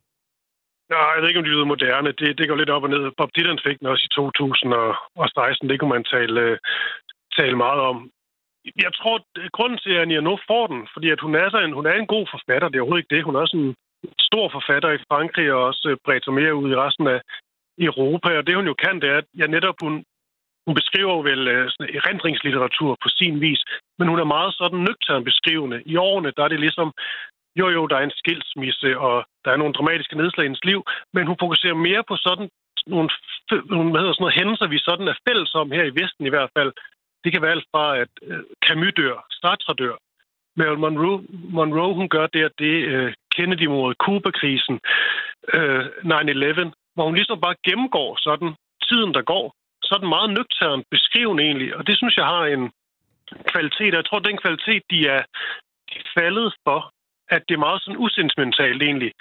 Nej, 0.91 1.11
jeg 1.15 1.21
ved 1.21 1.29
ikke, 1.29 1.41
om 1.41 1.47
de 1.47 1.55
lyder 1.55 1.73
moderne. 1.75 2.11
Det, 2.21 2.39
det 2.39 2.49
går 2.49 2.57
lidt 2.57 2.75
op 2.75 2.83
og 2.87 2.91
ned. 2.91 3.03
Bob 3.19 3.31
Dylan 3.37 3.65
fik 3.67 3.79
den 3.79 3.87
også 3.93 4.05
i 4.09 4.15
2016. 4.15 5.69
Det 5.69 5.77
kunne 5.79 5.95
man 5.97 6.05
tale, 6.05 6.41
øh, 6.41 6.59
tale 7.39 7.57
meget 7.65 7.81
om 7.91 7.97
jeg 8.85 8.93
tror, 8.99 9.17
at 9.17 9.53
grunden 9.57 9.79
til, 9.79 9.95
at 10.03 10.25
nu 10.25 10.39
får 10.51 10.67
den, 10.67 10.89
fordi 10.95 11.09
at 11.11 11.21
hun, 11.21 11.35
er 11.35 11.51
så 11.51 11.59
en, 11.59 11.73
hun 11.73 11.87
er 11.87 11.97
en 11.97 12.13
god 12.15 12.27
forfatter, 12.35 12.69
det 12.69 12.77
er 12.77 12.83
overhovedet 12.83 13.03
ikke 13.03 13.15
det. 13.17 13.25
Hun 13.25 13.37
er 13.37 13.41
også 13.41 13.57
en 13.57 13.75
stor 14.29 14.47
forfatter 14.57 14.91
i 14.93 15.05
Frankrig 15.11 15.53
og 15.53 15.65
også 15.71 15.89
øh, 15.91 15.97
bredt 16.05 16.25
sig 16.25 16.35
mere 16.41 16.55
ud 16.63 16.71
i 16.71 16.81
resten 16.85 17.07
af 17.07 17.21
Europa. 17.79 18.31
Og 18.39 18.47
det, 18.47 18.57
hun 18.57 18.71
jo 18.73 18.75
kan, 18.85 19.01
det 19.03 19.09
er, 19.11 19.19
at 19.23 19.29
jeg 19.41 19.49
netop 19.49 19.77
hun, 19.85 19.95
hun 20.67 20.75
beskriver 20.81 21.23
vel 21.31 21.49
øh, 21.49 21.71
sådan 21.71 21.95
erindringslitteratur 21.99 22.91
på 23.03 23.09
sin 23.19 23.41
vis, 23.41 23.63
men 23.99 24.09
hun 24.09 24.19
er 24.19 24.35
meget 24.37 24.53
sådan 24.55 24.79
nøgtern 24.79 25.25
beskrivende. 25.25 25.83
I 25.93 25.97
årene, 25.97 26.33
der 26.37 26.43
er 26.45 26.49
det 26.49 26.61
ligesom, 26.61 26.89
jo 27.61 27.67
jo, 27.77 27.87
der 27.87 27.97
er 27.97 28.05
en 28.05 28.19
skilsmisse, 28.21 28.99
og 28.99 29.17
der 29.45 29.51
er 29.51 29.57
nogle 29.57 29.75
dramatiske 29.75 30.17
nedslag 30.17 30.45
i 30.45 30.49
hendes 30.49 30.65
liv, 30.65 30.81
men 31.15 31.27
hun 31.27 31.37
fokuserer 31.41 31.85
mere 31.89 32.03
på 32.09 32.17
sådan 32.17 32.49
nogle, 32.87 33.09
hvad 33.91 34.01
hedder 34.01 34.17
sådan 34.17 34.25
noget, 34.25 34.39
hændelser, 34.39 34.67
vi 34.67 34.79
sådan 34.79 35.09
er 35.09 35.21
fælles 35.29 35.55
om 35.55 35.71
her 35.71 35.85
i 35.85 35.97
Vesten 36.01 36.27
i 36.27 36.35
hvert 36.35 36.51
fald, 36.57 36.73
det 37.27 37.33
kan 37.33 37.43
være 37.43 37.57
alt 37.57 37.69
fra, 37.73 37.85
at 38.03 38.13
øh, 38.23 38.43
Camus 38.67 38.93
dør, 38.97 39.27
Sartre 39.31 39.75
dør. 39.83 39.97
Marilyn 40.57 40.81
Monroe, 40.81 41.25
Monroe 41.59 41.95
hun 41.95 42.09
gør 42.09 42.27
det, 42.27 42.43
at 42.49 42.55
det 42.59 42.77
øh, 42.93 43.15
Kennedy 43.35 43.67
mod 43.67 43.95
Cuba-krisen, 44.05 44.77
øh, 45.55 45.85
9-11, 46.05 46.71
hvor 46.95 47.05
hun 47.05 47.15
ligesom 47.15 47.41
bare 47.41 47.61
gennemgår 47.69 48.11
sådan 48.27 48.51
tiden, 48.89 49.15
der 49.15 49.23
går. 49.33 49.45
Så 49.83 49.91
er 49.95 49.99
den 49.99 50.15
meget 50.17 50.31
nøgtern 50.31 50.85
beskrivende 50.91 51.43
egentlig, 51.43 51.77
og 51.77 51.87
det 51.87 51.97
synes 51.97 52.17
jeg 52.17 52.27
har 52.35 52.45
en 52.45 52.65
kvalitet. 53.53 53.95
Jeg 53.95 54.05
tror, 54.05 54.19
den 54.19 54.39
kvalitet, 54.45 54.83
de 54.91 54.99
er, 55.17 55.23
de 55.89 55.95
er 56.03 56.09
faldet 56.19 56.55
for, 56.65 56.81
at 57.29 57.43
det 57.49 57.55
er 57.55 57.67
meget 57.67 57.83
sådan 57.83 58.03
usentimentalt 58.07 58.83
egentlig. 58.83 59.13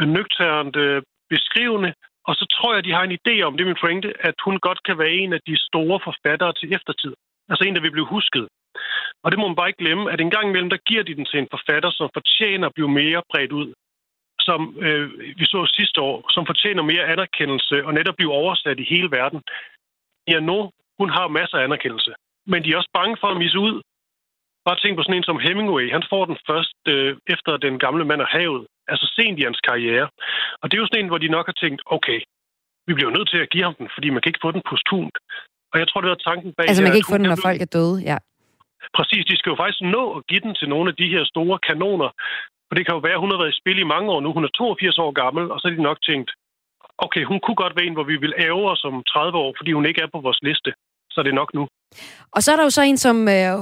Nøgternt 0.00 0.76
øh, 0.76 1.02
beskrivende, 1.30 1.90
og 2.28 2.34
så 2.34 2.44
tror 2.54 2.74
jeg, 2.74 2.84
de 2.84 2.92
har 2.92 3.04
en 3.04 3.18
idé 3.20 3.34
om, 3.42 3.52
det 3.52 3.62
er 3.62 3.70
min 3.72 3.82
pointe, 3.84 4.10
at 4.28 4.34
hun 4.44 4.56
godt 4.66 4.80
kan 4.86 4.98
være 4.98 5.12
en 5.22 5.32
af 5.32 5.40
de 5.46 5.56
store 5.68 6.00
forfattere 6.04 6.52
til 6.52 6.74
eftertid. 6.76 7.14
Altså 7.50 7.64
en, 7.64 7.74
der 7.74 7.80
vil 7.80 7.96
blive 7.96 8.12
husket. 8.14 8.48
Og 9.22 9.30
det 9.30 9.38
må 9.38 9.46
man 9.48 9.56
bare 9.56 9.68
ikke 9.68 9.84
glemme, 9.84 10.12
at 10.12 10.20
en 10.20 10.30
gang 10.30 10.46
imellem, 10.48 10.70
der 10.70 10.86
giver 10.88 11.02
de 11.02 11.14
den 11.14 11.24
til 11.24 11.38
en 11.38 11.52
forfatter, 11.54 11.90
som 11.90 12.10
fortjener 12.14 12.66
at 12.66 12.74
blive 12.74 12.92
mere 13.00 13.22
bredt 13.30 13.52
ud. 13.52 13.68
Som 14.40 14.60
øh, 14.86 15.06
vi 15.40 15.44
så 15.44 15.60
sidste 15.78 16.00
år, 16.00 16.16
som 16.34 16.46
fortjener 16.46 16.82
mere 16.82 17.04
anerkendelse 17.14 17.84
og 17.86 17.94
netop 17.94 18.16
blive 18.16 18.32
oversat 18.32 18.78
i 18.80 18.90
hele 18.94 19.10
verden. 19.10 19.40
Ja, 20.28 20.40
nu, 20.40 20.70
hun 21.00 21.10
har 21.10 21.28
masser 21.28 21.56
af 21.58 21.64
anerkendelse. 21.64 22.12
Men 22.46 22.64
de 22.64 22.72
er 22.72 22.76
også 22.76 22.90
bange 22.94 23.16
for 23.20 23.28
at 23.30 23.36
misse 23.36 23.58
ud. 23.58 23.82
Bare 24.64 24.78
tænk 24.78 24.96
på 24.96 25.02
sådan 25.02 25.16
en 25.16 25.28
som 25.28 25.42
Hemingway. 25.44 25.92
Han 25.92 26.04
får 26.10 26.24
den 26.24 26.36
først 26.50 26.80
øh, 26.88 27.16
efter 27.34 27.56
den 27.56 27.78
gamle 27.78 28.04
mand 28.04 28.20
og 28.20 28.28
havet. 28.28 28.66
Altså 28.88 29.06
sent 29.16 29.38
i 29.38 29.42
hans 29.42 29.60
karriere. 29.60 30.08
Og 30.60 30.66
det 30.66 30.76
er 30.76 30.82
jo 30.82 30.86
sådan 30.86 31.04
en, 31.04 31.10
hvor 31.10 31.18
de 31.18 31.34
nok 31.36 31.46
har 31.46 31.56
tænkt, 31.62 31.82
okay, 31.86 32.20
vi 32.86 32.94
bliver 32.94 33.10
nødt 33.16 33.30
til 33.30 33.40
at 33.42 33.50
give 33.50 33.64
ham 33.64 33.74
den, 33.74 33.88
fordi 33.94 34.10
man 34.10 34.22
kan 34.22 34.30
ikke 34.30 34.44
få 34.44 34.50
den 34.52 34.62
posthumt. 34.70 35.16
Og 35.72 35.76
jeg 35.80 35.86
tror, 35.88 36.00
det 36.00 36.10
er 36.10 36.20
tanken 36.30 36.50
bag 36.56 36.64
Altså, 36.68 36.82
man 36.82 36.90
kan 36.92 37.00
ikke 37.02 37.14
få 37.14 37.20
den, 37.22 37.30
når 37.34 37.46
folk 37.48 37.60
er 37.66 37.70
døde, 37.78 37.96
ja. 38.10 38.18
Præcis, 38.98 39.22
de 39.30 39.36
skal 39.38 39.50
jo 39.50 39.56
faktisk 39.62 39.82
nå 39.96 40.02
at 40.16 40.20
give 40.30 40.42
den 40.46 40.54
til 40.60 40.68
nogle 40.74 40.86
af 40.90 40.96
de 41.00 41.08
her 41.14 41.24
store 41.32 41.58
kanoner. 41.68 42.10
For 42.68 42.74
det 42.76 42.82
kan 42.86 42.94
jo 42.96 43.02
være, 43.06 43.18
at 43.18 43.22
hun 43.24 43.30
har 43.32 43.38
været 43.42 43.54
i 43.54 43.60
spil 43.62 43.78
i 43.78 43.92
mange 43.94 44.08
år 44.14 44.20
nu. 44.20 44.28
Hun 44.36 44.44
er 44.44 44.52
82 44.54 44.98
år 45.04 45.12
gammel, 45.22 45.44
og 45.52 45.56
så 45.58 45.64
har 45.68 45.74
de 45.76 45.88
nok 45.90 45.98
tænkt, 46.10 46.30
okay, 47.06 47.22
hun 47.30 47.38
kunne 47.40 47.60
godt 47.62 47.76
være 47.76 47.86
en, 47.88 47.96
hvor 47.98 48.08
vi 48.12 48.16
vil 48.24 48.34
ære 48.44 48.70
os 48.72 48.84
om 48.90 49.02
30 49.02 49.38
år, 49.44 49.50
fordi 49.58 49.70
hun 49.72 49.86
ikke 49.86 50.00
er 50.02 50.10
på 50.14 50.20
vores 50.26 50.40
liste. 50.48 50.70
Så 51.12 51.20
er 51.20 51.24
det 51.24 51.34
nok 51.34 51.50
nu. 51.54 51.68
Og 52.32 52.42
så 52.42 52.52
er 52.52 52.56
der 52.56 52.62
jo 52.62 52.70
så 52.70 52.82
en 52.82 52.96
som 52.96 53.28
øh, 53.28 53.52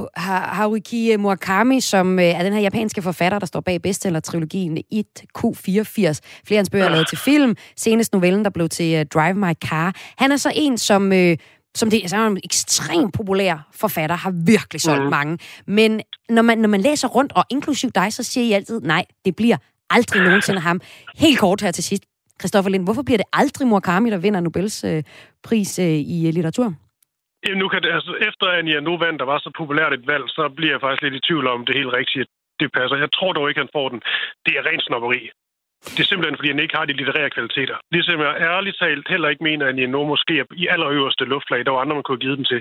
Haruki 0.56 1.16
Murakami, 1.16 1.80
som 1.80 2.18
øh, 2.18 2.24
er 2.24 2.42
den 2.42 2.52
her 2.52 2.60
japanske 2.60 3.02
forfatter, 3.02 3.38
der 3.38 3.46
står 3.46 3.60
bag 3.60 3.82
bestseller-trilogien 3.82 4.78
1Q84. 4.94 6.20
Flere 6.46 6.58
af 6.58 6.62
hans 6.62 6.70
bøger 6.70 6.84
er 6.84 6.90
lavet 6.90 7.08
til 7.08 7.18
film. 7.18 7.56
Senest 7.76 8.12
novellen, 8.12 8.44
der 8.44 8.50
blev 8.50 8.68
til 8.68 9.00
uh, 9.00 9.06
Drive 9.14 9.34
My 9.34 9.52
Car. 9.68 9.94
Han 10.18 10.32
er 10.32 10.36
så 10.36 10.52
en, 10.54 10.78
som... 10.78 11.12
Øh, 11.12 11.36
som 11.74 11.90
det 11.90 11.98
altså, 12.02 12.16
er 12.16 12.26
en 12.26 12.40
ekstremt 12.44 13.14
populær 13.14 13.68
forfatter, 13.74 14.16
har 14.16 14.32
virkelig 14.46 14.80
solgt 14.80 15.04
mm. 15.04 15.10
mange. 15.10 15.38
Men 15.66 16.00
når 16.28 16.42
man, 16.42 16.58
når 16.58 16.68
man 16.68 16.80
læser 16.80 17.08
rundt, 17.08 17.32
og 17.36 17.44
inklusiv 17.50 17.90
dig, 17.90 18.12
så 18.12 18.22
siger 18.22 18.44
I 18.44 18.52
altid, 18.52 18.80
nej, 18.80 19.04
det 19.24 19.36
bliver 19.36 19.56
aldrig 19.90 20.22
nogensinde 20.22 20.60
ham. 20.60 20.80
Helt 21.18 21.38
kort 21.40 21.60
her 21.60 21.70
til 21.70 21.84
sidst. 21.84 22.04
Christoffer 22.40 22.70
Lind, 22.70 22.84
hvorfor 22.84 23.02
bliver 23.02 23.20
det 23.22 23.26
aldrig 23.32 23.66
Murakami, 23.68 24.10
der 24.10 24.18
vinder 24.18 24.40
Nobels 24.40 24.84
øh, 24.84 25.02
pris 25.42 25.78
øh, 25.78 25.86
i 26.14 26.26
øh, 26.26 26.34
litteratur? 26.34 26.68
Jamen, 27.44 27.58
nu 27.58 27.68
kan 27.68 27.82
det, 27.82 27.90
altså, 27.98 28.12
efter 28.28 28.46
Anja 28.58 28.80
nu 28.80 28.98
vandt, 28.98 29.20
der 29.20 29.28
var 29.32 29.38
så 29.38 29.50
populært 29.58 29.92
et 29.92 30.06
valg, 30.06 30.24
så 30.28 30.42
bliver 30.56 30.72
jeg 30.74 30.80
faktisk 30.80 31.02
lidt 31.02 31.14
i 31.14 31.26
tvivl 31.28 31.46
om, 31.46 31.66
det 31.66 31.74
helt 31.80 31.92
rigtige 32.00 32.24
det 32.60 32.68
passer. 32.78 32.96
Jeg 33.04 33.12
tror 33.16 33.32
dog 33.32 33.48
ikke, 33.48 33.60
han 33.64 33.74
får 33.76 33.88
den. 33.92 34.00
Det 34.46 34.52
er 34.58 34.66
rent 34.68 34.84
snopperi. 34.86 35.20
Det 35.84 36.00
er 36.00 36.08
simpelthen, 36.10 36.36
fordi 36.38 36.48
han 36.48 36.64
ikke 36.64 36.76
har 36.78 36.84
de 36.84 36.92
litterære 36.92 37.30
kvaliteter. 37.30 37.76
Ligesom 37.92 38.20
jeg 38.20 38.34
ærligt 38.40 38.76
talt 38.78 39.06
heller 39.08 39.28
ikke 39.28 39.44
mener, 39.44 39.66
at 39.66 39.74
Nino 39.74 40.00
måske 40.12 40.34
er 40.38 40.44
i 40.62 40.66
allerøverste 40.74 41.24
luftlag. 41.24 41.64
Der 41.64 41.72
var 41.74 41.80
andre, 41.80 41.94
man 41.94 42.04
kunne 42.04 42.16
have 42.16 42.26
givet 42.26 42.38
den 42.38 42.46
til. 42.52 42.60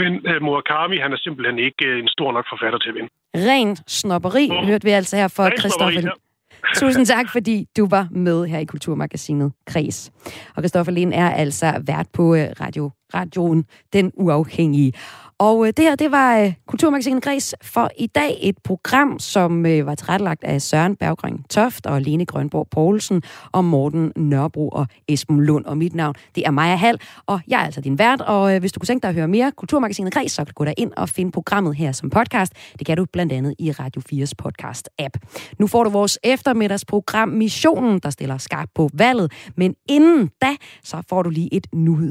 Men 0.00 0.10
uh, 0.30 0.42
Murakami, 0.46 0.96
han 1.04 1.12
er 1.12 1.20
simpelthen 1.26 1.58
ikke 1.58 1.84
uh, 1.90 1.98
en 2.02 2.08
stor 2.08 2.32
nok 2.32 2.46
forfatter 2.52 2.78
til 2.78 2.88
at 2.88 2.94
vinde. 2.94 3.10
Ren 3.48 3.76
snopperi, 3.98 4.48
oh. 4.50 4.66
hørte 4.70 4.84
vi 4.88 4.90
altså 4.90 5.16
her 5.16 5.28
for 5.36 5.46
Christoffer. 5.60 6.00
Ja. 6.00 6.14
Tusind 6.74 7.06
tak, 7.06 7.28
fordi 7.28 7.66
du 7.76 7.88
var 7.88 8.08
med 8.10 8.46
her 8.46 8.58
i 8.58 8.64
Kulturmagasinet 8.64 9.52
Kres. 9.66 10.12
Og 10.56 10.62
Christoffer 10.62 10.92
Lind 10.92 11.12
er 11.14 11.30
altså 11.30 11.82
vært 11.86 12.06
på 12.12 12.34
øh, 12.34 12.46
radio, 12.60 12.90
radioen 13.14 13.64
Den 13.92 14.12
Uafhængige. 14.14 14.92
Og 15.40 15.66
øh, 15.66 15.72
det 15.76 15.84
her, 15.84 15.94
det 15.94 16.10
var 16.10 16.38
øh, 16.38 16.52
Kulturmagasinet 16.66 17.22
Græs 17.22 17.54
for 17.62 17.90
i 17.98 18.06
dag. 18.06 18.38
Et 18.42 18.58
program, 18.64 19.18
som 19.18 19.66
øh, 19.66 19.86
var 19.86 19.94
tilrettelagt 19.94 20.44
af 20.44 20.62
Søren 20.62 20.96
Berggren 20.96 21.42
Toft 21.50 21.86
og 21.86 22.02
Lene 22.02 22.26
Grønborg 22.26 22.68
Poulsen 22.70 23.22
og 23.52 23.64
Morten 23.64 24.12
Nørrebro 24.16 24.68
og 24.68 24.86
Esben 25.08 25.44
Lund. 25.44 25.64
Og 25.64 25.78
mit 25.78 25.94
navn, 25.94 26.14
det 26.34 26.46
er 26.46 26.50
Maja 26.50 26.76
Hall, 26.76 27.00
og 27.26 27.40
jeg 27.48 27.60
er 27.60 27.64
altså 27.64 27.80
din 27.80 27.98
vært. 27.98 28.20
Og 28.20 28.54
øh, 28.54 28.60
hvis 28.60 28.72
du 28.72 28.80
kunne 28.80 28.86
tænke 28.86 29.02
dig 29.02 29.08
at 29.08 29.14
høre 29.14 29.28
mere 29.28 29.52
Kulturmagasinet 29.56 30.12
Græs, 30.12 30.32
så 30.32 30.44
kan 30.44 30.46
du 30.46 30.64
gå 30.64 30.72
ind 30.76 30.92
og 30.96 31.08
finde 31.08 31.32
programmet 31.32 31.76
her 31.76 31.92
som 31.92 32.10
podcast. 32.10 32.52
Det 32.78 32.86
kan 32.86 32.96
du 32.96 33.06
blandt 33.12 33.32
andet 33.32 33.54
i 33.58 33.72
Radio 33.72 34.02
4's 34.12 34.32
podcast-app. 34.42 35.42
Nu 35.58 35.66
får 35.66 35.84
du 35.84 35.90
vores 35.90 36.18
eftermiddagsprogram 36.24 37.28
Missionen, 37.28 37.98
der 37.98 38.10
stiller 38.10 38.38
skarp 38.38 38.68
på 38.74 38.90
valget. 38.92 39.32
Men 39.56 39.74
inden 39.88 40.30
da, 40.42 40.56
så 40.84 41.02
får 41.08 41.22
du 41.22 41.30
lige 41.30 41.54
et 41.54 41.66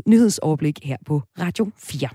nyhedsoverblik 0.06 0.80
her 0.84 0.98
på 1.06 1.22
Radio 1.40 1.72
4. 1.78 2.10